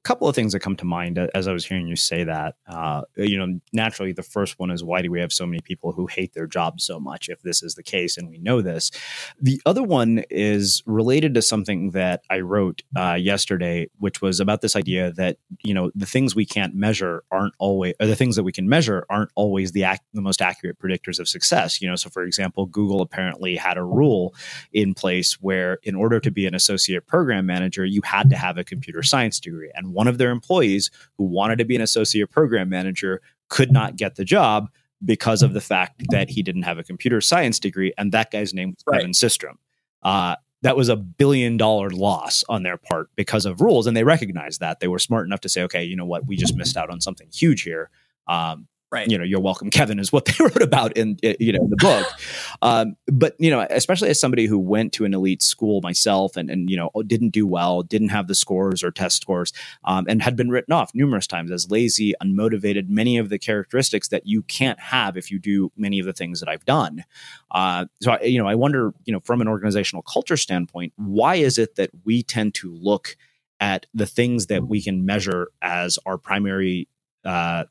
couple 0.03 0.27
of 0.27 0.35
things 0.35 0.53
that 0.53 0.61
come 0.61 0.75
to 0.75 0.85
mind 0.85 1.17
as 1.35 1.47
I 1.47 1.53
was 1.53 1.65
hearing 1.65 1.87
you 1.87 1.95
say 1.95 2.23
that. 2.23 2.55
Uh, 2.67 3.01
you 3.15 3.37
know, 3.37 3.59
naturally, 3.71 4.11
the 4.11 4.23
first 4.23 4.57
one 4.57 4.71
is 4.71 4.83
why 4.83 5.01
do 5.01 5.11
we 5.11 5.19
have 5.19 5.31
so 5.31 5.45
many 5.45 5.61
people 5.61 5.91
who 5.91 6.07
hate 6.07 6.33
their 6.33 6.47
job 6.47 6.81
so 6.81 6.99
much? 6.99 7.29
If 7.29 7.41
this 7.41 7.61
is 7.61 7.75
the 7.75 7.83
case, 7.83 8.17
and 8.17 8.29
we 8.29 8.39
know 8.39 8.61
this, 8.61 8.91
the 9.39 9.61
other 9.65 9.83
one 9.83 10.23
is 10.29 10.81
related 10.85 11.33
to 11.35 11.41
something 11.41 11.91
that 11.91 12.23
I 12.29 12.39
wrote 12.39 12.81
uh, 12.95 13.13
yesterday, 13.13 13.89
which 13.99 14.21
was 14.21 14.39
about 14.39 14.61
this 14.61 14.75
idea 14.75 15.11
that 15.13 15.37
you 15.63 15.73
know 15.73 15.91
the 15.93 16.05
things 16.05 16.35
we 16.35 16.45
can't 16.45 16.73
measure 16.73 17.23
aren't 17.31 17.53
always, 17.59 17.93
or 17.99 18.07
the 18.07 18.15
things 18.15 18.35
that 18.35 18.43
we 18.43 18.51
can 18.51 18.67
measure 18.67 19.05
aren't 19.09 19.31
always 19.35 19.71
the 19.71 19.83
ac- 19.83 20.01
the 20.13 20.21
most 20.21 20.41
accurate 20.41 20.79
predictors 20.79 21.19
of 21.19 21.27
success. 21.27 21.81
You 21.81 21.89
know, 21.89 21.95
so 21.95 22.09
for 22.09 22.23
example, 22.23 22.65
Google 22.65 23.01
apparently 23.01 23.55
had 23.55 23.77
a 23.77 23.83
rule 23.83 24.33
in 24.73 24.93
place 24.93 25.33
where 25.41 25.77
in 25.83 25.95
order 25.95 26.19
to 26.19 26.31
be 26.31 26.47
an 26.47 26.55
associate 26.55 27.05
program 27.05 27.45
manager, 27.45 27.85
you 27.85 28.01
had 28.03 28.29
to 28.31 28.35
have 28.35 28.57
a 28.57 28.63
computer 28.63 29.03
science 29.03 29.39
degree. 29.39 29.71
And 29.75 29.90
one 29.93 30.07
of 30.07 30.17
their 30.17 30.31
employees 30.31 30.89
who 31.17 31.23
wanted 31.23 31.57
to 31.57 31.65
be 31.65 31.75
an 31.75 31.81
associate 31.81 32.29
program 32.31 32.69
manager 32.69 33.21
could 33.49 33.71
not 33.71 33.95
get 33.95 34.15
the 34.15 34.25
job 34.25 34.69
because 35.03 35.41
of 35.41 35.53
the 35.53 35.61
fact 35.61 36.03
that 36.09 36.29
he 36.29 36.43
didn't 36.43 36.63
have 36.63 36.77
a 36.77 36.83
computer 36.83 37.21
science 37.21 37.59
degree. 37.59 37.93
And 37.97 38.11
that 38.11 38.31
guy's 38.31 38.53
name 38.53 38.71
was 38.71 38.83
right. 38.85 38.99
Kevin 38.99 39.11
Systrom. 39.11 39.55
Uh, 40.03 40.35
that 40.61 40.77
was 40.77 40.89
a 40.89 40.95
billion 40.95 41.57
dollar 41.57 41.89
loss 41.89 42.43
on 42.47 42.63
their 42.63 42.77
part 42.77 43.09
because 43.15 43.45
of 43.45 43.61
rules. 43.61 43.87
And 43.87 43.97
they 43.97 44.03
recognized 44.03 44.59
that. 44.59 44.79
They 44.79 44.87
were 44.87 44.99
smart 44.99 45.25
enough 45.25 45.41
to 45.41 45.49
say, 45.49 45.63
okay, 45.63 45.83
you 45.83 45.95
know 45.95 46.05
what? 46.05 46.27
We 46.27 46.35
just 46.35 46.55
missed 46.55 46.77
out 46.77 46.91
on 46.91 47.01
something 47.01 47.27
huge 47.33 47.63
here. 47.63 47.89
Um, 48.27 48.67
right. 48.91 49.09
you 49.09 49.17
know 49.17 49.23
you're 49.23 49.39
welcome 49.39 49.69
kevin 49.69 49.99
is 49.99 50.11
what 50.11 50.25
they 50.25 50.33
wrote 50.39 50.61
about 50.61 50.95
in 50.97 51.17
you 51.21 51.53
know 51.53 51.67
the 51.67 51.77
book. 51.77 52.07
Um, 52.63 52.95
but 53.07 53.35
you 53.39 53.49
know 53.49 53.65
especially 53.71 54.09
as 54.09 54.19
somebody 54.19 54.45
who 54.45 54.59
went 54.59 54.93
to 54.93 55.05
an 55.05 55.13
elite 55.15 55.41
school 55.41 55.81
myself 55.81 56.37
and 56.37 56.49
and 56.49 56.69
you 56.69 56.77
know 56.77 56.91
didn't 57.07 57.29
do 57.29 57.47
well 57.47 57.81
didn't 57.81 58.09
have 58.09 58.27
the 58.27 58.35
scores 58.35 58.83
or 58.83 58.91
test 58.91 59.21
scores 59.21 59.51
um, 59.85 60.05
and 60.07 60.21
had 60.21 60.35
been 60.35 60.49
written 60.49 60.71
off 60.71 60.91
numerous 60.93 61.25
times 61.25 61.49
as 61.49 61.71
lazy 61.71 62.13
unmotivated 62.21 62.87
many 62.87 63.17
of 63.17 63.29
the 63.29 63.39
characteristics 63.39 64.09
that 64.09 64.27
you 64.27 64.43
can't 64.43 64.79
have 64.79 65.17
if 65.17 65.31
you 65.31 65.39
do 65.39 65.71
many 65.75 65.99
of 65.99 66.05
the 66.05 66.13
things 66.13 66.39
that 66.39 66.49
i've 66.49 66.65
done. 66.65 67.03
Uh, 67.49 67.85
so 68.01 68.11
I, 68.11 68.21
you 68.21 68.37
know 68.37 68.47
i 68.47 68.53
wonder 68.53 68.93
you 69.05 69.13
know 69.13 69.21
from 69.21 69.41
an 69.41 69.47
organizational 69.47 70.03
culture 70.03 70.37
standpoint 70.37 70.93
why 70.97 71.35
is 71.35 71.57
it 71.57 71.75
that 71.75 71.89
we 72.05 72.21
tend 72.21 72.53
to 72.55 72.71
look 72.71 73.15
at 73.59 73.85
the 73.93 74.05
things 74.05 74.47
that 74.47 74.67
we 74.67 74.81
can 74.81 75.05
measure 75.05 75.49
as 75.61 75.97
our 76.05 76.17
primary 76.17 76.87
uh, 77.23 77.65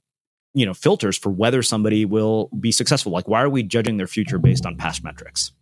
you 0.55 0.67
know 0.67 0.75
filters 0.75 1.17
for 1.17 1.31
whether 1.31 1.63
somebody 1.63 2.05
will 2.05 2.49
be 2.59 2.73
successful. 2.73 3.13
Like 3.13 3.29
why 3.29 3.43
are 3.43 3.51
we 3.51 3.63
judging 3.63 3.97
their 3.97 4.07
future 4.07 4.39
based 4.39 4.67
on 4.67 4.77
past 4.77 5.05
metrics? 5.05 5.53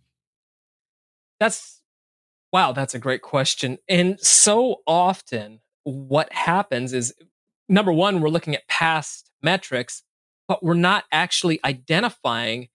That's 1.39 1.81
wow 2.51 2.71
that's 2.71 2.95
a 2.95 2.99
great 2.99 3.21
question. 3.21 3.77
And 3.87 4.19
so 4.19 4.77
often 4.87 5.59
what 5.83 6.31
happens 6.33 6.93
is 6.93 7.13
number 7.67 7.91
one 7.91 8.21
we're 8.21 8.29
looking 8.29 8.55
at 8.55 8.67
past 8.67 9.31
metrics 9.41 10.03
but 10.49 10.63
we're 10.63 10.73
not 10.73 11.05
actually 11.11 11.59
identifying 11.63 12.69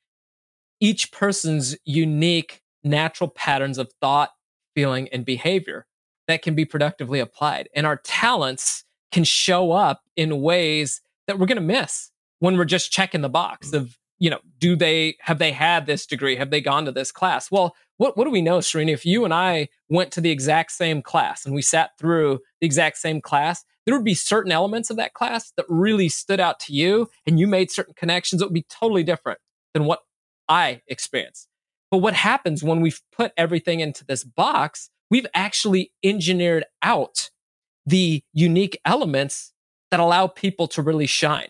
each 0.80 1.10
person's 1.10 1.76
unique 1.84 2.62
natural 2.84 3.28
patterns 3.28 3.78
of 3.78 3.92
thought 4.00 4.30
feeling 4.74 5.08
and 5.08 5.24
behavior 5.24 5.86
that 6.28 6.40
can 6.40 6.54
be 6.54 6.64
productively 6.64 7.18
applied. 7.18 7.68
And 7.74 7.84
our 7.86 7.96
talents 7.96 8.84
can 9.10 9.24
show 9.24 9.72
up 9.72 10.02
in 10.16 10.40
ways 10.40 11.00
that 11.26 11.38
we're 11.38 11.46
going 11.46 11.56
to 11.56 11.62
miss 11.62 12.10
when 12.40 12.56
we're 12.56 12.64
just 12.64 12.92
checking 12.92 13.20
the 13.20 13.28
box 13.28 13.70
mm. 13.70 13.78
of 13.78 13.98
you 14.18 14.30
know 14.30 14.40
do 14.58 14.76
they 14.76 15.16
have 15.20 15.38
they 15.38 15.52
had 15.52 15.86
this 15.86 16.06
degree? 16.06 16.36
Have 16.36 16.50
they 16.50 16.60
gone 16.60 16.84
to 16.84 16.92
this 16.92 17.12
class? 17.12 17.50
Well 17.50 17.74
what, 17.96 18.16
what 18.16 18.24
do 18.24 18.30
we 18.30 18.42
know 18.42 18.58
Srini 18.58 18.92
if 18.92 19.06
you 19.06 19.24
and 19.24 19.32
I 19.32 19.68
went 19.88 20.10
to 20.12 20.20
the 20.20 20.30
exact 20.30 20.72
same 20.72 21.00
class 21.00 21.46
and 21.46 21.54
we 21.54 21.62
sat 21.62 21.90
through 21.98 22.40
the 22.60 22.66
exact 22.66 22.98
same 22.98 23.20
class 23.20 23.64
there 23.86 23.94
would 23.94 24.04
be 24.04 24.14
certain 24.14 24.50
elements 24.50 24.88
of 24.88 24.96
that 24.96 25.12
class 25.12 25.52
that 25.56 25.66
really 25.68 26.08
stood 26.08 26.40
out 26.40 26.58
to 26.58 26.72
you 26.72 27.10
and 27.26 27.38
you 27.38 27.46
made 27.46 27.70
certain 27.70 27.94
connections 27.94 28.40
that 28.40 28.46
would 28.46 28.54
be 28.54 28.66
totally 28.70 29.02
different 29.02 29.38
than 29.74 29.84
what 29.84 30.00
I 30.48 30.80
experienced. 30.86 31.48
But 31.90 31.98
what 31.98 32.14
happens 32.14 32.64
when 32.64 32.80
we've 32.80 33.02
put 33.12 33.32
everything 33.36 33.80
into 33.80 34.04
this 34.04 34.24
box 34.24 34.90
we've 35.10 35.26
actually 35.34 35.92
engineered 36.02 36.64
out 36.82 37.30
the 37.86 38.22
unique 38.32 38.80
elements 38.84 39.52
that 39.94 40.00
allow 40.00 40.26
people 40.26 40.66
to 40.66 40.82
really 40.82 41.06
shine 41.06 41.46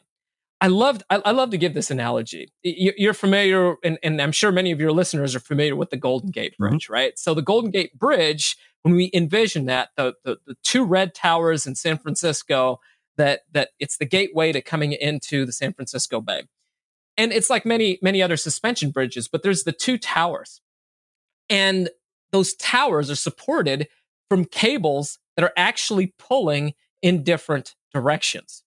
I 0.61 0.69
loved, 0.69 1.03
I, 1.11 1.21
I 1.27 1.33
love 1.33 1.51
to 1.51 1.59
give 1.59 1.75
this 1.75 1.91
analogy. 1.91 2.49
You, 2.63 3.11
are 3.11 3.15
familiar, 3.15 3.75
and, 3.85 3.99
and, 4.03 4.23
I'm 4.23 4.33
sure 4.33 4.51
many 4.51 4.71
of 4.71 4.81
your 4.81 4.93
listeners 4.93 5.35
are 5.35 5.41
familiar 5.41 5.77
with 5.77 5.91
the 5.91 5.99
Golden 5.99 6.31
Gate 6.31 6.53
mm-hmm. 6.53 6.71
Bridge, 6.71 6.85
mm-hmm. 6.85 6.93
right? 6.93 7.19
So 7.19 7.35
the 7.35 7.43
Golden 7.43 7.71
Gate 7.71 7.99
Bridge, 7.99 8.57
when 8.81 8.95
we 8.95 9.11
envision 9.13 9.67
that, 9.67 9.91
the, 9.97 10.15
the, 10.25 10.39
the 10.47 10.57
two 10.63 10.85
red 10.85 11.15
towers 11.15 11.67
in 11.67 11.75
San 11.75 11.99
Francisco, 11.99 12.81
that, 13.19 13.43
that 13.53 13.71
it's 13.79 13.99
the 13.99 14.07
gateway 14.07 14.53
to 14.53 14.63
coming 14.63 14.93
into 14.93 15.45
the 15.45 15.53
San 15.53 15.75
Francisco 15.75 16.23
Bay. 16.23 16.45
And 17.19 17.31
it's 17.31 17.51
like 17.51 17.67
many, 17.67 17.99
many 18.01 18.23
other 18.23 18.39
suspension 18.39 18.91
bridges, 18.91 19.29
but 19.29 19.43
there's 19.43 19.65
the 19.65 19.73
two 19.73 19.99
towers. 19.99 20.63
And 21.51 21.91
those 22.33 22.55
towers 22.55 23.11
are 23.11 23.17
supported 23.17 23.89
from 24.31 24.47
cables 24.47 25.19
that 25.37 25.45
are 25.45 25.53
actually 25.59 26.15
pulling 26.19 26.73
in 27.03 27.23
different 27.23 27.75
directions. 27.95 28.63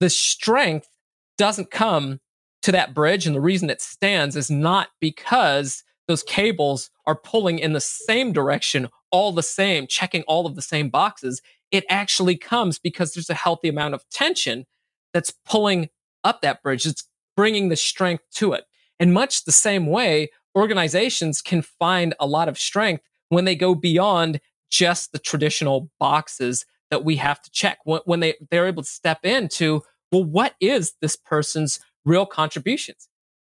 The 0.00 0.08
strength 0.08 0.88
doesn't 1.36 1.70
come 1.70 2.20
to 2.62 2.72
that 2.72 2.94
bridge. 2.94 3.26
And 3.26 3.36
the 3.36 3.40
reason 3.40 3.70
it 3.70 3.82
stands 3.82 4.36
is 4.36 4.50
not 4.50 4.88
because 5.00 5.84
those 6.06 6.22
cables 6.22 6.90
are 7.06 7.14
pulling 7.14 7.58
in 7.58 7.72
the 7.74 7.80
same 7.80 8.32
direction, 8.32 8.88
all 9.10 9.32
the 9.32 9.42
same, 9.42 9.86
checking 9.86 10.22
all 10.22 10.46
of 10.46 10.56
the 10.56 10.62
same 10.62 10.88
boxes. 10.88 11.42
It 11.70 11.84
actually 11.90 12.36
comes 12.36 12.78
because 12.78 13.12
there's 13.12 13.30
a 13.30 13.34
healthy 13.34 13.68
amount 13.68 13.94
of 13.94 14.08
tension 14.10 14.64
that's 15.12 15.32
pulling 15.44 15.90
up 16.24 16.40
that 16.42 16.62
bridge. 16.62 16.86
It's 16.86 17.06
bringing 17.36 17.68
the 17.68 17.76
strength 17.76 18.24
to 18.36 18.52
it. 18.52 18.64
In 18.98 19.12
much 19.12 19.44
the 19.44 19.52
same 19.52 19.86
way, 19.86 20.30
organizations 20.56 21.40
can 21.40 21.62
find 21.62 22.14
a 22.18 22.26
lot 22.26 22.48
of 22.48 22.58
strength 22.58 23.04
when 23.28 23.44
they 23.44 23.54
go 23.54 23.74
beyond 23.74 24.40
just 24.70 25.12
the 25.12 25.18
traditional 25.18 25.90
boxes 26.00 26.66
that 26.90 27.04
we 27.04 27.16
have 27.16 27.40
to 27.42 27.50
check. 27.50 27.78
When 27.84 28.20
they, 28.20 28.34
they're 28.50 28.66
able 28.66 28.82
to 28.82 28.88
step 28.88 29.24
into, 29.24 29.82
well, 30.10 30.24
what 30.24 30.54
is 30.60 30.94
this 31.00 31.16
person's 31.16 31.80
real 32.04 32.26
contributions? 32.26 33.08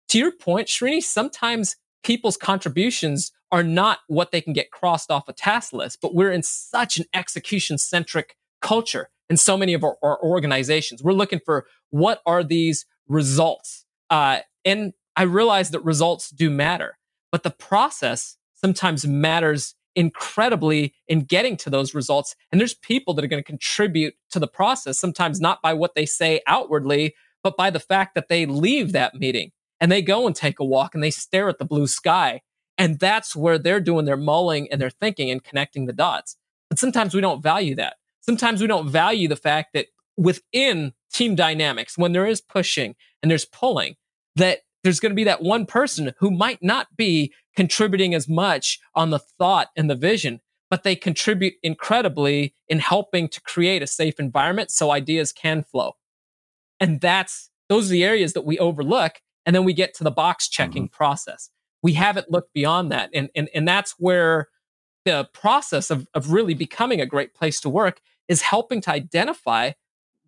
To 0.09 0.18
your 0.18 0.32
point, 0.32 0.68
Srini, 0.68 1.03
sometimes 1.03 1.76
people's 2.03 2.37
contributions 2.37 3.32
are 3.51 3.62
not 3.62 4.01
what 4.09 4.30
they 4.30 4.41
can 4.41 4.53
get 4.53 4.70
crossed 4.70 5.11
off 5.11 5.28
a 5.28 5.32
task 5.32 5.72
list, 5.72 6.01
but 6.01 6.14
we're 6.14 6.32
in 6.32 6.43
such 6.43 6.99
an 6.99 7.05
execution 7.14 7.78
centric 7.78 8.37
culture 8.61 9.11
in 9.30 9.37
so 9.37 9.57
many 9.57 9.74
of 9.74 9.85
our, 9.85 9.97
our, 10.03 10.22
organizations. 10.22 11.03
We're 11.03 11.12
looking 11.12 11.41
for 11.45 11.66
what 11.91 12.20
are 12.26 12.43
these 12.43 12.87
results? 13.09 13.85
Uh, 14.11 14.41
and 14.64 14.93
I 15.16 15.22
realize 15.22 15.70
that 15.70 15.85
results 15.85 16.30
do 16.30 16.51
matter, 16.51 16.99
but 17.30 17.43
the 17.43 17.51
process 17.51 18.37
sometimes 18.55 19.07
matters 19.07 19.74
incredibly 19.97 20.95
in 21.09 21.22
getting 21.22 21.57
to 21.59 21.70
those 21.70 21.95
results. 21.95 22.34
And 22.51 22.61
there's 22.61 22.74
people 22.74 23.14
that 23.14 23.24
are 23.24 23.28
going 23.28 23.42
to 23.42 23.47
contribute 23.47 24.14
to 24.30 24.38
the 24.38 24.49
process, 24.49 24.99
sometimes 24.99 25.40
not 25.40 25.62
by 25.62 25.74
what 25.74 25.95
they 25.95 26.07
say 26.07 26.40
outwardly, 26.47 27.14
but 27.42 27.57
by 27.57 27.70
the 27.70 27.80
fact 27.80 28.14
that 28.14 28.28
they 28.28 28.47
leave 28.47 28.92
that 28.92 29.14
meeting 29.14 29.53
and 29.80 29.92
they 29.92 30.03
go 30.03 30.26
and 30.26 30.34
take 30.34 30.59
a 30.59 30.64
walk 30.64 30.95
and 30.95 31.03
they 31.03 31.11
stare 31.11 31.49
at 31.49 31.59
the 31.59 31.64
blue 31.64 31.86
sky. 31.86 32.40
And 32.76 32.99
that's 32.99 33.36
where 33.36 33.59
they're 33.59 33.80
doing 33.80 34.05
their 34.05 34.16
mulling 34.16 34.70
and 34.70 34.80
their 34.80 34.90
thinking 34.90 35.30
and 35.30 35.45
connecting 35.45 35.86
the 35.86 35.92
dots. 35.92 36.36
But 36.68 36.78
sometimes 36.78 37.14
we 37.14 37.20
don't 37.20 37.42
value 37.42 37.76
that. 37.76 37.97
Sometimes 38.20 38.61
we 38.61 38.66
don't 38.66 38.88
value 38.88 39.28
the 39.28 39.36
fact 39.36 39.74
that 39.74 39.86
within 40.16 40.92
team 41.12 41.34
dynamics, 41.34 41.97
when 41.99 42.12
there 42.12 42.26
is 42.26 42.40
pushing 42.40 42.97
and 43.22 43.30
there's 43.30 43.45
pulling, 43.45 43.95
that 44.36 44.61
there's 44.85 45.01
going 45.01 45.11
to 45.11 45.16
be 45.16 45.24
that 45.24 45.43
one 45.43 45.66
person 45.66 46.12
who 46.18 46.30
might 46.30 46.62
not 46.62 46.95
be 46.97 47.32
contributing 47.57 48.14
as 48.14 48.28
much 48.28 48.78
on 48.95 49.11
the 49.11 49.18
thought 49.18 49.68
and 49.76 49.89
the 49.89 49.95
vision, 49.97 50.41
but 50.70 50.82
they 50.82 50.95
contribute 50.95 51.55
incredibly 51.62 52.55
in 52.68 52.78
helping 52.78 53.26
to 53.28 53.41
create 53.41 53.82
a 53.82 53.87
safe 53.87 54.20
environment 54.20 54.70
so 54.70 54.91
ideas 54.91 55.32
can 55.32 55.62
flow. 55.62 55.93
And 56.78 57.01
that's 57.01 57.51
those 57.68 57.89
are 57.89 57.93
the 57.93 58.05
areas 58.05 58.35
that 58.35 58.45
we 58.45 58.59
overlook. 58.59 59.20
And 59.47 59.57
then 59.57 59.64
we 59.64 59.72
get 59.72 59.95
to 59.95 60.05
the 60.05 60.11
box 60.11 60.49
checking 60.49 60.85
mm-hmm. 60.85 60.97
process. 60.97 61.51
We 61.82 61.95
haven't 61.95 62.30
looked 62.30 62.53
beyond 62.53 62.93
that. 62.93 63.11
And, 63.14 63.30
and, 63.35 63.49
and 63.55 63.66
that's 63.66 63.95
where 63.99 64.49
the 65.05 65.28
process 65.32 65.91
of, 65.91 66.07
of 66.14 66.32
really 66.32 66.55
becoming 66.55 67.01
a 67.01 67.07
great 67.07 67.35
place 67.35 67.61
to 67.61 67.68
work 67.68 68.01
is 68.28 68.43
helping 68.43 68.80
to 68.82 68.91
identify 68.91 69.72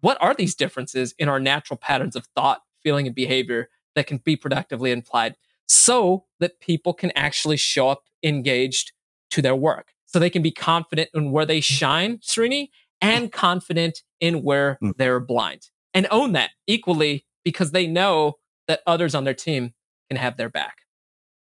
what 0.00 0.18
are 0.20 0.34
these 0.34 0.54
differences 0.54 1.14
in 1.18 1.28
our 1.28 1.40
natural 1.40 1.78
patterns 1.78 2.14
of 2.14 2.26
thought, 2.34 2.62
feeling, 2.82 3.06
and 3.06 3.14
behavior 3.14 3.68
that 3.96 4.06
can 4.06 4.18
be 4.18 4.36
productively 4.36 4.92
applied 4.92 5.34
so 5.66 6.26
that 6.38 6.60
people 6.60 6.94
can 6.94 7.10
actually 7.16 7.56
show 7.56 7.88
up 7.88 8.04
engaged 8.22 8.92
to 9.30 9.42
their 9.42 9.56
work. 9.56 9.88
So 10.04 10.20
they 10.20 10.30
can 10.30 10.42
be 10.42 10.52
confident 10.52 11.10
in 11.12 11.32
where 11.32 11.44
they 11.44 11.60
shine, 11.60 12.18
Srini, 12.18 12.68
and 13.00 13.32
confident 13.32 14.02
in 14.20 14.42
where 14.42 14.78
mm. 14.80 14.92
they're 14.96 15.18
blind 15.18 15.70
and 15.92 16.06
own 16.10 16.32
that 16.32 16.50
equally 16.66 17.26
because 17.44 17.72
they 17.72 17.86
know 17.86 18.34
that 18.68 18.80
others 18.86 19.14
on 19.14 19.24
their 19.24 19.34
team 19.34 19.72
can 20.08 20.16
have 20.16 20.36
their 20.36 20.48
back. 20.48 20.78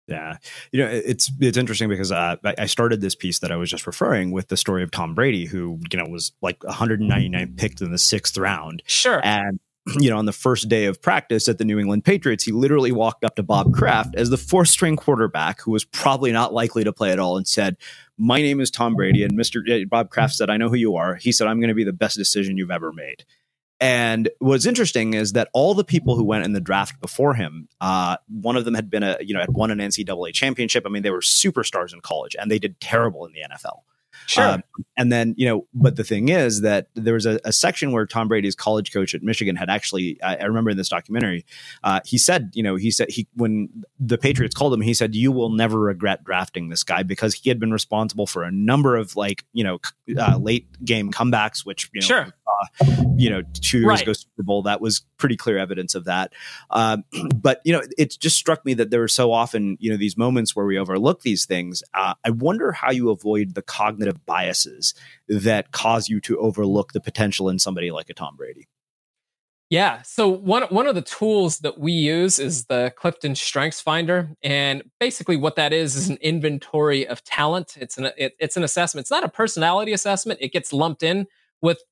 Yeah, 0.08 0.38
you 0.72 0.80
know 0.80 0.90
it's 0.90 1.30
it's 1.40 1.56
interesting 1.56 1.88
because 1.88 2.10
uh, 2.10 2.36
I 2.44 2.66
started 2.66 3.00
this 3.00 3.14
piece 3.14 3.38
that 3.38 3.52
I 3.52 3.56
was 3.56 3.70
just 3.70 3.86
referring 3.86 4.32
with 4.32 4.48
the 4.48 4.56
story 4.56 4.82
of 4.82 4.90
Tom 4.90 5.14
Brady, 5.14 5.46
who 5.46 5.78
you 5.90 5.98
know 5.98 6.06
was 6.06 6.32
like 6.42 6.62
199 6.64 7.54
picked 7.56 7.80
in 7.80 7.92
the 7.92 7.98
sixth 7.98 8.36
round. 8.36 8.82
Sure, 8.84 9.20
and 9.24 9.60
you 9.98 10.10
know, 10.10 10.16
on 10.16 10.26
the 10.26 10.32
first 10.32 10.68
day 10.68 10.84
of 10.84 11.02
practice 11.02 11.48
at 11.48 11.58
the 11.58 11.64
New 11.64 11.78
England 11.78 12.04
Patriots, 12.04 12.44
he 12.44 12.52
literally 12.52 12.92
walked 12.92 13.24
up 13.24 13.34
to 13.36 13.42
Bob 13.42 13.72
Kraft 13.74 14.14
as 14.14 14.30
the 14.30 14.36
fourth 14.36 14.68
string 14.68 14.96
quarterback, 14.96 15.60
who 15.60 15.72
was 15.72 15.84
probably 15.84 16.30
not 16.30 16.54
likely 16.54 16.84
to 16.84 16.92
play 16.92 17.10
at 17.10 17.18
all, 17.18 17.36
and 17.36 17.48
said, 17.48 17.76
My 18.16 18.40
name 18.40 18.60
is 18.60 18.70
Tom 18.70 18.94
Brady. 18.94 19.24
And 19.24 19.36
Mr. 19.36 19.60
Uh, 19.68 19.84
Bob 19.88 20.10
Kraft 20.10 20.34
said, 20.34 20.50
I 20.50 20.56
know 20.56 20.68
who 20.68 20.76
you 20.76 20.96
are. 20.96 21.16
He 21.16 21.32
said, 21.32 21.48
I'm 21.48 21.58
going 21.58 21.68
to 21.68 21.74
be 21.74 21.84
the 21.84 21.92
best 21.92 22.16
decision 22.16 22.56
you've 22.56 22.70
ever 22.70 22.92
made. 22.92 23.24
And 23.80 24.28
what's 24.38 24.66
interesting 24.66 25.14
is 25.14 25.32
that 25.32 25.48
all 25.52 25.74
the 25.74 25.82
people 25.82 26.14
who 26.14 26.22
went 26.22 26.44
in 26.44 26.52
the 26.52 26.60
draft 26.60 27.00
before 27.00 27.34
him, 27.34 27.68
uh, 27.80 28.16
one 28.28 28.56
of 28.56 28.64
them 28.64 28.74
had 28.74 28.88
been 28.88 29.02
a, 29.02 29.16
you 29.20 29.34
know, 29.34 29.40
had 29.40 29.50
won 29.50 29.72
an 29.72 29.78
NCAA 29.80 30.32
championship. 30.32 30.84
I 30.86 30.88
mean, 30.88 31.02
they 31.02 31.10
were 31.10 31.20
superstars 31.20 31.92
in 31.92 32.00
college 32.00 32.36
and 32.40 32.48
they 32.48 32.60
did 32.60 32.80
terrible 32.80 33.26
in 33.26 33.32
the 33.32 33.40
NFL. 33.40 33.80
Sure. 34.26 34.44
Um, 34.44 34.62
and 34.96 35.12
then, 35.12 35.34
you 35.36 35.46
know, 35.46 35.66
but 35.74 35.96
the 35.96 36.04
thing 36.04 36.28
is 36.28 36.60
that 36.62 36.88
there 36.94 37.14
was 37.14 37.26
a, 37.26 37.40
a, 37.44 37.52
section 37.52 37.92
where 37.92 38.06
Tom 38.06 38.28
Brady's 38.28 38.54
college 38.54 38.92
coach 38.92 39.14
at 39.14 39.22
Michigan 39.22 39.56
had 39.56 39.68
actually, 39.70 40.20
I, 40.22 40.36
I 40.36 40.44
remember 40.44 40.70
in 40.70 40.76
this 40.76 40.88
documentary, 40.88 41.44
uh, 41.84 42.00
he 42.04 42.18
said, 42.18 42.50
you 42.54 42.62
know, 42.62 42.76
he 42.76 42.90
said 42.90 43.10
he, 43.10 43.26
when 43.34 43.68
the 43.98 44.18
Patriots 44.18 44.54
called 44.54 44.74
him, 44.74 44.80
he 44.80 44.94
said, 44.94 45.14
you 45.14 45.32
will 45.32 45.50
never 45.50 45.78
regret 45.78 46.24
drafting 46.24 46.68
this 46.68 46.82
guy 46.82 47.02
because 47.02 47.34
he 47.34 47.48
had 47.48 47.58
been 47.58 47.72
responsible 47.72 48.26
for 48.26 48.42
a 48.42 48.50
number 48.50 48.96
of 48.96 49.16
like, 49.16 49.44
you 49.52 49.64
know, 49.64 49.78
uh, 50.18 50.36
late 50.38 50.66
game 50.84 51.10
comebacks, 51.10 51.64
which, 51.64 51.90
you 51.92 52.00
know, 52.00 52.06
sure. 52.06 52.26
Uh, 52.46 52.84
you 53.16 53.30
know, 53.30 53.42
two 53.60 53.78
years 53.78 53.88
right. 53.88 54.02
ago 54.02 54.12
Super 54.12 54.42
Bowl, 54.42 54.62
that 54.62 54.80
was 54.80 55.00
pretty 55.16 55.36
clear 55.36 55.58
evidence 55.58 55.94
of 55.94 56.04
that. 56.04 56.32
Um, 56.70 57.04
but, 57.36 57.60
you 57.64 57.72
know, 57.72 57.82
it 57.96 58.16
just 58.20 58.36
struck 58.36 58.64
me 58.64 58.74
that 58.74 58.90
there 58.90 59.00
were 59.00 59.08
so 59.08 59.32
often, 59.32 59.76
you 59.80 59.90
know, 59.90 59.96
these 59.96 60.16
moments 60.16 60.54
where 60.54 60.66
we 60.66 60.78
overlook 60.78 61.22
these 61.22 61.46
things. 61.46 61.82
Uh, 61.94 62.14
I 62.24 62.30
wonder 62.30 62.72
how 62.72 62.90
you 62.90 63.10
avoid 63.10 63.54
the 63.54 63.62
cognitive 63.62 64.11
biases 64.12 64.94
that 65.28 65.72
cause 65.72 66.08
you 66.08 66.20
to 66.20 66.38
overlook 66.38 66.92
the 66.92 67.00
potential 67.00 67.48
in 67.48 67.58
somebody 67.58 67.90
like 67.90 68.10
a 68.10 68.14
Tom 68.14 68.36
Brady? 68.36 68.68
Yeah. 69.72 70.02
So 70.02 70.28
one 70.28 70.64
one 70.64 70.86
of 70.86 70.94
the 70.94 71.00
tools 71.00 71.60
that 71.60 71.78
we 71.78 71.92
use 71.92 72.38
is 72.38 72.66
the 72.66 72.92
Clifton 72.94 73.34
Strengths 73.34 73.80
Finder, 73.80 74.36
and 74.42 74.82
basically 75.00 75.38
what 75.38 75.56
that 75.56 75.72
is 75.72 75.96
is 75.96 76.10
an 76.10 76.18
inventory 76.20 77.08
of 77.08 77.24
talent. 77.24 77.78
It's 77.80 77.96
an 77.96 78.10
it, 78.18 78.34
it's 78.38 78.58
an 78.58 78.64
assessment. 78.64 79.04
It's 79.04 79.10
not 79.10 79.24
a 79.24 79.30
personality 79.30 79.94
assessment. 79.94 80.40
It 80.42 80.52
gets 80.52 80.74
lumped 80.74 81.02
in 81.02 81.26
with 81.62 81.82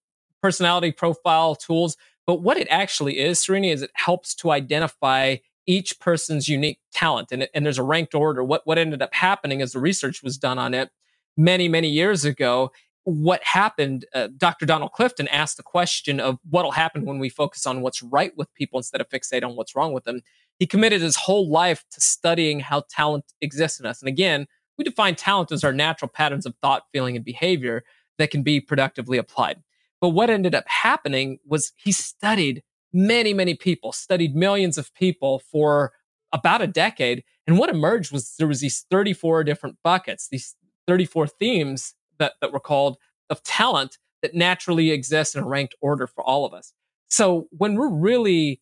personality 0.42 0.92
profile 0.92 1.54
tools, 1.54 1.96
but 2.26 2.42
what 2.42 2.58
it 2.58 2.68
actually 2.68 3.18
is, 3.18 3.40
Srini, 3.40 3.72
is 3.72 3.80
it 3.80 3.92
helps 3.94 4.34
to 4.34 4.50
identify 4.50 5.36
each 5.66 5.98
person's 6.00 6.50
unique 6.50 6.80
talent, 6.92 7.32
and 7.32 7.48
and 7.54 7.64
there's 7.64 7.78
a 7.78 7.82
ranked 7.82 8.14
order. 8.14 8.44
What 8.44 8.66
what 8.66 8.76
ended 8.76 9.00
up 9.00 9.14
happening 9.14 9.62
as 9.62 9.72
the 9.72 9.80
research 9.80 10.22
was 10.22 10.36
done 10.36 10.58
on 10.58 10.74
it 10.74 10.90
many, 11.36 11.68
many 11.68 11.88
years 11.88 12.24
ago, 12.24 12.70
what 13.04 13.42
happened, 13.42 14.04
uh, 14.14 14.28
Dr. 14.36 14.66
Donald 14.66 14.92
Clifton 14.92 15.26
asked 15.28 15.56
the 15.56 15.62
question 15.62 16.20
of 16.20 16.38
what'll 16.48 16.72
happen 16.72 17.04
when 17.04 17.18
we 17.18 17.28
focus 17.28 17.66
on 17.66 17.80
what's 17.80 18.02
right 18.02 18.32
with 18.36 18.52
people 18.54 18.78
instead 18.78 19.00
of 19.00 19.08
fixate 19.08 19.44
on 19.44 19.56
what's 19.56 19.74
wrong 19.74 19.92
with 19.92 20.04
them. 20.04 20.20
He 20.58 20.66
committed 20.66 21.00
his 21.00 21.16
whole 21.16 21.50
life 21.50 21.84
to 21.92 22.00
studying 22.00 22.60
how 22.60 22.84
talent 22.90 23.24
exists 23.40 23.80
in 23.80 23.86
us. 23.86 24.02
And 24.02 24.08
again, 24.08 24.46
we 24.76 24.84
define 24.84 25.14
talent 25.14 25.52
as 25.52 25.64
our 25.64 25.72
natural 25.72 26.08
patterns 26.08 26.46
of 26.46 26.54
thought, 26.60 26.84
feeling, 26.92 27.16
and 27.16 27.24
behavior 27.24 27.84
that 28.18 28.30
can 28.30 28.42
be 28.42 28.60
productively 28.60 29.18
applied. 29.18 29.62
But 30.00 30.10
what 30.10 30.30
ended 30.30 30.54
up 30.54 30.64
happening 30.68 31.38
was 31.46 31.72
he 31.76 31.92
studied 31.92 32.62
many, 32.92 33.32
many 33.32 33.54
people, 33.54 33.92
studied 33.92 34.34
millions 34.34 34.78
of 34.78 34.94
people 34.94 35.38
for 35.38 35.92
about 36.32 36.62
a 36.62 36.66
decade. 36.66 37.24
And 37.46 37.58
what 37.58 37.70
emerged 37.70 38.12
was 38.12 38.34
there 38.38 38.46
was 38.46 38.60
these 38.60 38.86
34 38.90 39.44
different 39.44 39.76
buckets, 39.82 40.28
these 40.28 40.54
34 40.86 41.26
themes 41.26 41.94
that, 42.18 42.34
that 42.40 42.52
were 42.52 42.60
called 42.60 42.96
of 43.28 43.42
talent 43.42 43.98
that 44.22 44.34
naturally 44.34 44.90
exist 44.90 45.34
in 45.34 45.42
a 45.42 45.46
ranked 45.46 45.74
order 45.80 46.06
for 46.06 46.22
all 46.22 46.44
of 46.44 46.52
us. 46.52 46.72
So 47.08 47.48
when 47.50 47.74
we're 47.74 47.88
really 47.88 48.60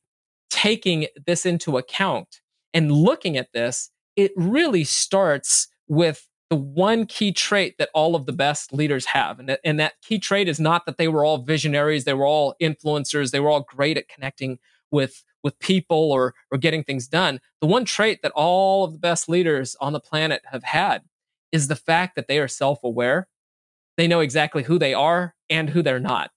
taking 0.51 1.07
this 1.27 1.45
into 1.45 1.77
account 1.77 2.41
and 2.73 2.93
looking 2.93 3.37
at 3.37 3.53
this, 3.53 3.91
it 4.17 4.33
really 4.37 4.85
starts 4.85 5.69
with 5.89 6.29
the 6.51 6.57
one 6.57 7.05
key 7.05 7.31
trait 7.31 7.77
that 7.79 7.91
all 7.93 8.15
of 8.15 8.25
the 8.27 8.33
best 8.33 8.73
leaders 8.73 9.07
have. 9.07 9.39
And, 9.39 9.59
and 9.65 9.79
that 9.79 10.01
key 10.01 10.19
trait 10.19 10.49
is 10.49 10.59
not 10.59 10.87
that 10.87 10.97
they 10.97 11.09
were 11.09 11.25
all 11.25 11.39
visionaries, 11.39 12.05
they 12.05 12.15
were 12.15 12.27
all 12.27 12.55
influencers, 12.61 13.31
they 13.31 13.41
were 13.41 13.51
all 13.51 13.67
great 13.69 13.99
at 13.99 14.09
connecting 14.09 14.59
with 14.91 15.25
with 15.45 15.59
people 15.61 16.11
or 16.11 16.35
or 16.51 16.59
getting 16.59 16.83
things 16.83 17.07
done. 17.07 17.41
The 17.61 17.67
one 17.67 17.85
trait 17.85 18.23
that 18.23 18.33
all 18.35 18.85
of 18.85 18.93
the 18.93 18.99
best 18.99 19.29
leaders 19.29 19.77
on 19.81 19.93
the 19.93 20.01
planet 20.01 20.43
have 20.51 20.65
had 20.65 21.03
is 21.53 21.69
the 21.69 21.77
fact 21.77 22.17
that 22.17 22.29
they 22.29 22.39
are 22.39 22.49
self-aware. 22.49 23.29
They 23.97 24.07
know 24.07 24.21
exactly 24.21 24.63
who 24.63 24.79
they 24.79 24.95
are 24.95 25.35
and 25.51 25.71
who 25.71 25.83
they're 25.83 25.99
not. 25.99 26.31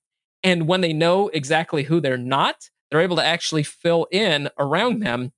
And 0.44 0.68
when 0.68 0.82
they 0.82 0.94
know 0.94 1.28
exactly 1.30 1.84
who 1.84 2.00
they're 2.00 2.18
not, 2.18 2.70
they're 2.90 3.02
able 3.02 3.18
to 3.18 3.26
actually 3.26 3.64
fill 3.64 4.08
in 4.12 4.50
around 4.58 5.02
them 5.02 5.32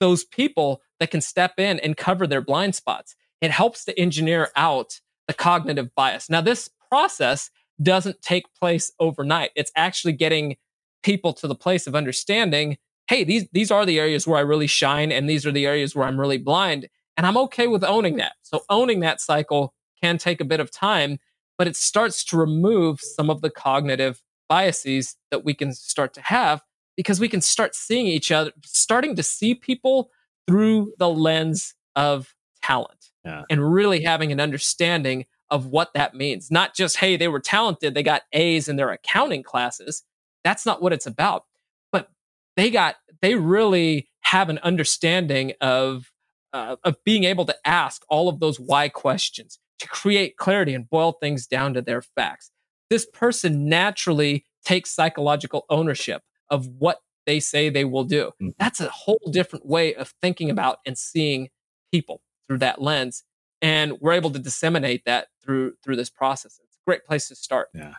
those 0.00 0.24
people 0.24 0.80
that 1.00 1.10
can 1.10 1.20
step 1.20 1.54
in 1.58 1.78
and 1.80 1.96
cover 1.96 2.26
their 2.26 2.40
blind 2.40 2.74
spots. 2.74 3.14
It 3.40 3.50
helps 3.50 3.84
to 3.84 3.98
engineer 3.98 4.50
out 4.56 5.00
the 5.26 5.34
cognitive 5.34 5.94
bias. 5.94 6.30
Now, 6.30 6.40
this 6.40 6.70
process 6.88 7.50
doesn't 7.80 8.22
take 8.22 8.52
place 8.54 8.90
overnight. 8.98 9.50
It's 9.54 9.72
actually 9.76 10.14
getting 10.14 10.56
people 11.02 11.32
to 11.34 11.46
the 11.46 11.54
place 11.54 11.86
of 11.86 11.94
understanding, 11.94 12.78
hey, 13.08 13.24
these 13.24 13.46
these 13.52 13.70
are 13.70 13.86
the 13.86 14.00
areas 14.00 14.26
where 14.26 14.38
I 14.38 14.42
really 14.42 14.66
shine 14.66 15.12
and 15.12 15.28
these 15.28 15.46
are 15.46 15.52
the 15.52 15.66
areas 15.66 15.94
where 15.94 16.06
I'm 16.06 16.18
really 16.18 16.38
blind, 16.38 16.88
and 17.18 17.26
I'm 17.26 17.36
okay 17.36 17.66
with 17.66 17.82
owning 17.82 18.16
that. 18.16 18.34
So 18.42 18.62
owning 18.70 19.00
that 19.00 19.20
cycle 19.20 19.74
can 20.00 20.16
take 20.16 20.40
a 20.40 20.44
bit 20.44 20.60
of 20.60 20.70
time, 20.70 21.18
but 21.58 21.66
it 21.66 21.76
starts 21.76 22.24
to 22.26 22.38
remove 22.38 23.00
some 23.00 23.28
of 23.28 23.42
the 23.42 23.50
cognitive 23.50 24.22
biases 24.48 25.16
that 25.32 25.44
we 25.44 25.52
can 25.52 25.74
start 25.74 26.14
to 26.14 26.22
have 26.22 26.62
because 26.96 27.18
we 27.18 27.28
can 27.28 27.40
start 27.40 27.74
seeing 27.74 28.06
each 28.06 28.30
other, 28.30 28.52
starting 28.64 29.16
to 29.16 29.22
see 29.24 29.54
people 29.54 30.10
through 30.46 30.92
the 30.98 31.10
lens 31.10 31.74
of 31.96 32.34
talent 32.62 33.10
yeah. 33.24 33.42
and 33.50 33.72
really 33.72 34.02
having 34.02 34.30
an 34.30 34.40
understanding 34.40 35.26
of 35.50 35.66
what 35.66 35.92
that 35.94 36.14
means. 36.14 36.52
Not 36.52 36.74
just, 36.74 36.98
hey, 36.98 37.16
they 37.16 37.28
were 37.28 37.40
talented, 37.40 37.94
they 37.94 38.02
got 38.04 38.22
A's 38.32 38.68
in 38.68 38.76
their 38.76 38.90
accounting 38.90 39.42
classes. 39.42 40.04
That's 40.44 40.64
not 40.64 40.80
what 40.80 40.92
it's 40.92 41.06
about. 41.06 41.46
But 41.90 42.10
they 42.56 42.70
got, 42.70 42.94
they 43.22 43.34
really 43.34 44.08
have 44.20 44.48
an 44.50 44.58
understanding 44.58 45.54
of, 45.60 46.12
uh, 46.58 46.76
of 46.82 46.96
being 47.04 47.24
able 47.24 47.44
to 47.44 47.56
ask 47.64 48.02
all 48.08 48.28
of 48.28 48.40
those 48.40 48.58
why 48.58 48.88
questions 48.88 49.58
to 49.78 49.86
create 49.86 50.36
clarity 50.36 50.74
and 50.74 50.90
boil 50.90 51.12
things 51.12 51.46
down 51.46 51.72
to 51.74 51.80
their 51.80 52.02
facts. 52.02 52.50
This 52.90 53.06
person 53.06 53.68
naturally 53.68 54.44
takes 54.64 54.90
psychological 54.90 55.64
ownership 55.70 56.22
of 56.50 56.66
what 56.66 56.98
they 57.26 57.38
say 57.38 57.68
they 57.68 57.84
will 57.84 58.04
do. 58.04 58.32
Mm-hmm. 58.42 58.48
That's 58.58 58.80
a 58.80 58.88
whole 58.88 59.30
different 59.30 59.66
way 59.66 59.94
of 59.94 60.12
thinking 60.20 60.50
about 60.50 60.78
and 60.84 60.98
seeing 60.98 61.50
people 61.92 62.22
through 62.48 62.58
that 62.58 62.82
lens. 62.82 63.22
And 63.62 64.00
we're 64.00 64.12
able 64.12 64.30
to 64.30 64.38
disseminate 64.38 65.02
that 65.04 65.28
through 65.42 65.74
through 65.84 65.96
this 65.96 66.10
process. 66.10 66.60
Great 66.88 67.04
place 67.04 67.28
to 67.28 67.34
start. 67.34 67.68
Yeah. 67.74 67.92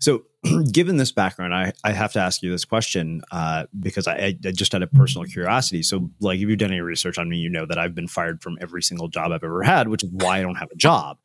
So, 0.00 0.24
given 0.72 0.96
this 0.96 1.12
background, 1.12 1.54
I, 1.54 1.72
I 1.84 1.92
have 1.92 2.12
to 2.14 2.18
ask 2.18 2.42
you 2.42 2.50
this 2.50 2.64
question 2.64 3.22
uh, 3.30 3.66
because 3.78 4.08
I, 4.08 4.36
I 4.44 4.50
just 4.50 4.72
had 4.72 4.82
a 4.82 4.88
personal 4.88 5.28
curiosity. 5.28 5.84
So, 5.84 6.10
like, 6.18 6.40
if 6.40 6.48
you've 6.48 6.58
done 6.58 6.72
any 6.72 6.80
research 6.80 7.18
on 7.18 7.28
me, 7.28 7.36
you 7.36 7.48
know 7.48 7.66
that 7.66 7.78
I've 7.78 7.94
been 7.94 8.08
fired 8.08 8.42
from 8.42 8.58
every 8.60 8.82
single 8.82 9.06
job 9.06 9.30
I've 9.30 9.44
ever 9.44 9.62
had, 9.62 9.86
which 9.86 10.02
is 10.02 10.10
why 10.10 10.40
I 10.40 10.42
don't 10.42 10.56
have 10.56 10.72
a 10.72 10.74
job. 10.74 11.18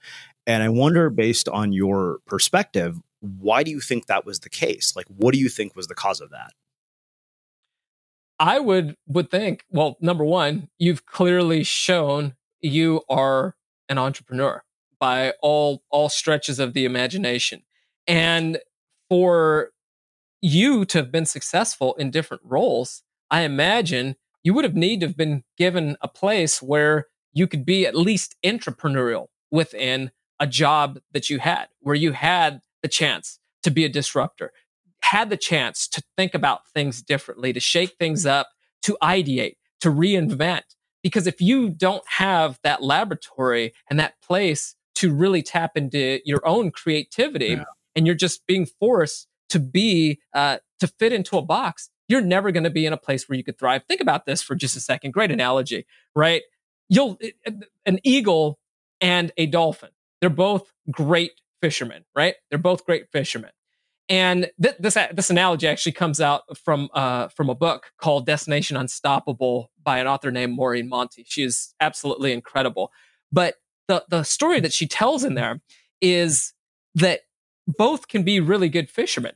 And 0.45 0.61
I 0.61 0.69
wonder, 0.69 1.09
based 1.09 1.49
on 1.49 1.73
your 1.73 2.19
perspective, 2.27 2.99
why 3.21 3.63
do 3.63 3.71
you 3.71 3.79
think 3.79 4.05
that 4.05 4.23
was 4.23 4.41
the 4.41 4.49
case? 4.51 4.95
Like, 4.95 5.07
what 5.07 5.33
do 5.33 5.39
you 5.39 5.49
think 5.49 5.75
was 5.75 5.87
the 5.87 5.95
cause 5.95 6.21
of 6.21 6.29
that? 6.29 6.51
I 8.39 8.59
would 8.59 8.95
would 9.07 9.31
think, 9.31 9.65
well, 9.71 9.97
number 10.01 10.23
one, 10.23 10.69
you've 10.77 11.07
clearly 11.07 11.63
shown 11.63 12.35
you 12.61 13.01
are 13.09 13.55
an 13.89 13.97
entrepreneur 13.97 14.61
by 14.99 15.33
all 15.41 15.83
all 15.89 16.09
stretches 16.09 16.59
of 16.59 16.73
the 16.73 16.85
imagination. 16.85 17.63
And 18.07 18.59
for 19.09 19.71
you 20.41 20.85
to 20.85 20.99
have 20.99 21.11
been 21.11 21.25
successful 21.25 21.95
in 21.95 22.11
different 22.11 22.43
roles, 22.45 23.03
I 23.29 23.41
imagine 23.41 24.15
you 24.43 24.53
would 24.53 24.65
have 24.65 24.75
need 24.75 25.01
to 25.01 25.07
have 25.07 25.17
been 25.17 25.43
given 25.57 25.97
a 26.01 26.07
place 26.07 26.61
where 26.61 27.07
you 27.33 27.47
could 27.47 27.65
be 27.65 27.85
at 27.85 27.95
least 27.95 28.35
entrepreneurial 28.45 29.27
within 29.51 30.11
a 30.39 30.47
job 30.47 30.99
that 31.11 31.29
you 31.29 31.39
had, 31.39 31.67
where 31.79 31.95
you 31.95 32.13
had 32.13 32.61
the 32.81 32.87
chance 32.87 33.39
to 33.63 33.71
be 33.71 33.83
a 33.83 33.89
disruptor, 33.89 34.51
had 35.01 35.29
the 35.29 35.37
chance 35.37 35.87
to 35.87 36.01
think 36.15 36.33
about 36.33 36.67
things 36.69 37.01
differently, 37.01 37.51
to 37.53 37.59
shake 37.59 37.95
things 37.99 38.21
mm-hmm. 38.21 38.39
up, 38.39 38.49
to 38.83 38.97
ideate, 39.01 39.55
to 39.81 39.89
reinvent. 39.89 40.63
Because 41.03 41.27
if 41.27 41.41
you 41.41 41.69
don't 41.69 42.03
have 42.07 42.59
that 42.63 42.81
laboratory 42.81 43.73
and 43.89 43.99
that 43.99 44.21
place 44.21 44.75
to 44.97 45.13
really 45.13 45.41
tap 45.41 45.75
into 45.75 46.19
your 46.25 46.45
own 46.47 46.71
creativity 46.71 47.47
Yeah. 47.47 47.63
and 47.95 48.05
you're 48.05 48.15
just 48.15 48.45
being 48.45 48.65
forced 48.65 49.27
to 49.49 49.59
be, 49.59 50.19
uh, 50.33 50.57
to 50.79 50.87
fit 50.87 51.13
into 51.13 51.37
a 51.37 51.41
box, 51.41 51.89
you're 52.07 52.21
never 52.21 52.51
going 52.51 52.63
to 52.63 52.69
be 52.69 52.85
in 52.85 52.93
a 52.93 52.97
place 52.97 53.27
where 53.27 53.37
you 53.37 53.43
could 53.43 53.57
thrive. 53.57 53.83
Think 53.87 54.01
about 54.01 54.25
this 54.25 54.41
for 54.41 54.55
just 54.55 54.75
a 54.77 54.79
second. 54.79 55.11
Great 55.11 55.31
analogy, 55.31 55.85
right? 56.15 56.41
You'll, 56.89 57.17
an 57.85 57.99
eagle 58.03 58.59
and 59.01 59.31
a 59.37 59.45
dolphin, 59.45 59.89
they're 60.21 60.29
both 60.29 60.71
great 60.91 61.31
fishermen, 61.61 62.05
right? 62.15 62.35
They're 62.49 62.59
both 62.59 62.85
great 62.85 63.11
fishermen. 63.11 63.51
And 64.09 64.49
th- 64.61 64.75
this 64.79 64.97
this 65.13 65.29
analogy 65.29 65.67
actually 65.67 65.91
comes 65.91 66.21
out 66.21 66.43
from 66.57 66.87
uh, 66.93 67.27
from 67.27 67.49
a 67.49 67.55
book 67.55 67.91
called 67.97 68.25
Destination 68.25 68.77
Unstoppable 68.77 69.69
by 69.83 69.99
an 69.99 70.07
author 70.07 70.31
named 70.31 70.53
Maureen 70.55 70.87
Monte. 70.87 71.25
She 71.27 71.43
is 71.43 71.73
absolutely 71.81 72.31
incredible. 72.31 72.89
But 73.33 73.55
the 73.87 74.03
the 74.09 74.23
story 74.23 74.59
that 74.59 74.73
she 74.73 74.87
tells 74.87 75.23
in 75.23 75.35
there 75.35 75.61
is 76.01 76.53
that 76.95 77.21
both 77.67 78.07
can 78.07 78.23
be 78.23 78.39
really 78.39 78.69
good 78.69 78.89
fishermen. 78.89 79.33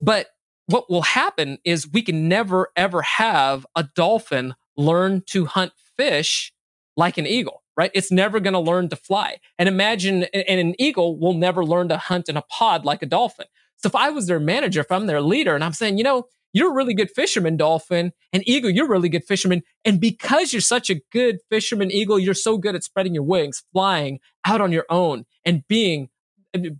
But 0.00 0.28
what 0.66 0.90
will 0.90 1.02
happen 1.02 1.58
is 1.64 1.90
we 1.90 2.02
can 2.02 2.28
never 2.28 2.68
ever 2.76 3.02
have 3.02 3.66
a 3.76 3.84
dolphin 3.94 4.54
learn 4.76 5.22
to 5.26 5.46
hunt 5.46 5.72
fish 5.96 6.52
like 6.96 7.18
an 7.18 7.26
eagle, 7.26 7.62
right? 7.76 7.90
It's 7.94 8.10
never 8.10 8.40
going 8.40 8.54
to 8.54 8.60
learn 8.60 8.88
to 8.88 8.96
fly. 8.96 9.38
And 9.58 9.68
imagine, 9.68 10.24
and 10.24 10.60
an 10.60 10.74
eagle 10.80 11.18
will 11.18 11.34
never 11.34 11.64
learn 11.64 11.88
to 11.88 11.96
hunt 11.96 12.28
in 12.28 12.36
a 12.36 12.42
pod 12.42 12.84
like 12.84 13.02
a 13.02 13.06
dolphin. 13.06 13.46
So 13.76 13.88
if 13.88 13.94
I 13.94 14.10
was 14.10 14.26
their 14.26 14.40
manager, 14.40 14.80
if 14.80 14.90
I'm 14.90 15.06
their 15.06 15.20
leader, 15.20 15.54
and 15.54 15.64
I'm 15.64 15.72
saying, 15.72 15.98
you 15.98 16.04
know, 16.04 16.28
you're 16.54 16.70
a 16.70 16.74
really 16.74 16.94
good 16.94 17.10
fisherman, 17.10 17.58
dolphin, 17.58 18.12
and 18.32 18.48
eagle, 18.48 18.70
you're 18.70 18.86
a 18.86 18.88
really 18.88 19.10
good 19.10 19.24
fisherman. 19.24 19.62
And 19.84 20.00
because 20.00 20.54
you're 20.54 20.62
such 20.62 20.88
a 20.88 21.02
good 21.12 21.40
fisherman, 21.50 21.90
eagle, 21.90 22.18
you're 22.18 22.32
so 22.32 22.56
good 22.56 22.74
at 22.74 22.84
spreading 22.84 23.12
your 23.12 23.24
wings, 23.24 23.64
flying 23.72 24.20
out 24.46 24.62
on 24.62 24.72
your 24.72 24.86
own 24.88 25.24
and 25.44 25.64
being, 25.68 26.08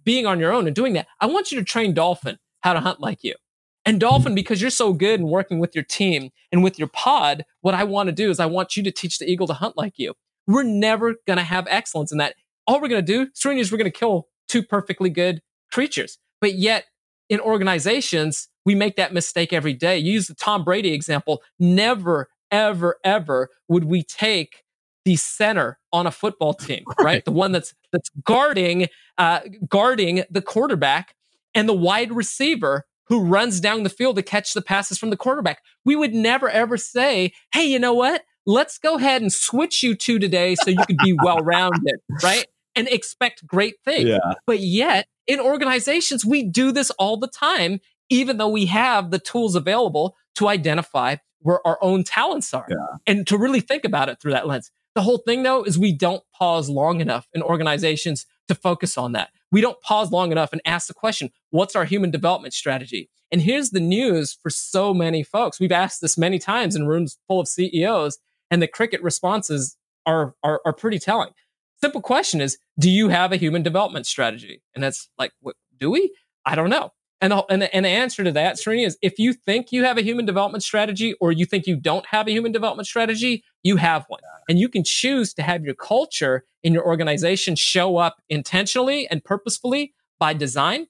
being 0.02 0.26
on 0.26 0.40
your 0.40 0.52
own 0.52 0.66
and 0.66 0.74
doing 0.74 0.94
that. 0.94 1.08
I 1.20 1.26
want 1.26 1.52
you 1.52 1.58
to 1.58 1.64
train 1.64 1.92
dolphin 1.92 2.38
how 2.60 2.72
to 2.72 2.80
hunt 2.80 3.00
like 3.00 3.22
you. 3.22 3.34
And 3.84 4.00
dolphin, 4.00 4.34
because 4.34 4.62
you're 4.62 4.70
so 4.70 4.94
good 4.94 5.20
in 5.20 5.26
working 5.26 5.58
with 5.58 5.74
your 5.74 5.84
team 5.84 6.30
and 6.50 6.64
with 6.64 6.78
your 6.78 6.88
pod, 6.88 7.44
what 7.60 7.74
I 7.74 7.84
want 7.84 8.06
to 8.06 8.14
do 8.14 8.30
is 8.30 8.40
I 8.40 8.46
want 8.46 8.76
you 8.76 8.82
to 8.84 8.90
teach 8.90 9.18
the 9.18 9.28
eagle 9.28 9.46
to 9.48 9.54
hunt 9.54 9.76
like 9.76 9.94
you. 9.96 10.14
We're 10.46 10.62
never 10.62 11.16
going 11.26 11.36
to 11.36 11.42
have 11.42 11.66
excellence 11.68 12.10
in 12.10 12.18
that. 12.18 12.34
All 12.66 12.80
we're 12.80 12.88
going 12.88 13.04
to 13.04 13.12
do, 13.12 13.28
is 13.50 13.70
we're 13.70 13.78
going 13.78 13.90
to 13.90 13.98
kill 13.98 14.28
two 14.48 14.62
perfectly 14.62 15.10
good 15.10 15.42
creatures. 15.70 16.18
But 16.40 16.54
yet 16.54 16.84
in 17.28 17.40
organizations, 17.40 18.48
we 18.64 18.74
make 18.74 18.96
that 18.96 19.12
mistake 19.12 19.52
every 19.52 19.74
day. 19.74 19.98
You 19.98 20.12
use 20.12 20.26
the 20.26 20.34
Tom 20.34 20.64
Brady 20.64 20.92
example. 20.92 21.42
Never, 21.58 22.28
ever, 22.50 22.96
ever 23.04 23.50
would 23.68 23.84
we 23.84 24.02
take 24.02 24.64
the 25.04 25.16
center 25.16 25.78
on 25.92 26.06
a 26.06 26.10
football 26.10 26.54
team, 26.54 26.84
right? 27.00 27.24
The 27.24 27.32
one 27.32 27.52
that's 27.52 27.74
that's 27.92 28.10
guarding 28.24 28.88
uh, 29.18 29.40
guarding 29.68 30.24
the 30.30 30.42
quarterback 30.42 31.14
and 31.54 31.68
the 31.68 31.74
wide 31.74 32.12
receiver 32.12 32.84
who 33.08 33.22
runs 33.22 33.60
down 33.60 33.82
the 33.82 33.90
field 33.90 34.16
to 34.16 34.22
catch 34.22 34.54
the 34.54 34.62
passes 34.62 34.98
from 34.98 35.10
the 35.10 35.16
quarterback. 35.16 35.60
We 35.84 35.94
would 35.94 36.14
never 36.14 36.48
ever 36.48 36.76
say, 36.76 37.32
"Hey, 37.52 37.64
you 37.64 37.78
know 37.78 37.94
what? 37.94 38.22
Let's 38.46 38.78
go 38.78 38.96
ahead 38.96 39.22
and 39.22 39.32
switch 39.32 39.82
you 39.82 39.94
two 39.94 40.18
today 40.18 40.54
so 40.54 40.70
you 40.70 40.84
could 40.86 40.98
be 40.98 41.12
well 41.22 41.38
rounded," 41.38 42.00
right? 42.22 42.46
And 42.76 42.88
expect 42.88 43.46
great 43.46 43.76
things. 43.84 44.08
Yeah. 44.08 44.18
But 44.46 44.60
yet, 44.60 45.06
in 45.26 45.38
organizations, 45.40 46.24
we 46.24 46.42
do 46.42 46.72
this 46.72 46.90
all 46.92 47.16
the 47.16 47.28
time, 47.28 47.80
even 48.10 48.36
though 48.36 48.48
we 48.48 48.66
have 48.66 49.10
the 49.10 49.18
tools 49.18 49.54
available 49.54 50.16
to 50.36 50.48
identify 50.48 51.16
where 51.40 51.64
our 51.66 51.78
own 51.80 52.02
talents 52.04 52.52
are 52.52 52.66
Yeah. 52.68 52.76
and 53.06 53.26
to 53.28 53.38
really 53.38 53.60
think 53.60 53.84
about 53.84 54.08
it 54.08 54.20
through 54.20 54.32
that 54.32 54.46
lens. 54.46 54.70
The 54.94 55.02
whole 55.02 55.18
thing, 55.18 55.42
though, 55.42 55.62
is 55.62 55.78
we 55.78 55.92
don't 55.92 56.22
pause 56.32 56.68
long 56.68 57.00
enough 57.00 57.26
in 57.34 57.42
organizations 57.42 58.26
to 58.48 58.54
focus 58.54 58.96
on 58.96 59.12
that. 59.12 59.30
We 59.52 59.60
don't 59.60 59.80
pause 59.80 60.10
long 60.10 60.32
enough 60.32 60.52
and 60.52 60.60
ask 60.64 60.88
the 60.88 60.94
question, 60.94 61.30
what's 61.50 61.76
our 61.76 61.84
human 61.84 62.10
development 62.10 62.54
strategy? 62.54 63.10
And 63.30 63.42
here's 63.42 63.70
the 63.70 63.80
news 63.80 64.32
for 64.40 64.50
so 64.50 64.94
many 64.94 65.22
folks. 65.22 65.58
We've 65.60 65.72
asked 65.72 66.00
this 66.00 66.16
many 66.18 66.38
times 66.38 66.76
in 66.76 66.86
rooms 66.86 67.18
full 67.28 67.40
of 67.40 67.48
CEOs, 67.48 68.18
and 68.50 68.62
the 68.62 68.68
cricket 68.68 69.02
responses 69.02 69.76
are, 70.06 70.34
are, 70.42 70.60
are 70.64 70.72
pretty 70.72 70.98
telling. 70.98 71.30
Simple 71.84 72.00
question 72.00 72.40
is, 72.40 72.56
do 72.78 72.88
you 72.88 73.10
have 73.10 73.30
a 73.30 73.36
human 73.36 73.62
development 73.62 74.06
strategy? 74.06 74.62
And 74.74 74.82
that's 74.82 75.10
like, 75.18 75.32
what, 75.40 75.54
do 75.78 75.90
we? 75.90 76.10
I 76.46 76.54
don't 76.54 76.70
know. 76.70 76.92
And 77.20 77.30
the, 77.30 77.44
and, 77.50 77.60
the, 77.60 77.76
and 77.76 77.84
the 77.84 77.90
answer 77.90 78.24
to 78.24 78.32
that, 78.32 78.56
Srini, 78.56 78.86
is 78.86 78.96
if 79.02 79.18
you 79.18 79.34
think 79.34 79.70
you 79.70 79.84
have 79.84 79.98
a 79.98 80.02
human 80.02 80.24
development 80.24 80.64
strategy 80.64 81.14
or 81.20 81.30
you 81.30 81.44
think 81.44 81.66
you 81.66 81.76
don't 81.76 82.06
have 82.06 82.26
a 82.26 82.30
human 82.30 82.52
development 82.52 82.86
strategy, 82.86 83.44
you 83.62 83.76
have 83.76 84.06
one. 84.08 84.20
And 84.48 84.58
you 84.58 84.70
can 84.70 84.82
choose 84.82 85.34
to 85.34 85.42
have 85.42 85.62
your 85.62 85.74
culture 85.74 86.46
in 86.62 86.72
your 86.72 86.86
organization 86.86 87.54
show 87.54 87.98
up 87.98 88.16
intentionally 88.30 89.06
and 89.10 89.22
purposefully 89.22 89.92
by 90.18 90.32
design, 90.32 90.86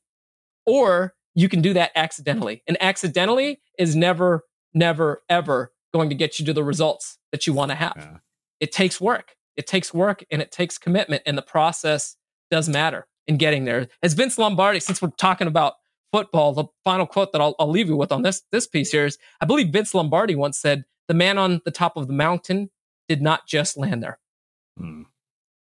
or 0.65 1.15
you 1.35 1.49
can 1.49 1.61
do 1.61 1.73
that 1.73 1.91
accidentally. 1.97 2.63
And 2.69 2.77
accidentally 2.81 3.61
is 3.81 3.97
never 3.97 4.45
never, 4.75 5.25
ever 5.29 5.73
going 5.93 6.09
to 6.11 6.15
get 6.15 6.39
you 6.39 6.47
to 6.47 6.53
the 6.53 6.63
results 6.63 7.19
that 7.33 7.49
you 7.49 7.53
want 7.53 7.73
to 7.73 7.77
have. 7.77 7.95
Yeah. 7.97 8.17
It 8.61 8.71
takes 8.71 9.01
work. 9.01 9.37
It 9.57 9.67
takes 9.67 9.95
work 9.95 10.25
and 10.31 10.43
it 10.43 10.51
takes 10.51 10.79
commitment, 10.79 11.23
and 11.27 11.39
the 11.39 11.43
process 11.43 12.17
does 12.51 12.69
matter 12.69 13.07
in 13.27 13.37
getting 13.37 13.65
there. 13.65 13.89
As 14.03 14.15
Vince 14.15 14.39
Lombardi, 14.39 14.81
since 14.81 15.01
we're 15.01 15.11
talking 15.11 15.47
about 15.47 15.75
football, 16.13 16.53
the 16.53 16.67
final 16.85 17.07
quote 17.07 17.33
that 17.33 17.41
I'll, 17.41 17.55
I'll 17.59 17.71
leave 17.71 17.89
you 17.89 17.97
with 17.97 18.13
on 18.13 18.23
this 18.23 18.43
this 18.53 18.67
piece 18.67 18.91
here 18.91 19.07
is: 19.07 19.19
I 19.41 19.47
believe 19.47 19.73
Vince 19.73 19.95
Lombardi 19.95 20.35
once 20.35 20.59
said, 20.59 20.85
"The 21.09 21.15
man 21.15 21.39
on 21.39 21.61
the 21.65 21.71
top 21.71 21.97
of 21.97 22.07
the 22.07 22.13
mountain 22.13 22.71
did 23.09 23.23
not 23.23 23.47
just 23.47 23.77
land 23.77 24.03
there." 24.03 24.19
Hmm. 24.79 25.03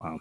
Wow. 0.01 0.21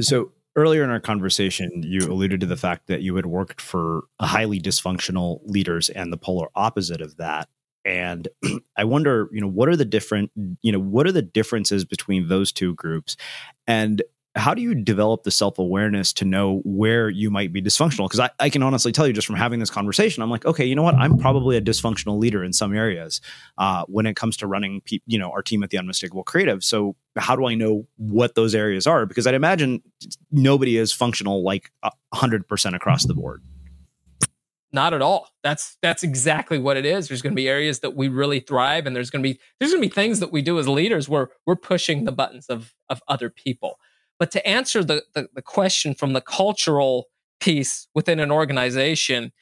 So 0.00 0.32
earlier 0.56 0.84
in 0.84 0.90
our 0.90 1.00
conversation, 1.00 1.82
you 1.84 2.00
alluded 2.00 2.40
to 2.40 2.46
the 2.46 2.56
fact 2.56 2.86
that 2.88 3.02
you 3.02 3.16
had 3.16 3.26
worked 3.26 3.60
for 3.60 4.04
highly 4.20 4.60
dysfunctional 4.60 5.40
leaders 5.44 5.88
and 5.88 6.12
the 6.12 6.16
polar 6.16 6.48
opposite 6.54 7.00
of 7.00 7.16
that. 7.16 7.48
And 7.88 8.28
I 8.76 8.84
wonder, 8.84 9.28
you 9.32 9.40
know, 9.40 9.48
what 9.48 9.68
are 9.68 9.76
the 9.76 9.84
different, 9.84 10.30
you 10.62 10.70
know, 10.70 10.78
what 10.78 11.06
are 11.06 11.12
the 11.12 11.22
differences 11.22 11.84
between 11.84 12.28
those 12.28 12.52
two 12.52 12.74
groups? 12.74 13.16
And 13.66 14.02
how 14.36 14.52
do 14.54 14.60
you 14.60 14.74
develop 14.74 15.22
the 15.22 15.30
self 15.30 15.58
awareness 15.58 16.12
to 16.12 16.24
know 16.24 16.60
where 16.64 17.08
you 17.08 17.30
might 17.30 17.50
be 17.50 17.62
dysfunctional? 17.62 18.04
Because 18.04 18.20
I, 18.20 18.30
I, 18.38 18.50
can 18.50 18.62
honestly 18.62 18.92
tell 18.92 19.06
you 19.06 19.12
just 19.14 19.26
from 19.26 19.36
having 19.36 19.58
this 19.58 19.70
conversation, 19.70 20.22
I'm 20.22 20.30
like, 20.30 20.44
okay, 20.44 20.66
you 20.66 20.76
know 20.76 20.82
what? 20.82 20.94
I'm 20.94 21.18
probably 21.18 21.56
a 21.56 21.62
dysfunctional 21.62 22.18
leader 22.18 22.44
in 22.44 22.52
some 22.52 22.76
areas 22.76 23.22
uh, 23.56 23.84
when 23.88 24.06
it 24.06 24.16
comes 24.16 24.36
to 24.36 24.46
running, 24.46 24.82
pe- 24.82 25.00
you 25.06 25.18
know, 25.18 25.30
our 25.32 25.42
team 25.42 25.62
at 25.62 25.70
the 25.70 25.78
Unmistakable 25.78 26.22
Creative. 26.22 26.62
So 26.62 26.94
how 27.16 27.34
do 27.36 27.46
I 27.46 27.54
know 27.54 27.86
what 27.96 28.34
those 28.34 28.54
areas 28.54 28.86
are? 28.86 29.06
Because 29.06 29.26
I'd 29.26 29.34
imagine 29.34 29.82
nobody 30.30 30.76
is 30.76 30.92
functional 30.92 31.42
like 31.42 31.72
hundred 32.12 32.46
percent 32.46 32.76
across 32.76 33.06
the 33.06 33.14
board. 33.14 33.42
Not 34.70 34.92
at 34.92 35.00
all. 35.00 35.28
That's 35.42 35.78
that's 35.80 36.02
exactly 36.02 36.58
what 36.58 36.76
it 36.76 36.84
is. 36.84 37.08
There's 37.08 37.22
going 37.22 37.32
to 37.32 37.36
be 37.36 37.48
areas 37.48 37.80
that 37.80 37.96
we 37.96 38.08
really 38.08 38.40
thrive, 38.40 38.86
and 38.86 38.94
there's 38.94 39.10
going 39.10 39.22
to 39.22 39.28
be 39.28 39.40
there's 39.58 39.72
going 39.72 39.82
to 39.82 39.88
be 39.88 39.94
things 39.94 40.20
that 40.20 40.30
we 40.30 40.42
do 40.42 40.58
as 40.58 40.68
leaders 40.68 41.08
where 41.08 41.30
we're 41.46 41.56
pushing 41.56 42.04
the 42.04 42.12
buttons 42.12 42.46
of 42.48 42.74
of 42.90 43.00
other 43.08 43.30
people. 43.30 43.78
But 44.18 44.30
to 44.32 44.46
answer 44.46 44.82
the, 44.82 45.04
the, 45.14 45.28
the 45.34 45.42
question 45.42 45.94
from 45.94 46.12
the 46.12 46.20
cultural 46.20 47.06
piece 47.40 47.88
within 47.94 48.18
an 48.20 48.30
organization, 48.30 49.32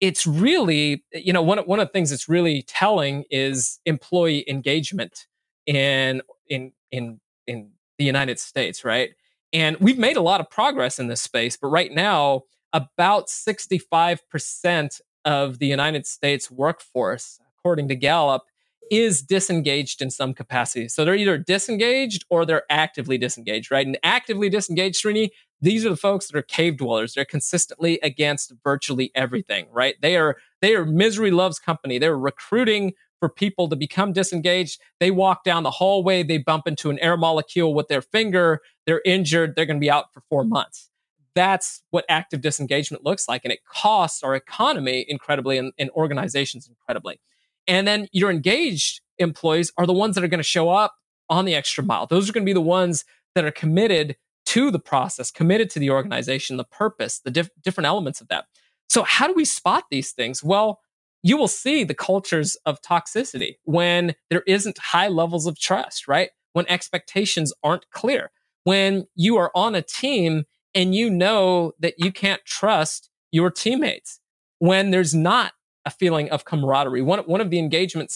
it's 0.00 0.26
really, 0.26 1.04
you 1.12 1.32
know, 1.32 1.42
one, 1.42 1.58
one 1.58 1.80
of 1.80 1.88
the 1.88 1.92
things 1.92 2.10
that's 2.10 2.28
really 2.28 2.62
telling 2.62 3.24
is 3.30 3.80
employee 3.84 4.44
engagement 4.48 5.26
in, 5.66 6.22
in, 6.48 6.72
in, 6.92 7.20
in 7.46 7.70
the 7.98 8.04
United 8.04 8.38
States, 8.38 8.84
right? 8.84 9.10
And 9.52 9.76
we've 9.80 9.98
made 9.98 10.16
a 10.16 10.22
lot 10.22 10.40
of 10.40 10.48
progress 10.48 10.98
in 10.98 11.08
this 11.08 11.20
space, 11.20 11.56
but 11.56 11.68
right 11.68 11.92
now, 11.92 12.44
about 12.72 13.28
65% 13.28 15.00
of 15.24 15.58
the 15.58 15.66
United 15.66 16.06
States 16.06 16.50
workforce, 16.50 17.38
according 17.58 17.88
to 17.88 17.94
Gallup, 17.94 18.42
is 18.90 19.22
disengaged 19.22 20.02
in 20.02 20.10
some 20.10 20.34
capacity. 20.34 20.88
So 20.88 21.04
they're 21.04 21.14
either 21.14 21.38
disengaged 21.38 22.24
or 22.28 22.44
they're 22.44 22.64
actively 22.68 23.18
disengaged, 23.18 23.70
right? 23.70 23.86
And 23.86 23.96
actively 24.02 24.48
disengaged, 24.48 25.04
Srini, 25.04 25.30
these 25.60 25.86
are 25.86 25.90
the 25.90 25.96
folks 25.96 26.26
that 26.26 26.36
are 26.36 26.42
cave 26.42 26.78
dwellers. 26.78 27.14
They're 27.14 27.24
consistently 27.24 28.00
against 28.02 28.52
virtually 28.64 29.12
everything, 29.14 29.68
right? 29.70 29.94
They 30.02 30.16
are 30.16 30.38
they 30.60 30.74
are 30.74 30.84
misery 30.84 31.30
loves 31.30 31.60
company. 31.60 31.98
They're 31.98 32.18
recruiting 32.18 32.94
for 33.20 33.28
people 33.28 33.68
to 33.68 33.76
become 33.76 34.12
disengaged. 34.12 34.80
They 34.98 35.12
walk 35.12 35.44
down 35.44 35.62
the 35.62 35.70
hallway, 35.70 36.24
they 36.24 36.38
bump 36.38 36.66
into 36.66 36.90
an 36.90 36.98
air 36.98 37.16
molecule 37.16 37.74
with 37.74 37.86
their 37.88 38.02
finger, 38.02 38.60
they're 38.86 39.02
injured, 39.04 39.54
they're 39.54 39.66
going 39.66 39.76
to 39.76 39.80
be 39.80 39.90
out 39.90 40.12
for 40.12 40.22
4 40.30 40.44
months. 40.44 40.89
That's 41.34 41.82
what 41.90 42.04
active 42.08 42.40
disengagement 42.40 43.04
looks 43.04 43.28
like 43.28 43.42
and 43.44 43.52
it 43.52 43.60
costs 43.64 44.22
our 44.22 44.34
economy 44.34 45.04
incredibly 45.08 45.58
and, 45.58 45.72
and 45.78 45.90
organizations 45.90 46.68
incredibly. 46.68 47.20
And 47.66 47.86
then 47.86 48.08
your 48.12 48.30
engaged 48.30 49.00
employees 49.18 49.72
are 49.76 49.86
the 49.86 49.92
ones 49.92 50.14
that 50.14 50.24
are 50.24 50.28
going 50.28 50.38
to 50.38 50.44
show 50.44 50.70
up 50.70 50.94
on 51.28 51.44
the 51.44 51.54
extra 51.54 51.84
mile. 51.84 52.06
Those 52.06 52.28
are 52.28 52.32
going 52.32 52.44
to 52.44 52.50
be 52.50 52.54
the 52.54 52.60
ones 52.60 53.04
that 53.34 53.44
are 53.44 53.52
committed 53.52 54.16
to 54.46 54.70
the 54.70 54.80
process, 54.80 55.30
committed 55.30 55.70
to 55.70 55.78
the 55.78 55.90
organization, 55.90 56.56
the 56.56 56.64
purpose, 56.64 57.20
the 57.20 57.30
diff- 57.30 57.50
different 57.62 57.86
elements 57.86 58.20
of 58.20 58.28
that. 58.28 58.46
So, 58.88 59.04
how 59.04 59.28
do 59.28 59.34
we 59.34 59.44
spot 59.44 59.84
these 59.90 60.10
things? 60.10 60.42
Well, 60.42 60.80
you 61.22 61.36
will 61.36 61.48
see 61.48 61.84
the 61.84 61.94
cultures 61.94 62.56
of 62.66 62.82
toxicity 62.82 63.56
when 63.64 64.14
there 64.30 64.42
isn't 64.46 64.78
high 64.78 65.08
levels 65.08 65.46
of 65.46 65.58
trust, 65.58 66.08
right? 66.08 66.30
When 66.52 66.66
expectations 66.68 67.52
aren't 67.62 67.88
clear, 67.90 68.32
when 68.64 69.06
you 69.14 69.36
are 69.36 69.52
on 69.54 69.74
a 69.74 69.82
team 69.82 70.44
and 70.74 70.94
you 70.94 71.10
know 71.10 71.72
that 71.78 71.94
you 71.98 72.12
can't 72.12 72.44
trust 72.44 73.10
your 73.32 73.50
teammates, 73.50 74.20
when 74.58 74.90
there's 74.90 75.14
not 75.14 75.52
a 75.84 75.90
feeling 75.90 76.30
of 76.30 76.44
camaraderie. 76.44 77.02
One, 77.02 77.20
one 77.20 77.40
of 77.40 77.50
the 77.50 77.58
engagement 77.58 78.12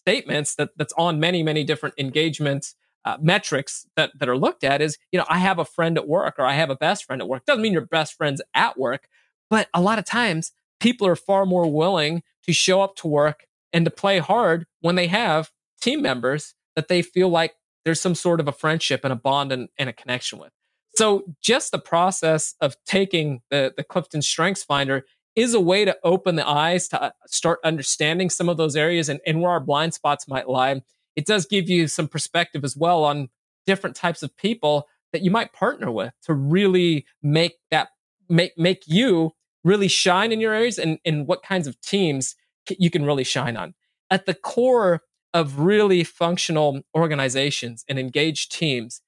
statements 0.00 0.54
that, 0.56 0.70
that's 0.76 0.92
on 0.96 1.18
many, 1.18 1.42
many 1.42 1.64
different 1.64 1.94
engagement 1.98 2.74
uh, 3.04 3.16
metrics 3.20 3.86
that, 3.96 4.10
that 4.18 4.28
are 4.28 4.36
looked 4.36 4.64
at 4.64 4.82
is, 4.82 4.98
you 5.12 5.18
know, 5.18 5.24
I 5.28 5.38
have 5.38 5.58
a 5.58 5.64
friend 5.64 5.96
at 5.96 6.06
work 6.06 6.34
or 6.38 6.44
I 6.44 6.54
have 6.54 6.70
a 6.70 6.76
best 6.76 7.04
friend 7.04 7.22
at 7.22 7.28
work. 7.28 7.46
Doesn't 7.46 7.62
mean 7.62 7.72
your 7.72 7.86
best 7.86 8.14
friends 8.14 8.42
at 8.54 8.78
work, 8.78 9.08
but 9.48 9.68
a 9.72 9.80
lot 9.80 9.98
of 9.98 10.04
times 10.04 10.52
people 10.78 11.06
are 11.06 11.16
far 11.16 11.46
more 11.46 11.70
willing 11.70 12.22
to 12.44 12.52
show 12.52 12.82
up 12.82 12.96
to 12.96 13.08
work 13.08 13.46
and 13.72 13.84
to 13.84 13.90
play 13.90 14.18
hard 14.18 14.66
when 14.80 14.94
they 14.94 15.06
have 15.06 15.50
team 15.80 16.02
members 16.02 16.54
that 16.76 16.88
they 16.88 17.00
feel 17.00 17.28
like 17.28 17.54
there's 17.84 18.00
some 18.00 18.14
sort 18.14 18.40
of 18.40 18.48
a 18.48 18.52
friendship 18.52 19.00
and 19.04 19.12
a 19.12 19.16
bond 19.16 19.52
and, 19.52 19.68
and 19.78 19.88
a 19.88 19.92
connection 19.92 20.38
with. 20.38 20.52
So 20.98 21.22
just 21.40 21.70
the 21.70 21.78
process 21.78 22.56
of 22.60 22.74
taking 22.84 23.42
the, 23.50 23.72
the 23.76 23.84
Clifton 23.84 24.20
Strengths 24.20 24.64
Finder 24.64 25.06
is 25.36 25.54
a 25.54 25.60
way 25.60 25.84
to 25.84 25.96
open 26.02 26.34
the 26.34 26.44
eyes 26.44 26.88
to 26.88 27.00
uh, 27.00 27.10
start 27.28 27.60
understanding 27.62 28.30
some 28.30 28.48
of 28.48 28.56
those 28.56 28.74
areas 28.74 29.08
and, 29.08 29.20
and 29.24 29.40
where 29.40 29.52
our 29.52 29.60
blind 29.60 29.94
spots 29.94 30.26
might 30.26 30.48
lie. 30.48 30.82
It 31.14 31.24
does 31.24 31.46
give 31.46 31.68
you 31.68 31.86
some 31.86 32.08
perspective 32.08 32.64
as 32.64 32.76
well 32.76 33.04
on 33.04 33.28
different 33.64 33.94
types 33.94 34.24
of 34.24 34.36
people 34.36 34.88
that 35.12 35.22
you 35.22 35.30
might 35.30 35.52
partner 35.52 35.88
with 35.88 36.14
to 36.24 36.34
really 36.34 37.06
make 37.22 37.58
that 37.70 37.90
make 38.28 38.58
make 38.58 38.82
you 38.88 39.34
really 39.62 39.86
shine 39.86 40.32
in 40.32 40.40
your 40.40 40.52
areas 40.52 40.80
and, 40.80 40.98
and 41.04 41.28
what 41.28 41.44
kinds 41.44 41.68
of 41.68 41.80
teams 41.80 42.34
you 42.76 42.90
can 42.90 43.04
really 43.04 43.22
shine 43.22 43.56
on. 43.56 43.74
At 44.10 44.26
the 44.26 44.34
core 44.34 45.02
of 45.32 45.60
really 45.60 46.02
functional 46.02 46.80
organizations 46.92 47.84
and 47.88 48.00
engaged 48.00 48.50
teams 48.50 49.00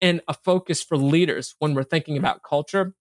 and 0.00 0.20
a 0.28 0.34
focus 0.34 0.82
for 0.82 0.96
leaders 0.96 1.54
when 1.58 1.74
we're 1.74 1.84
thinking 1.84 2.16
about 2.16 2.42
culture 2.42 2.94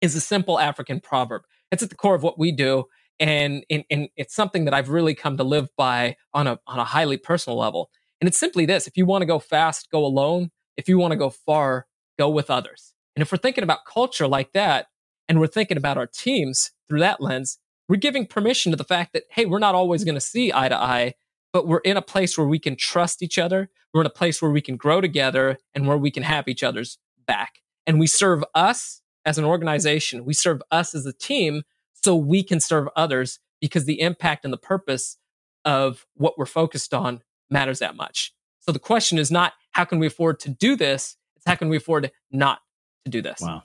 is 0.00 0.14
a 0.14 0.20
simple 0.20 0.58
African 0.58 1.00
proverb 1.00 1.42
it's 1.70 1.82
at 1.82 1.90
the 1.90 1.96
core 1.96 2.14
of 2.14 2.22
what 2.22 2.38
we 2.38 2.52
do. 2.52 2.84
And, 3.20 3.64
and, 3.68 3.84
and 3.90 4.08
it's 4.16 4.34
something 4.34 4.64
that 4.64 4.74
I've 4.74 4.90
really 4.90 5.14
come 5.14 5.36
to 5.36 5.44
live 5.44 5.68
by 5.76 6.16
on 6.32 6.46
a, 6.46 6.58
on 6.66 6.78
a 6.78 6.84
highly 6.84 7.16
personal 7.16 7.58
level. 7.58 7.90
And 8.20 8.28
it's 8.28 8.38
simply 8.38 8.64
this 8.66 8.86
if 8.86 8.96
you 8.96 9.06
want 9.06 9.22
to 9.22 9.26
go 9.26 9.38
fast, 9.38 9.90
go 9.90 10.04
alone. 10.04 10.50
If 10.76 10.88
you 10.88 10.98
want 10.98 11.12
to 11.12 11.16
go 11.16 11.30
far, 11.30 11.86
go 12.18 12.28
with 12.28 12.50
others. 12.50 12.94
And 13.16 13.22
if 13.22 13.32
we're 13.32 13.38
thinking 13.38 13.64
about 13.64 13.84
culture 13.84 14.28
like 14.28 14.52
that, 14.52 14.86
and 15.28 15.40
we're 15.40 15.48
thinking 15.48 15.76
about 15.76 15.98
our 15.98 16.06
teams 16.06 16.70
through 16.88 17.00
that 17.00 17.20
lens, 17.20 17.58
we're 17.88 17.96
giving 17.96 18.26
permission 18.26 18.70
to 18.70 18.76
the 18.76 18.84
fact 18.84 19.12
that, 19.12 19.24
hey, 19.30 19.44
we're 19.44 19.58
not 19.58 19.74
always 19.74 20.04
going 20.04 20.14
to 20.14 20.20
see 20.20 20.52
eye 20.52 20.68
to 20.68 20.76
eye, 20.76 21.14
but 21.52 21.66
we're 21.66 21.78
in 21.78 21.96
a 21.96 22.02
place 22.02 22.38
where 22.38 22.46
we 22.46 22.58
can 22.58 22.76
trust 22.76 23.22
each 23.22 23.38
other. 23.38 23.70
We're 23.92 24.02
in 24.02 24.06
a 24.06 24.10
place 24.10 24.40
where 24.42 24.50
we 24.50 24.60
can 24.60 24.76
grow 24.76 25.00
together 25.00 25.58
and 25.74 25.86
where 25.86 25.96
we 25.96 26.10
can 26.10 26.22
have 26.22 26.48
each 26.48 26.62
other's 26.62 26.98
back. 27.26 27.60
And 27.86 27.98
we 27.98 28.06
serve 28.06 28.44
us 28.54 29.00
as 29.24 29.38
an 29.38 29.44
organization, 29.44 30.24
we 30.24 30.34
serve 30.34 30.62
us 30.70 30.94
as 30.94 31.04
a 31.04 31.12
team 31.12 31.62
so 31.92 32.16
we 32.16 32.42
can 32.42 32.60
serve 32.60 32.88
others 32.96 33.40
because 33.60 33.84
the 33.84 34.00
impact 34.00 34.44
and 34.44 34.52
the 34.52 34.58
purpose 34.58 35.18
of 35.64 36.06
what 36.14 36.38
we're 36.38 36.46
focused 36.46 36.94
on 36.94 37.22
matters 37.50 37.80
that 37.80 37.96
much. 37.96 38.32
So 38.60 38.72
the 38.72 38.78
question 38.78 39.18
is 39.18 39.30
not 39.30 39.54
how 39.72 39.84
can 39.84 39.98
we 39.98 40.06
afford 40.06 40.40
to 40.40 40.50
do 40.50 40.76
this? 40.76 41.16
It's 41.36 41.46
how 41.46 41.56
can 41.56 41.68
we 41.68 41.76
afford 41.76 42.10
not 42.30 42.60
to 43.04 43.10
do 43.10 43.22
this? 43.22 43.40
Wow. 43.40 43.62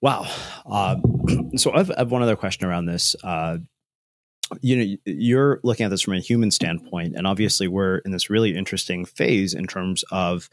Wow. 0.00 0.26
Um, 0.66 1.52
so 1.56 1.72
I've, 1.72 1.90
I've 1.96 2.10
one 2.10 2.22
other 2.22 2.36
question 2.36 2.66
around 2.66 2.86
this. 2.86 3.16
Uh, 3.22 3.58
you 4.60 4.76
know, 4.76 4.96
you're 5.04 5.60
looking 5.62 5.84
at 5.84 5.90
this 5.90 6.02
from 6.02 6.14
a 6.14 6.20
human 6.20 6.50
standpoint, 6.50 7.14
and 7.16 7.26
obviously 7.26 7.68
we're 7.68 7.98
in 7.98 8.10
this 8.10 8.30
really 8.30 8.56
interesting 8.56 9.04
phase 9.04 9.54
in 9.54 9.66
terms 9.66 10.04
of 10.10 10.48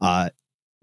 uh, 0.00 0.30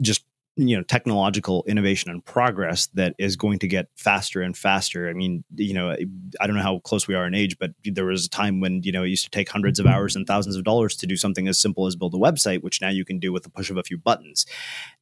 just 0.02 0.24
you 0.58 0.76
know 0.76 0.82
technological 0.84 1.64
innovation 1.68 2.10
and 2.10 2.26
progress 2.26 2.88
that 2.88 3.14
is 3.20 3.36
going 3.36 3.60
to 3.60 3.68
get 3.68 3.88
faster 3.96 4.42
and 4.42 4.58
faster. 4.58 5.08
I 5.08 5.14
mean 5.14 5.44
you 5.56 5.74
know 5.74 5.92
i 5.92 6.48
don't 6.48 6.56
know 6.56 6.64
how 6.64 6.80
close 6.80 7.08
we 7.08 7.14
are 7.16 7.28
in 7.28 7.36
age 7.36 7.58
but 7.60 7.72
there 7.84 8.06
was 8.06 8.26
a 8.26 8.30
time 8.30 8.60
when 8.60 8.82
you 8.84 8.92
know 8.92 9.04
it 9.04 9.10
used 9.10 9.24
to 9.24 9.30
take 9.30 9.50
hundreds 9.50 9.80
of 9.80 9.86
hours 9.86 10.16
and 10.16 10.26
thousands 10.26 10.56
of 10.56 10.64
dollars 10.64 10.96
to 10.98 11.08
do 11.08 11.16
something 11.16 11.48
as 11.48 11.60
simple 11.60 11.86
as 11.86 11.96
build 11.96 12.16
a 12.16 12.18
website 12.18 12.64
which 12.64 12.82
now 12.82 12.90
you 12.90 13.06
can 13.06 13.20
do 13.20 13.32
with 13.32 13.44
the 13.44 13.50
push 13.50 13.70
of 13.70 13.78
a 13.78 13.84
few 13.84 13.98
buttons. 13.98 14.46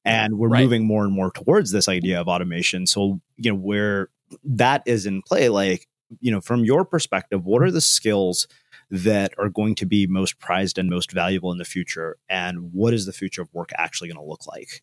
And 0.03 0.37
we're 0.37 0.49
right. 0.49 0.63
moving 0.63 0.85
more 0.85 1.03
and 1.03 1.13
more 1.13 1.31
towards 1.31 1.71
this 1.71 1.87
idea 1.87 2.19
of 2.19 2.27
automation. 2.27 2.85
So 2.85 3.21
you 3.37 3.51
know 3.51 3.57
where 3.57 4.09
that 4.43 4.83
is 4.85 5.05
in 5.05 5.21
play 5.21 5.49
like 5.49 5.87
you 6.21 6.31
know 6.31 6.41
from 6.41 6.65
your 6.65 6.85
perspective 6.85 7.45
what 7.45 7.61
are 7.61 7.71
the 7.71 7.81
skills 7.81 8.47
that 8.91 9.33
are 9.37 9.49
going 9.49 9.73
to 9.75 9.85
be 9.85 10.05
most 10.05 10.39
prized 10.39 10.77
and 10.77 10.89
most 10.89 11.11
valuable 11.11 11.51
in 11.51 11.57
the 11.57 11.65
future 11.65 12.17
and 12.29 12.71
what 12.73 12.93
is 12.93 13.05
the 13.05 13.13
future 13.13 13.41
of 13.41 13.53
work 13.53 13.71
actually 13.77 14.07
going 14.07 14.17
to 14.17 14.23
look 14.23 14.45
like 14.47 14.81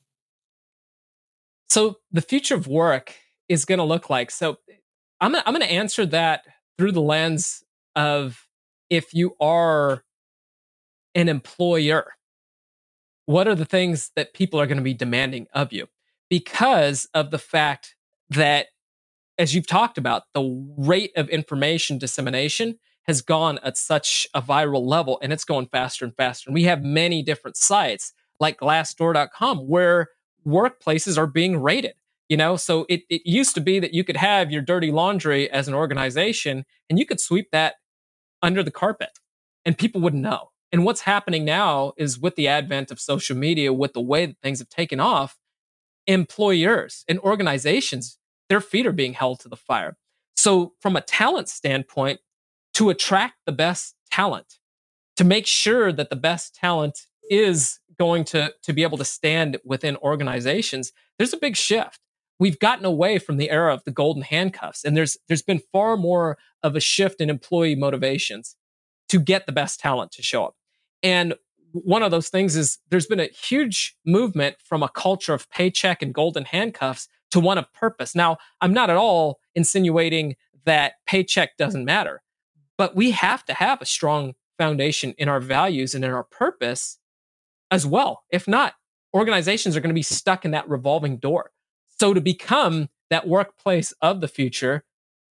so 1.73 2.01
the 2.11 2.21
future 2.21 2.55
of 2.55 2.67
work 2.67 3.15
is 3.49 3.65
going 3.65 3.79
to 3.79 3.85
look 3.85 4.11
like. 4.11 4.31
So 4.31 4.59
I'm 5.23 5.35
I'm 5.35 5.43
going 5.55 5.61
to 5.61 5.73
answer 5.73 6.05
that 6.07 6.43
through 6.77 6.93
the 6.93 7.01
lens 7.01 7.65
of 7.97 8.47
if 8.91 9.15
you 9.15 9.37
are 9.41 10.05
an 11.15 11.31
employer, 11.31 12.13
what 13.25 13.49
are 13.49 13.55
the 13.55 13.65
things 13.65 14.11
that 14.17 14.35
people 14.35 14.61
are 14.61 14.67
going 14.67 14.77
to 14.77 14.83
be 14.83 14.93
demanding 14.93 15.47
of 15.55 15.73
you? 15.73 15.87
Because 16.29 17.09
of 17.15 17.31
the 17.31 17.39
fact 17.39 17.95
that, 18.29 18.67
as 19.39 19.55
you've 19.55 19.67
talked 19.67 19.99
about, 19.99 20.25
the 20.35 20.75
rate 20.77 21.13
of 21.17 21.29
information 21.29 21.99
dissemination 21.99 22.79
has 23.05 23.23
gone 23.23 23.59
at 23.65 23.77
such 23.77 24.27
a 24.35 24.43
viral 24.43 24.87
level 24.87 25.19
and 25.23 25.33
it's 25.33 25.45
going 25.45 25.67
faster 25.67 26.05
and 26.05 26.17
faster. 26.17 26.49
And 26.49 26.55
we 26.55 26.65
have 26.65 26.85
many 26.85 27.23
different 27.23 27.57
sites 27.57 28.13
like 28.39 28.61
glassdoor.com 28.61 29.59
where 29.59 30.09
workplaces 30.47 31.19
are 31.19 31.27
being 31.27 31.61
rated. 31.61 31.95
You 32.29 32.37
know, 32.37 32.57
so 32.57 32.87
it, 32.89 33.03
it 33.11 33.23
used 33.27 33.55
to 33.57 33.61
be 33.61 33.79
that 33.81 33.93
you 33.93 34.05
could 34.05 34.17
have 34.17 34.51
your 34.51 34.63
dirty 34.63 34.91
laundry 34.91 35.51
as 35.51 35.69
an 35.69 35.75
organization 35.75 36.65
and 36.89 36.99
you 36.99 37.05
could 37.05 37.21
sweep 37.21 37.51
that 37.53 37.75
under 38.41 38.63
the 38.63 38.71
carpet 38.71 39.11
and 39.65 39.77
people 39.77 40.01
wouldn't 40.01 40.23
know. 40.23 40.51
And 40.71 40.85
what's 40.85 41.03
happening 41.03 41.45
now 41.45 41.93
is 41.99 42.19
with 42.19 42.37
the 42.37 42.49
advent 42.49 42.91
of 42.91 42.99
social 42.99 43.37
media, 43.37 43.73
with 43.73 43.93
the 43.93 44.01
way 44.01 44.25
that 44.25 44.39
things 44.43 44.61
have 44.61 44.71
taken 44.71 45.01
off, 45.01 45.37
employers 46.07 47.05
and 47.07 47.19
organizations, 47.19 48.19
their 48.53 48.61
feet 48.61 48.87
are 48.87 48.93
being 48.93 49.15
held 49.15 49.41
to 49.41 49.49
the 49.49 49.57
fire. 49.57 49.97
So, 50.37 50.75
from 50.79 50.95
a 50.95 51.01
talent 51.01 51.49
standpoint, 51.49 52.21
to 52.75 52.91
attract 52.91 53.37
the 53.47 53.53
best 53.53 53.95
talent, 54.11 54.59
to 55.17 55.25
make 55.25 55.47
sure 55.47 55.91
that 55.91 56.11
the 56.11 56.17
best 56.17 56.55
talent 56.55 57.07
is 57.31 57.81
going 57.99 58.25
to, 58.25 58.53
to 58.63 58.75
be 58.75 58.83
able 58.83 58.99
to 58.99 59.07
stand 59.07 59.59
within 59.65 59.97
organizations, 59.97 60.93
there's 61.17 61.33
a 61.33 61.39
big 61.39 61.57
shift. 61.57 61.99
We've 62.39 62.59
gotten 62.59 62.85
away 62.85 63.19
from 63.19 63.39
the 63.39 63.49
era 63.49 63.73
of 63.73 63.85
the 63.85 63.91
golden 63.91 64.23
handcuffs, 64.23 64.85
and 64.85 64.95
there's 64.95 65.17
there's 65.29 65.41
been 65.41 65.63
far 65.73 65.97
more 65.97 66.37
of 66.63 66.77
a 66.77 66.81
shift 66.81 67.23
in 67.23 67.31
employee 67.31 67.75
motivations 67.75 68.57
to 69.09 69.19
get 69.19 69.47
the 69.47 69.53
best 69.53 69.81
talent 69.81 70.13
to 70.13 70.23
show 70.23 70.45
up. 70.45 70.57
And 71.03 71.37
one 71.73 72.03
of 72.03 72.11
those 72.11 72.29
things 72.29 72.55
is 72.55 72.81
there's 72.91 73.07
been 73.07 73.19
a 73.19 73.29
huge 73.29 73.97
movement 74.05 74.57
from 74.63 74.83
a 74.83 74.91
culture 74.91 75.33
of 75.33 75.49
paycheck 75.49 76.03
and 76.03 76.13
golden 76.13 76.45
handcuffs 76.45 77.09
to 77.33 77.41
one 77.41 77.59
of 77.59 77.73
purpose. 77.73 78.15
Now, 78.15 78.39
I'm 78.61 78.73
not 78.73 78.91
at 78.91 78.97
all 78.97 79.41
insinuating 79.55 80.37
that 80.65 80.95
paycheck 81.07 81.57
doesn't 81.57 81.85
matter, 81.85 82.23
but 82.79 82.95
we 82.95 83.11
have 83.11 83.45
to 83.47 83.55
have 83.55 83.83
a 83.83 83.87
strong 83.87 84.35
foundation 84.59 85.15
in 85.19 85.29
our 85.29 85.41
values 85.41 85.95
and 85.95 86.05
in 86.05 86.11
our 86.11 86.23
purpose 86.23 86.99
as 87.71 87.87
well. 87.87 88.23
If 88.31 88.47
not, 88.47 88.75
organizations 89.15 89.77
are 89.77 89.81
going 89.81 89.91
to 89.91 89.95
be 89.95 90.03
stuck 90.03 90.45
in 90.45 90.53
that 90.53 90.69
revolving 90.69 91.17
door. 91.17 91.51
So 91.99 92.15
to 92.15 92.21
become 92.21 92.89
that 93.11 93.27
workplace 93.27 93.93
of 94.01 94.21
the 94.21 94.29
future, 94.29 94.85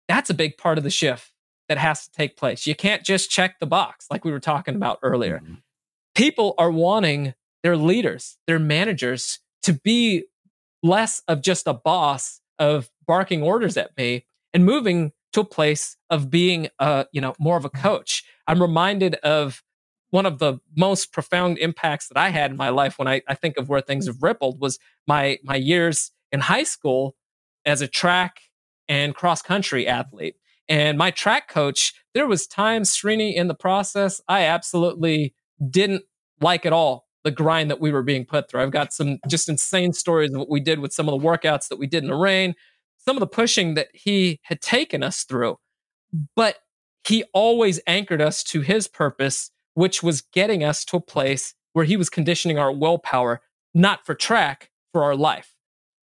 that's 0.08 0.30
a 0.30 0.34
big 0.34 0.56
part 0.56 0.78
of 0.78 0.84
the 0.84 0.90
shift 0.90 1.32
that 1.68 1.78
has 1.78 2.06
to 2.06 2.12
take 2.12 2.36
place. 2.36 2.66
You 2.66 2.74
can't 2.74 3.02
just 3.02 3.30
check 3.30 3.58
the 3.58 3.66
box 3.66 4.06
like 4.10 4.24
we 4.24 4.32
were 4.32 4.40
talking 4.40 4.76
about 4.76 4.98
earlier. 5.02 5.40
Mm-hmm. 5.42 5.54
People 6.14 6.54
are 6.58 6.70
wanting 6.70 7.34
their 7.62 7.76
leaders, 7.76 8.38
their 8.46 8.58
managers 8.58 9.40
to 9.62 9.72
be 9.72 10.24
less 10.86 11.22
of 11.28 11.42
just 11.42 11.66
a 11.66 11.74
boss 11.74 12.40
of 12.58 12.90
barking 13.06 13.42
orders 13.42 13.76
at 13.76 13.96
me 13.96 14.24
and 14.54 14.64
moving 14.64 15.12
to 15.32 15.40
a 15.40 15.44
place 15.44 15.96
of 16.08 16.30
being 16.30 16.68
a, 16.78 17.06
you 17.12 17.20
know, 17.20 17.34
more 17.38 17.56
of 17.56 17.64
a 17.64 17.70
coach. 17.70 18.24
I'm 18.46 18.62
reminded 18.62 19.16
of 19.16 19.62
one 20.10 20.24
of 20.24 20.38
the 20.38 20.58
most 20.76 21.12
profound 21.12 21.58
impacts 21.58 22.08
that 22.08 22.16
I 22.16 22.30
had 22.30 22.52
in 22.52 22.56
my 22.56 22.70
life 22.70 22.98
when 22.98 23.08
I, 23.08 23.22
I 23.28 23.34
think 23.34 23.58
of 23.58 23.68
where 23.68 23.80
things 23.80 24.06
have 24.06 24.22
rippled 24.22 24.60
was 24.60 24.78
my 25.06 25.38
my 25.42 25.56
years 25.56 26.12
in 26.32 26.40
high 26.40 26.62
school 26.62 27.16
as 27.64 27.82
a 27.82 27.88
track 27.88 28.40
and 28.88 29.14
cross 29.14 29.42
country 29.42 29.86
athlete. 29.86 30.36
And 30.68 30.96
my 30.96 31.10
track 31.10 31.48
coach, 31.48 31.92
there 32.14 32.26
was 32.26 32.46
times, 32.46 32.96
Srini, 32.96 33.34
in 33.34 33.48
the 33.48 33.54
process, 33.54 34.20
I 34.28 34.42
absolutely 34.42 35.34
didn't 35.70 36.02
like 36.40 36.66
at 36.66 36.72
all 36.72 37.05
the 37.26 37.32
grind 37.32 37.68
that 37.72 37.80
we 37.80 37.90
were 37.90 38.04
being 38.04 38.24
put 38.24 38.48
through. 38.48 38.62
I've 38.62 38.70
got 38.70 38.92
some 38.92 39.18
just 39.26 39.48
insane 39.48 39.92
stories 39.92 40.30
of 40.32 40.38
what 40.38 40.48
we 40.48 40.60
did 40.60 40.78
with 40.78 40.92
some 40.92 41.08
of 41.08 41.20
the 41.20 41.26
workouts 41.26 41.66
that 41.68 41.76
we 41.78 41.88
did 41.88 42.04
in 42.04 42.08
the 42.08 42.14
rain, 42.14 42.54
some 42.98 43.16
of 43.16 43.20
the 43.20 43.26
pushing 43.26 43.74
that 43.74 43.88
he 43.92 44.38
had 44.44 44.60
taken 44.60 45.02
us 45.02 45.24
through. 45.24 45.56
But 46.36 46.58
he 47.02 47.24
always 47.34 47.80
anchored 47.84 48.22
us 48.22 48.44
to 48.44 48.60
his 48.60 48.86
purpose, 48.86 49.50
which 49.74 50.04
was 50.04 50.20
getting 50.20 50.62
us 50.62 50.84
to 50.84 50.98
a 50.98 51.00
place 51.00 51.54
where 51.72 51.84
he 51.84 51.96
was 51.96 52.08
conditioning 52.08 52.60
our 52.60 52.70
willpower, 52.70 53.42
not 53.74 54.06
for 54.06 54.14
track, 54.14 54.70
for 54.92 55.02
our 55.02 55.16
life. 55.16 55.56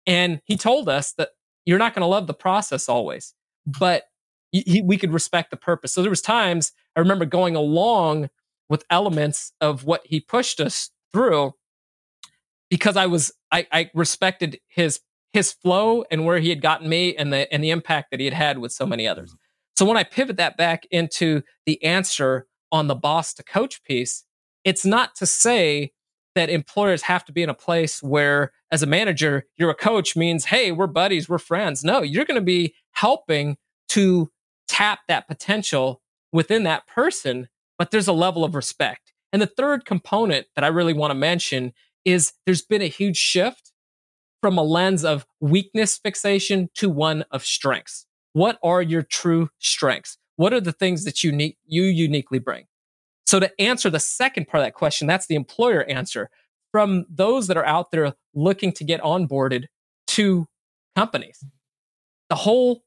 And 0.06 0.40
he 0.44 0.56
told 0.56 0.88
us 0.88 1.12
that 1.14 1.30
you're 1.66 1.78
not 1.78 1.94
going 1.94 2.02
to 2.02 2.06
love 2.06 2.28
the 2.28 2.32
process 2.32 2.88
always, 2.88 3.34
but 3.66 4.04
he, 4.52 4.82
we 4.82 4.96
could 4.96 5.12
respect 5.12 5.50
the 5.50 5.56
purpose. 5.56 5.92
So 5.92 6.00
there 6.00 6.10
was 6.10 6.22
times 6.22 6.70
I 6.94 7.00
remember 7.00 7.24
going 7.24 7.56
along 7.56 8.30
with 8.68 8.84
elements 8.88 9.52
of 9.60 9.84
what 9.84 10.02
he 10.04 10.20
pushed 10.20 10.60
us 10.60 10.90
through 11.12 11.54
because 12.70 12.96
I 12.96 13.06
was 13.06 13.32
I, 13.50 13.66
I 13.72 13.90
respected 13.94 14.60
his 14.68 15.00
his 15.32 15.52
flow 15.52 16.04
and 16.10 16.24
where 16.24 16.38
he 16.38 16.48
had 16.48 16.62
gotten 16.62 16.88
me 16.88 17.16
and 17.16 17.32
the 17.32 17.52
and 17.52 17.62
the 17.62 17.70
impact 17.70 18.10
that 18.10 18.20
he 18.20 18.26
had 18.26 18.34
had 18.34 18.58
with 18.58 18.72
so 18.72 18.86
many 18.86 19.06
others. 19.06 19.30
Mm-hmm. 19.30 19.36
So 19.78 19.86
when 19.86 19.96
I 19.96 20.04
pivot 20.04 20.36
that 20.38 20.56
back 20.56 20.86
into 20.90 21.42
the 21.66 21.82
answer 21.84 22.46
on 22.72 22.88
the 22.88 22.94
boss 22.94 23.32
to 23.34 23.44
coach 23.44 23.82
piece, 23.84 24.24
it's 24.64 24.84
not 24.84 25.14
to 25.16 25.26
say 25.26 25.92
that 26.34 26.50
employers 26.50 27.02
have 27.02 27.24
to 27.24 27.32
be 27.32 27.42
in 27.42 27.48
a 27.48 27.54
place 27.54 28.02
where 28.02 28.52
as 28.70 28.82
a 28.82 28.86
manager 28.86 29.44
you're 29.56 29.70
a 29.70 29.74
coach 29.74 30.14
means 30.14 30.44
hey 30.44 30.70
we're 30.70 30.86
buddies 30.86 31.28
we're 31.28 31.38
friends 31.38 31.82
no 31.82 32.02
you're 32.02 32.26
going 32.26 32.38
to 32.38 32.44
be 32.44 32.74
helping 32.92 33.56
to 33.88 34.30
tap 34.68 35.00
that 35.08 35.26
potential 35.26 36.00
within 36.32 36.62
that 36.64 36.86
person, 36.86 37.48
but 37.78 37.90
there's 37.90 38.08
a 38.08 38.12
level 38.12 38.44
of 38.44 38.54
respect. 38.54 39.12
And 39.32 39.42
the 39.42 39.46
third 39.46 39.84
component 39.84 40.46
that 40.54 40.64
I 40.64 40.68
really 40.68 40.94
want 40.94 41.10
to 41.10 41.14
mention 41.14 41.72
is 42.04 42.32
there's 42.46 42.62
been 42.62 42.82
a 42.82 42.86
huge 42.86 43.16
shift 43.16 43.72
from 44.40 44.56
a 44.56 44.62
lens 44.62 45.04
of 45.04 45.26
weakness 45.40 45.98
fixation 45.98 46.70
to 46.74 46.88
one 46.88 47.24
of 47.30 47.44
strengths. 47.44 48.06
What 48.32 48.58
are 48.62 48.80
your 48.80 49.02
true 49.02 49.50
strengths? 49.58 50.16
What 50.36 50.52
are 50.52 50.60
the 50.60 50.72
things 50.72 51.04
that 51.04 51.24
you 51.24 51.32
need, 51.32 51.56
you 51.66 51.82
uniquely 51.82 52.38
bring? 52.38 52.66
So 53.26 53.40
to 53.40 53.60
answer 53.60 53.90
the 53.90 54.00
second 54.00 54.48
part 54.48 54.62
of 54.62 54.66
that 54.66 54.74
question, 54.74 55.06
that's 55.06 55.26
the 55.26 55.34
employer 55.34 55.84
answer 55.84 56.30
from 56.72 57.04
those 57.10 57.48
that 57.48 57.56
are 57.56 57.66
out 57.66 57.90
there 57.90 58.14
looking 58.34 58.72
to 58.72 58.84
get 58.84 59.02
onboarded 59.02 59.64
to 60.08 60.46
companies. 60.96 61.44
The 62.30 62.36
whole 62.36 62.84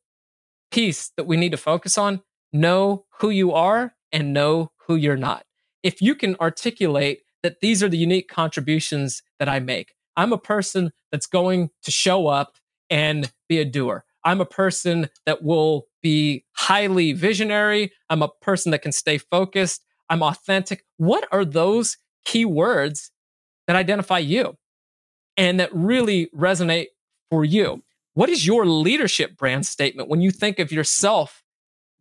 piece 0.72 1.12
that 1.18 1.26
we 1.26 1.38
need 1.38 1.52
to 1.52 1.58
focus 1.58 1.98
on 1.98 2.22
know 2.54 3.06
who 3.20 3.30
you 3.30 3.52
are 3.52 3.94
and 4.12 4.34
know 4.34 4.72
who 4.88 4.96
you're 4.96 5.18
not. 5.18 5.44
If 5.84 6.02
you 6.02 6.16
can 6.16 6.36
articulate 6.40 7.22
that 7.44 7.60
these 7.60 7.82
are 7.82 7.90
the 7.90 7.98
unique 7.98 8.30
contributions 8.30 9.24
that 9.40 9.50
I 9.50 9.60
make, 9.60 9.94
I'm 10.16 10.34
a 10.34 10.38
person 10.38 10.92
that's 11.12 11.26
going 11.26 11.70
to 11.84 11.92
show 11.92 12.28
up 12.28 12.58
and 12.90 13.32
be 13.48 13.60
a 13.60 13.66
doer. 13.66 14.04
I'm 14.24 14.42
a 14.42 14.46
person 14.46 15.10
that 15.26 15.44
will 15.44 15.88
be 16.04 16.46
highly 16.54 17.14
visionary. 17.14 17.92
I'm 18.10 18.22
a 18.22 18.30
person 18.42 18.72
that 18.72 18.82
can 18.82 18.92
stay 18.92 19.18
focused. 19.18 19.84
I'm 20.10 20.22
authentic. 20.22 20.84
What 20.98 21.28
are 21.32 21.46
those 21.46 21.98
key 22.26 22.46
words 22.46 23.12
that 23.68 23.76
identify 23.76 24.20
you 24.20 24.58
and 25.38 25.60
that 25.60 25.74
really 25.74 26.28
resonate 26.36 26.88
for 27.30 27.44
you? 27.44 27.84
What 28.14 28.30
is 28.30 28.46
your 28.46 28.66
leadership 28.66 29.38
brand 29.38 29.66
statement 29.66 30.10
when 30.10 30.22
you 30.22 30.32
think 30.32 30.60
of 30.60 30.72
yourself? 30.72 31.44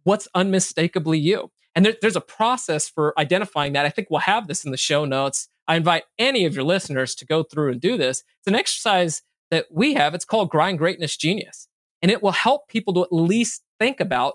What's 0.03 0.29
unmistakably 0.35 1.19
you? 1.19 1.51
And 1.81 1.87
there, 1.87 1.95
there's 2.03 2.15
a 2.15 2.21
process 2.21 2.91
for 2.91 3.19
identifying 3.19 3.73
that. 3.73 3.87
I 3.87 3.89
think 3.89 4.09
we'll 4.11 4.21
have 4.21 4.49
this 4.49 4.67
in 4.67 4.71
the 4.71 4.77
show 4.77 5.07
notes. 5.07 5.49
I 5.67 5.77
invite 5.77 6.05
any 6.19 6.45
of 6.45 6.55
your 6.55 6.63
listeners 6.63 7.15
to 7.15 7.25
go 7.25 7.43
through 7.43 7.73
and 7.73 7.81
do 7.81 7.97
this. 7.97 8.23
It's 8.41 8.49
an 8.49 8.55
exercise 8.55 9.23
that 9.51 9.65
we 9.71 9.95
have. 9.95 10.15
It's 10.15 10.27
called 10.27 10.51
Grind 10.51 10.77
Greatness 10.77 11.17
Genius. 11.17 11.69
And 12.03 12.11
it 12.11 12.23
will 12.23 12.33
help 12.33 12.69
people 12.69 12.93
to 12.93 13.05
at 13.05 13.13
least 13.15 13.63
think 13.79 13.99
about 13.99 14.35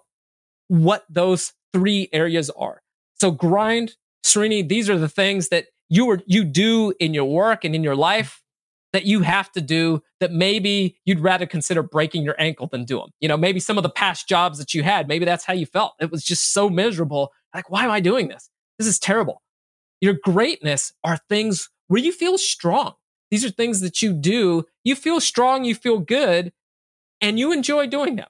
what 0.70 1.06
those 1.08 1.54
three 1.72 2.10
areas 2.12 2.50
are. 2.50 2.82
So 3.22 3.30
grind, 3.30 3.94
Srini, 4.26 4.68
these 4.68 4.90
are 4.90 4.98
the 4.98 5.08
things 5.08 5.50
that 5.50 5.68
you 5.88 6.08
were, 6.08 6.22
you 6.26 6.46
do 6.46 6.96
in 7.00 7.14
your 7.14 7.26
work 7.26 7.64
and 7.64 7.76
in 7.76 7.84
your 7.84 7.96
life 7.96 8.42
that 8.96 9.06
you 9.06 9.20
have 9.24 9.52
to 9.52 9.60
do 9.60 10.02
that 10.22 10.32
maybe 10.32 10.98
you'd 11.04 11.20
rather 11.20 11.46
consider 11.46 11.84
breaking 11.84 12.24
your 12.24 12.36
ankle 12.40 12.66
than 12.66 12.86
do 12.86 12.98
them. 12.98 13.10
You 13.20 13.28
know, 13.28 13.36
maybe 13.36 13.60
some 13.60 13.76
of 13.76 13.84
the 13.84 13.90
past 13.90 14.26
jobs 14.26 14.58
that 14.58 14.74
you 14.74 14.84
had, 14.84 15.10
maybe 15.10 15.26
that's 15.26 15.44
how 15.44 15.52
you 15.52 15.66
felt. 15.66 15.96
It 16.00 16.10
was 16.10 16.24
just 16.24 16.54
so 16.54 16.70
miserable. 16.70 17.34
Like, 17.54 17.70
why 17.70 17.84
am 17.84 17.92
I 17.92 18.00
doing 18.00 18.30
this? 18.30 18.50
This 18.80 18.88
is 18.88 18.98
terrible. 18.98 19.42
Your 20.00 20.14
greatness 20.14 20.94
are 21.04 21.20
things 21.28 21.70
where 21.90 22.02
you 22.02 22.14
feel 22.14 22.38
strong. 22.38 22.94
These 23.32 23.44
are 23.44 23.50
things 23.50 23.82
that 23.82 24.02
you 24.02 24.14
do. 24.14 24.64
You 24.86 24.96
feel 24.96 25.20
strong, 25.20 25.66
you 25.66 25.76
feel 25.76 26.00
good, 26.00 26.54
and 27.20 27.38
you 27.38 27.52
enjoy 27.52 27.88
doing 27.88 28.16
them. 28.16 28.30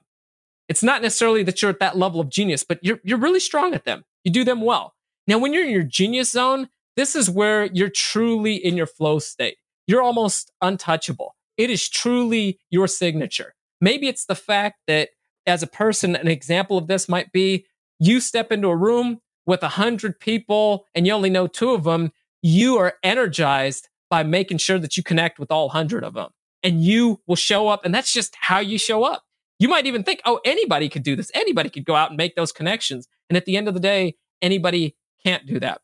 It's 0.68 0.82
not 0.82 1.00
necessarily 1.00 1.44
that 1.44 1.62
you're 1.62 1.70
at 1.70 1.78
that 1.78 1.96
level 1.96 2.20
of 2.20 2.28
genius, 2.28 2.64
but 2.64 2.80
you're, 2.82 2.98
you're 3.04 3.18
really 3.18 3.38
strong 3.38 3.72
at 3.72 3.84
them. 3.84 4.04
You 4.24 4.32
do 4.32 4.42
them 4.42 4.62
well. 4.62 4.94
Now, 5.28 5.38
when 5.38 5.52
you're 5.52 5.64
in 5.64 5.70
your 5.70 5.84
genius 5.84 6.32
zone, 6.32 6.70
this 6.96 7.14
is 7.14 7.30
where 7.30 7.66
you're 7.66 7.88
truly 7.88 8.56
in 8.56 8.76
your 8.76 8.86
flow 8.86 9.20
state 9.20 9.58
you're 9.86 10.02
almost 10.02 10.52
untouchable. 10.60 11.34
It 11.56 11.70
is 11.70 11.88
truly 11.88 12.58
your 12.70 12.86
signature. 12.86 13.54
Maybe 13.80 14.08
it's 14.08 14.26
the 14.26 14.34
fact 14.34 14.80
that 14.86 15.10
as 15.46 15.62
a 15.62 15.66
person, 15.66 16.16
an 16.16 16.28
example 16.28 16.76
of 16.76 16.86
this 16.86 17.08
might 17.08 17.32
be 17.32 17.66
you 17.98 18.20
step 18.20 18.52
into 18.52 18.68
a 18.68 18.76
room 18.76 19.20
with 19.46 19.62
a 19.62 19.68
hundred 19.68 20.18
people 20.20 20.86
and 20.94 21.06
you 21.06 21.12
only 21.12 21.30
know 21.30 21.46
two 21.46 21.70
of 21.70 21.84
them, 21.84 22.12
you 22.42 22.76
are 22.76 22.94
energized 23.02 23.88
by 24.10 24.22
making 24.22 24.58
sure 24.58 24.78
that 24.78 24.96
you 24.96 25.02
connect 25.02 25.38
with 25.38 25.50
all 25.50 25.68
hundred 25.68 26.04
of 26.04 26.14
them 26.14 26.30
and 26.62 26.82
you 26.82 27.20
will 27.26 27.36
show 27.36 27.68
up. 27.68 27.84
And 27.84 27.94
that's 27.94 28.12
just 28.12 28.34
how 28.38 28.58
you 28.58 28.78
show 28.78 29.04
up. 29.04 29.22
You 29.58 29.68
might 29.68 29.86
even 29.86 30.02
think, 30.02 30.20
oh, 30.24 30.40
anybody 30.44 30.88
could 30.88 31.02
do 31.02 31.16
this. 31.16 31.30
Anybody 31.34 31.70
could 31.70 31.84
go 31.84 31.94
out 31.94 32.10
and 32.10 32.16
make 32.16 32.36
those 32.36 32.52
connections. 32.52 33.08
And 33.30 33.36
at 33.36 33.46
the 33.46 33.56
end 33.56 33.68
of 33.68 33.74
the 33.74 33.80
day, 33.80 34.16
anybody 34.42 34.96
can't 35.24 35.46
do 35.46 35.58
that. 35.60 35.80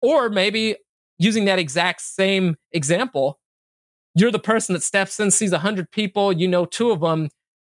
Or 0.00 0.30
maybe 0.30 0.76
using 1.22 1.44
that 1.46 1.58
exact 1.58 2.00
same 2.00 2.56
example, 2.72 3.38
you're 4.14 4.30
the 4.30 4.38
person 4.38 4.72
that 4.74 4.82
steps 4.82 5.18
in, 5.20 5.30
sees 5.30 5.52
100 5.52 5.90
people, 5.90 6.32
you 6.32 6.48
know 6.48 6.64
two 6.64 6.90
of 6.90 7.00
them. 7.00 7.28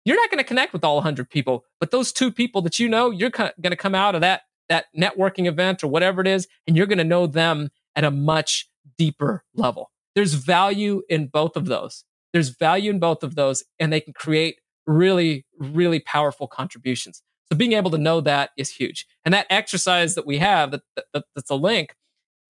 You're 0.04 0.16
not 0.16 0.30
going 0.30 0.38
to 0.38 0.44
connect 0.44 0.72
with 0.72 0.84
all 0.84 0.96
100 0.96 1.28
people, 1.28 1.64
but 1.80 1.90
those 1.90 2.12
two 2.12 2.30
people 2.30 2.62
that 2.62 2.78
you 2.78 2.88
know, 2.88 3.10
you're 3.10 3.30
going 3.30 3.52
to 3.62 3.76
come 3.76 3.94
out 3.94 4.14
of 4.14 4.20
that 4.20 4.42
that 4.68 4.86
networking 4.96 5.46
event 5.46 5.82
or 5.82 5.88
whatever 5.88 6.20
it 6.20 6.26
is, 6.26 6.46
and 6.66 6.76
you're 6.76 6.86
going 6.86 6.98
to 6.98 7.04
know 7.04 7.26
them 7.26 7.70
at 7.96 8.04
a 8.04 8.10
much 8.10 8.68
deeper 8.98 9.42
level. 9.54 9.90
There's 10.14 10.34
value 10.34 11.02
in 11.08 11.28
both 11.28 11.56
of 11.56 11.66
those. 11.66 12.04
There's 12.32 12.50
value 12.50 12.90
in 12.90 12.98
both 12.98 13.22
of 13.22 13.34
those, 13.34 13.64
and 13.78 13.90
they 13.90 14.00
can 14.00 14.12
create 14.12 14.60
really, 14.86 15.46
really 15.58 16.00
powerful 16.00 16.46
contributions. 16.46 17.22
So 17.50 17.56
being 17.56 17.72
able 17.72 17.90
to 17.92 17.98
know 17.98 18.20
that 18.20 18.50
is 18.58 18.70
huge. 18.70 19.06
And 19.24 19.32
that 19.32 19.46
exercise 19.48 20.14
that 20.16 20.26
we 20.26 20.38
have, 20.38 20.70
that, 20.72 20.82
that, 21.14 21.24
that's 21.34 21.50
a 21.50 21.54
link, 21.54 21.94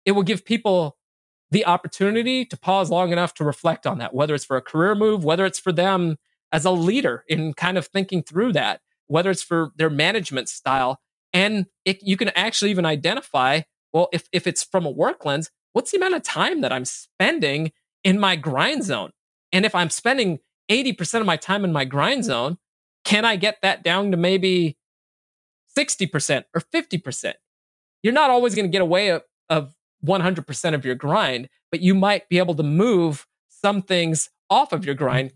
it 0.08 0.12
will 0.12 0.22
give 0.22 0.42
people 0.42 0.96
the 1.50 1.66
opportunity 1.66 2.42
to 2.46 2.56
pause 2.56 2.88
long 2.88 3.12
enough 3.12 3.34
to 3.34 3.44
reflect 3.44 3.86
on 3.86 3.98
that, 3.98 4.14
whether 4.14 4.34
it's 4.34 4.46
for 4.46 4.56
a 4.56 4.62
career 4.62 4.94
move, 4.94 5.22
whether 5.22 5.44
it's 5.44 5.58
for 5.58 5.70
them 5.70 6.16
as 6.50 6.64
a 6.64 6.70
leader 6.70 7.24
in 7.28 7.52
kind 7.52 7.76
of 7.76 7.88
thinking 7.88 8.22
through 8.22 8.54
that, 8.54 8.80
whether 9.08 9.30
it's 9.30 9.42
for 9.42 9.72
their 9.76 9.90
management 9.90 10.48
style. 10.48 10.98
And 11.34 11.66
it, 11.84 12.02
you 12.02 12.16
can 12.16 12.30
actually 12.30 12.70
even 12.70 12.86
identify, 12.86 13.60
well, 13.92 14.08
if, 14.10 14.30
if 14.32 14.46
it's 14.46 14.64
from 14.64 14.86
a 14.86 14.90
work 14.90 15.26
lens, 15.26 15.50
what's 15.74 15.90
the 15.90 15.98
amount 15.98 16.14
of 16.14 16.22
time 16.22 16.62
that 16.62 16.72
I'm 16.72 16.86
spending 16.86 17.72
in 18.02 18.18
my 18.18 18.34
grind 18.34 18.84
zone? 18.84 19.10
And 19.52 19.66
if 19.66 19.74
I'm 19.74 19.90
spending 19.90 20.38
80% 20.70 21.20
of 21.20 21.26
my 21.26 21.36
time 21.36 21.66
in 21.66 21.72
my 21.72 21.84
grind 21.84 22.24
zone, 22.24 22.56
can 23.04 23.26
I 23.26 23.36
get 23.36 23.58
that 23.60 23.84
down 23.84 24.10
to 24.12 24.16
maybe 24.16 24.78
60% 25.76 26.44
or 26.54 26.62
50%? 26.62 27.34
You're 28.02 28.14
not 28.14 28.30
always 28.30 28.54
going 28.54 28.64
to 28.64 28.72
get 28.72 28.80
away 28.80 29.10
of, 29.10 29.22
of 29.50 29.74
100% 30.04 30.74
of 30.74 30.84
your 30.84 30.94
grind, 30.94 31.48
but 31.70 31.80
you 31.80 31.94
might 31.94 32.28
be 32.28 32.38
able 32.38 32.54
to 32.54 32.62
move 32.62 33.26
some 33.48 33.82
things 33.82 34.30
off 34.50 34.72
of 34.72 34.84
your 34.84 34.94
mm-hmm. 34.94 35.04
grind 35.04 35.32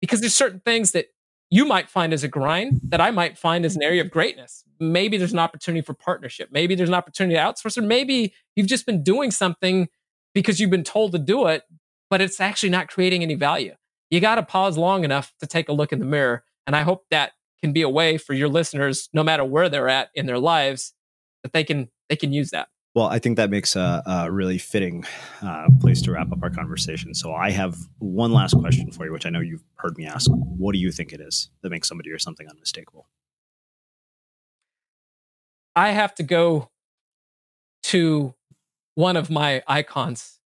because 0.00 0.20
there's 0.20 0.34
certain 0.34 0.60
things 0.60 0.92
that 0.92 1.06
you 1.50 1.64
might 1.64 1.88
find 1.88 2.12
as 2.12 2.22
a 2.22 2.28
grind 2.28 2.80
that 2.84 3.00
I 3.00 3.10
might 3.10 3.38
find 3.38 3.64
as 3.64 3.74
an 3.74 3.82
area 3.82 4.00
of 4.00 4.08
mm-hmm. 4.08 4.12
greatness. 4.12 4.64
Maybe 4.78 5.16
there's 5.16 5.32
an 5.32 5.38
opportunity 5.38 5.82
for 5.82 5.94
partnership. 5.94 6.50
Maybe 6.52 6.74
there's 6.74 6.88
an 6.88 6.94
opportunity 6.94 7.36
to 7.36 7.40
outsource, 7.40 7.76
or 7.76 7.82
maybe 7.82 8.34
you've 8.54 8.66
just 8.66 8.86
been 8.86 9.02
doing 9.02 9.30
something 9.30 9.88
because 10.34 10.60
you've 10.60 10.70
been 10.70 10.84
told 10.84 11.12
to 11.12 11.18
do 11.18 11.46
it, 11.46 11.64
but 12.10 12.20
it's 12.20 12.40
actually 12.40 12.68
not 12.68 12.88
creating 12.88 13.22
any 13.22 13.34
value. 13.34 13.74
You 14.10 14.20
got 14.20 14.36
to 14.36 14.42
pause 14.42 14.78
long 14.78 15.04
enough 15.04 15.32
to 15.40 15.46
take 15.46 15.68
a 15.68 15.72
look 15.72 15.92
in 15.92 15.98
the 15.98 16.04
mirror. 16.04 16.44
And 16.66 16.76
I 16.76 16.82
hope 16.82 17.06
that 17.10 17.32
can 17.60 17.72
be 17.72 17.82
a 17.82 17.88
way 17.88 18.18
for 18.18 18.34
your 18.34 18.48
listeners, 18.48 19.08
no 19.12 19.24
matter 19.24 19.44
where 19.44 19.68
they're 19.68 19.88
at 19.88 20.10
in 20.14 20.26
their 20.26 20.38
lives, 20.38 20.94
that 21.42 21.52
they 21.52 21.64
can 21.64 21.88
they 22.08 22.16
can 22.16 22.32
use 22.32 22.50
that. 22.50 22.68
Well, 22.98 23.06
I 23.06 23.20
think 23.20 23.36
that 23.36 23.48
makes 23.48 23.76
a, 23.76 24.02
a 24.06 24.28
really 24.28 24.58
fitting 24.58 25.04
uh, 25.40 25.68
place 25.80 26.02
to 26.02 26.10
wrap 26.10 26.32
up 26.32 26.42
our 26.42 26.50
conversation. 26.50 27.14
So 27.14 27.32
I 27.32 27.50
have 27.50 27.76
one 28.00 28.32
last 28.32 28.54
question 28.54 28.90
for 28.90 29.06
you, 29.06 29.12
which 29.12 29.24
I 29.24 29.30
know 29.30 29.38
you've 29.38 29.62
heard 29.76 29.96
me 29.96 30.04
ask. 30.04 30.28
What 30.32 30.72
do 30.72 30.80
you 30.80 30.90
think 30.90 31.12
it 31.12 31.20
is 31.20 31.48
that 31.62 31.70
makes 31.70 31.86
somebody 31.86 32.10
or 32.10 32.18
something 32.18 32.48
unmistakable? 32.48 33.06
I 35.76 35.90
have 35.90 36.12
to 36.16 36.24
go 36.24 36.70
to 37.84 38.34
one 38.96 39.16
of 39.16 39.30
my 39.30 39.62
icons 39.68 40.40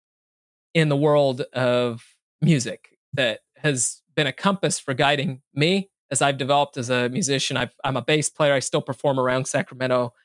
in 0.74 0.90
the 0.90 0.98
world 0.98 1.42
of 1.54 2.04
music 2.42 2.98
that 3.14 3.42
has 3.58 4.02
been 4.16 4.26
a 4.26 4.34
compass 4.34 4.80
for 4.80 4.96
guiding 4.96 5.44
me 5.54 5.92
as 6.10 6.20
I've 6.20 6.40
developed 6.40 6.78
as 6.78 6.90
a 6.90 7.10
musician. 7.10 7.58
i 7.58 7.70
am 7.84 7.96
a 7.96 8.02
bass 8.02 8.28
player. 8.28 8.54
I 8.56 8.60
still 8.60 8.82
perform 8.82 9.20
around 9.20 9.46
Sacramento 9.46 10.16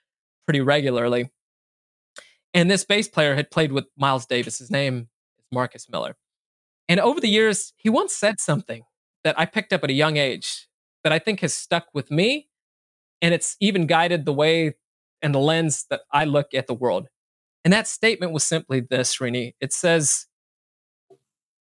pretty 0.46 0.62
regularly. 0.62 1.28
And 2.54 2.70
this 2.70 2.84
bass 2.84 3.08
player 3.08 3.34
had 3.34 3.50
played 3.50 3.72
with 3.72 3.84
Miles 3.98 4.26
Davis. 4.26 4.58
His 4.58 4.70
name 4.70 5.08
is 5.38 5.44
Marcus 5.52 5.88
Miller. 5.90 6.16
And 6.88 7.00
over 7.00 7.20
the 7.20 7.28
years, 7.28 7.72
he 7.76 7.90
once 7.90 8.14
said 8.14 8.40
something 8.40 8.84
that 9.24 9.38
I 9.38 9.44
picked 9.44 9.72
up 9.72 9.82
at 9.82 9.90
a 9.90 9.94
young 9.94 10.16
age 10.16 10.68
that 11.02 11.12
I 11.12 11.18
think 11.18 11.40
has 11.40 11.52
stuck 11.52 11.86
with 11.92 12.10
me. 12.10 12.48
And 13.20 13.34
it's 13.34 13.56
even 13.58 13.86
guided 13.86 14.24
the 14.24 14.32
way 14.32 14.74
and 15.20 15.34
the 15.34 15.40
lens 15.40 15.86
that 15.90 16.02
I 16.12 16.24
look 16.24 16.54
at 16.54 16.66
the 16.66 16.74
world. 16.74 17.08
And 17.64 17.72
that 17.72 17.88
statement 17.88 18.32
was 18.32 18.44
simply 18.44 18.80
this, 18.80 19.16
Srini. 19.16 19.54
It 19.60 19.72
says, 19.72 20.26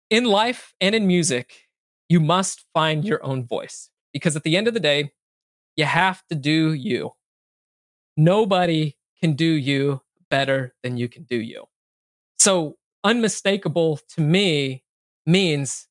in 0.10 0.26
life 0.26 0.74
and 0.80 0.94
in 0.94 1.08
music, 1.08 1.70
you 2.10 2.20
must 2.20 2.66
find 2.74 3.04
your 3.04 3.26
own 3.26 3.48
voice 3.48 3.89
because 4.12 4.36
at 4.36 4.44
the 4.44 4.56
end 4.58 4.68
of 4.68 4.74
the 4.74 4.80
day, 4.80 5.12
you 5.76 5.86
have 5.86 6.22
to 6.28 6.36
do 6.36 6.74
you. 6.74 7.14
Nobody 8.16 8.98
can 9.20 9.34
do 9.34 9.46
you 9.46 10.02
better 10.34 10.74
than 10.82 10.98
you 10.98 11.08
can 11.08 11.22
do 11.26 11.40
you. 11.40 11.66
So, 12.40 12.78
unmistakable 13.04 14.00
to 14.16 14.22
me 14.22 14.84
means 15.28 15.88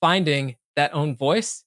finding 0.00 0.56
that 0.74 0.92
own 0.92 1.14
voice 1.14 1.62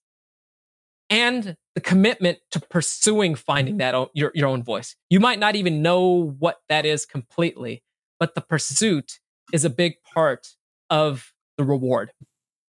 and 1.09 1.55
the 1.76 1.82
commitment 1.82 2.39
to 2.51 2.59
pursuing 2.59 3.36
finding 3.36 3.78
that 3.78 3.95
own, 3.95 4.07
your, 4.13 4.34
your 4.36 4.49
own 4.49 4.63
voice. 4.63 4.97
You 5.09 5.22
might 5.22 5.39
not 5.39 5.55
even 5.55 5.82
know 5.82 6.36
what 6.39 6.57
that 6.67 6.86
is 6.86 7.05
completely, 7.05 7.84
but 8.20 8.36
the 8.36 8.41
pursuit 8.41 9.20
is 9.53 9.63
a 9.63 9.70
big 9.70 9.93
part 10.03 10.49
of 10.89 11.32
the 11.57 11.63
reward. 11.63 12.11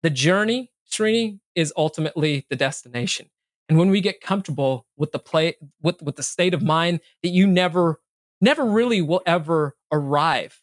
The 0.01 0.09
journey, 0.09 0.71
Srini, 0.91 1.39
is 1.53 1.71
ultimately 1.77 2.47
the 2.49 2.55
destination. 2.55 3.27
And 3.69 3.77
when 3.77 3.91
we 3.91 4.01
get 4.01 4.21
comfortable 4.21 4.87
with 4.97 5.11
the 5.11 5.19
play, 5.19 5.55
with, 5.83 6.01
with 6.01 6.15
the 6.15 6.23
state 6.23 6.55
of 6.55 6.63
mind 6.63 6.99
that 7.21 7.29
you 7.29 7.45
never 7.45 7.99
never 8.45 8.63
really 8.63 9.01
will 9.01 9.21
ever 9.25 9.75
arrive. 9.91 10.61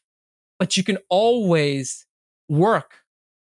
But 0.59 0.77
you 0.77 0.85
can 0.85 0.99
always 1.11 2.07
work 2.49 3.01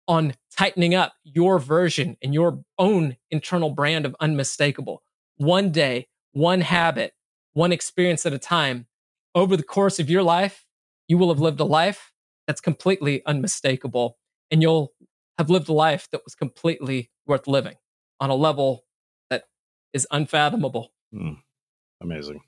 on 0.08 0.36
tightening 0.56 0.94
up 0.94 1.14
your 1.24 1.60
version 1.60 2.18
and 2.22 2.34
your 2.34 2.64
own 2.78 3.18
internal 3.32 3.70
brand 3.72 4.06
of 4.06 4.16
unmistakable. 4.20 5.02
One 5.38 5.72
day, 5.72 6.08
one 6.34 6.62
habit, 6.62 7.14
one 7.54 7.72
experience 7.72 8.26
at 8.26 8.34
a 8.34 8.40
time. 8.40 8.88
Over 9.34 9.56
the 9.56 9.64
course 9.64 10.00
of 10.00 10.10
your 10.10 10.24
life, 10.24 10.66
you 11.08 11.18
will 11.18 11.30
have 11.30 11.40
lived 11.40 11.60
a 11.60 11.66
life 11.66 12.12
that's 12.48 12.62
completely 12.62 13.26
unmistakable, 13.26 14.18
and 14.52 14.62
you'll 14.62 14.94
have 15.38 15.50
lived 15.50 15.70
a 15.70 15.74
life 15.74 16.08
that 16.12 16.22
was 16.26 16.36
completely 16.36 17.12
worth 17.26 17.48
living 17.48 17.76
on 18.20 18.30
a 18.30 18.36
level 18.36 18.86
that 19.30 19.44
is 19.94 20.08
unfathomable. 20.12 20.92
Mm, 21.14 21.38
amazing. 22.02 22.42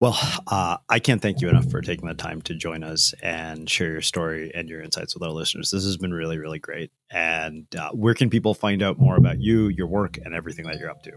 Well, 0.00 0.18
uh, 0.48 0.78
I 0.88 0.98
can't 0.98 1.22
thank 1.22 1.40
you 1.40 1.48
enough 1.48 1.70
for 1.70 1.80
taking 1.80 2.08
the 2.08 2.14
time 2.14 2.42
to 2.42 2.54
join 2.54 2.82
us 2.82 3.14
and 3.22 3.70
share 3.70 3.92
your 3.92 4.02
story 4.02 4.50
and 4.54 4.68
your 4.68 4.82
insights 4.82 5.14
with 5.14 5.22
our 5.22 5.30
listeners. 5.30 5.70
This 5.70 5.84
has 5.84 5.96
been 5.96 6.12
really, 6.12 6.36
really 6.36 6.58
great. 6.58 6.90
And 7.10 7.66
uh, 7.74 7.90
where 7.92 8.14
can 8.14 8.28
people 8.28 8.54
find 8.54 8.82
out 8.82 8.98
more 8.98 9.16
about 9.16 9.40
you, 9.40 9.68
your 9.68 9.86
work, 9.86 10.18
and 10.22 10.34
everything 10.34 10.66
that 10.66 10.78
you're 10.78 10.90
up 10.90 11.02
to? 11.04 11.12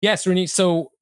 Yes, 0.00 0.24
Srini. 0.24 0.48
So 0.48 0.92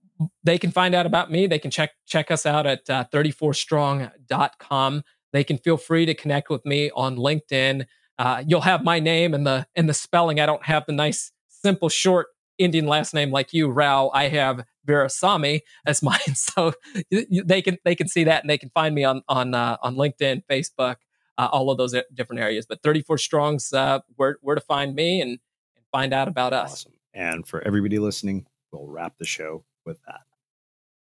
they 0.42 0.58
can 0.58 0.70
find 0.70 0.94
out 0.94 1.06
about 1.06 1.30
me. 1.30 1.46
They 1.46 1.58
can 1.58 1.70
check 1.70 1.90
check 2.06 2.30
us 2.30 2.46
out 2.46 2.66
at 2.66 2.88
uh, 2.88 3.04
34strong.com. 3.12 5.02
They 5.32 5.44
can 5.44 5.58
feel 5.58 5.76
free 5.76 6.06
to 6.06 6.14
connect 6.14 6.50
with 6.50 6.64
me 6.66 6.90
on 6.94 7.16
LinkedIn. 7.16 7.86
Uh, 8.18 8.42
you'll 8.46 8.60
have 8.62 8.82
my 8.82 8.98
name 8.98 9.34
and 9.34 9.46
the 9.46 9.66
and 9.74 9.88
the 9.88 9.94
spelling. 9.94 10.40
I 10.40 10.46
don't 10.46 10.64
have 10.64 10.84
the 10.86 10.92
nice, 10.92 11.32
simple, 11.48 11.88
short 11.88 12.28
Indian 12.60 12.86
last 12.86 13.14
name 13.14 13.30
like 13.30 13.52
you, 13.52 13.68
Rao. 13.68 14.10
I 14.12 14.28
have 14.28 14.64
Virassammy 14.86 15.60
as 15.86 16.02
mine. 16.02 16.34
So 16.34 16.74
they 17.10 17.62
can 17.62 17.78
they 17.84 17.94
can 17.94 18.08
see 18.08 18.24
that 18.24 18.42
and 18.42 18.50
they 18.50 18.58
can 18.58 18.70
find 18.70 18.94
me 18.94 19.04
on 19.04 19.22
on 19.28 19.54
uh, 19.54 19.76
on 19.82 19.96
LinkedIn, 19.96 20.42
Facebook, 20.50 20.96
uh, 21.38 21.48
all 21.50 21.70
of 21.70 21.78
those 21.78 21.94
different 22.14 22.42
areas. 22.42 22.66
But 22.66 22.82
34 22.82 23.18
Strong's 23.18 23.72
uh, 23.72 24.00
where 24.16 24.38
where 24.42 24.54
to 24.54 24.60
find 24.60 24.94
me 24.94 25.20
and, 25.20 25.30
and 25.30 25.84
find 25.90 26.12
out 26.12 26.28
about 26.28 26.52
us. 26.52 26.72
Awesome. 26.72 26.92
And 27.14 27.46
for 27.46 27.60
everybody 27.62 27.98
listening, 27.98 28.46
we'll 28.72 28.86
wrap 28.86 29.18
the 29.18 29.24
show 29.24 29.64
with 29.84 30.00
that. 30.06 30.20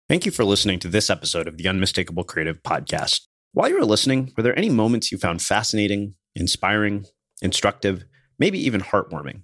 Thank 0.07 0.25
you 0.25 0.31
for 0.31 0.43
listening 0.43 0.79
to 0.79 0.87
this 0.87 1.09
episode 1.09 1.47
of 1.47 1.57
the 1.57 1.67
Unmistakable 1.67 2.23
Creative 2.23 2.61
Podcast. 2.63 3.27
While 3.53 3.69
you 3.69 3.77
were 3.77 3.85
listening, 3.85 4.33
were 4.35 4.41
there 4.41 4.57
any 4.57 4.69
moments 4.69 5.11
you 5.11 5.19
found 5.19 5.41
fascinating, 5.41 6.15
inspiring, 6.35 7.05
instructive, 7.43 8.05
maybe 8.39 8.59
even 8.65 8.81
heartwarming? 8.81 9.43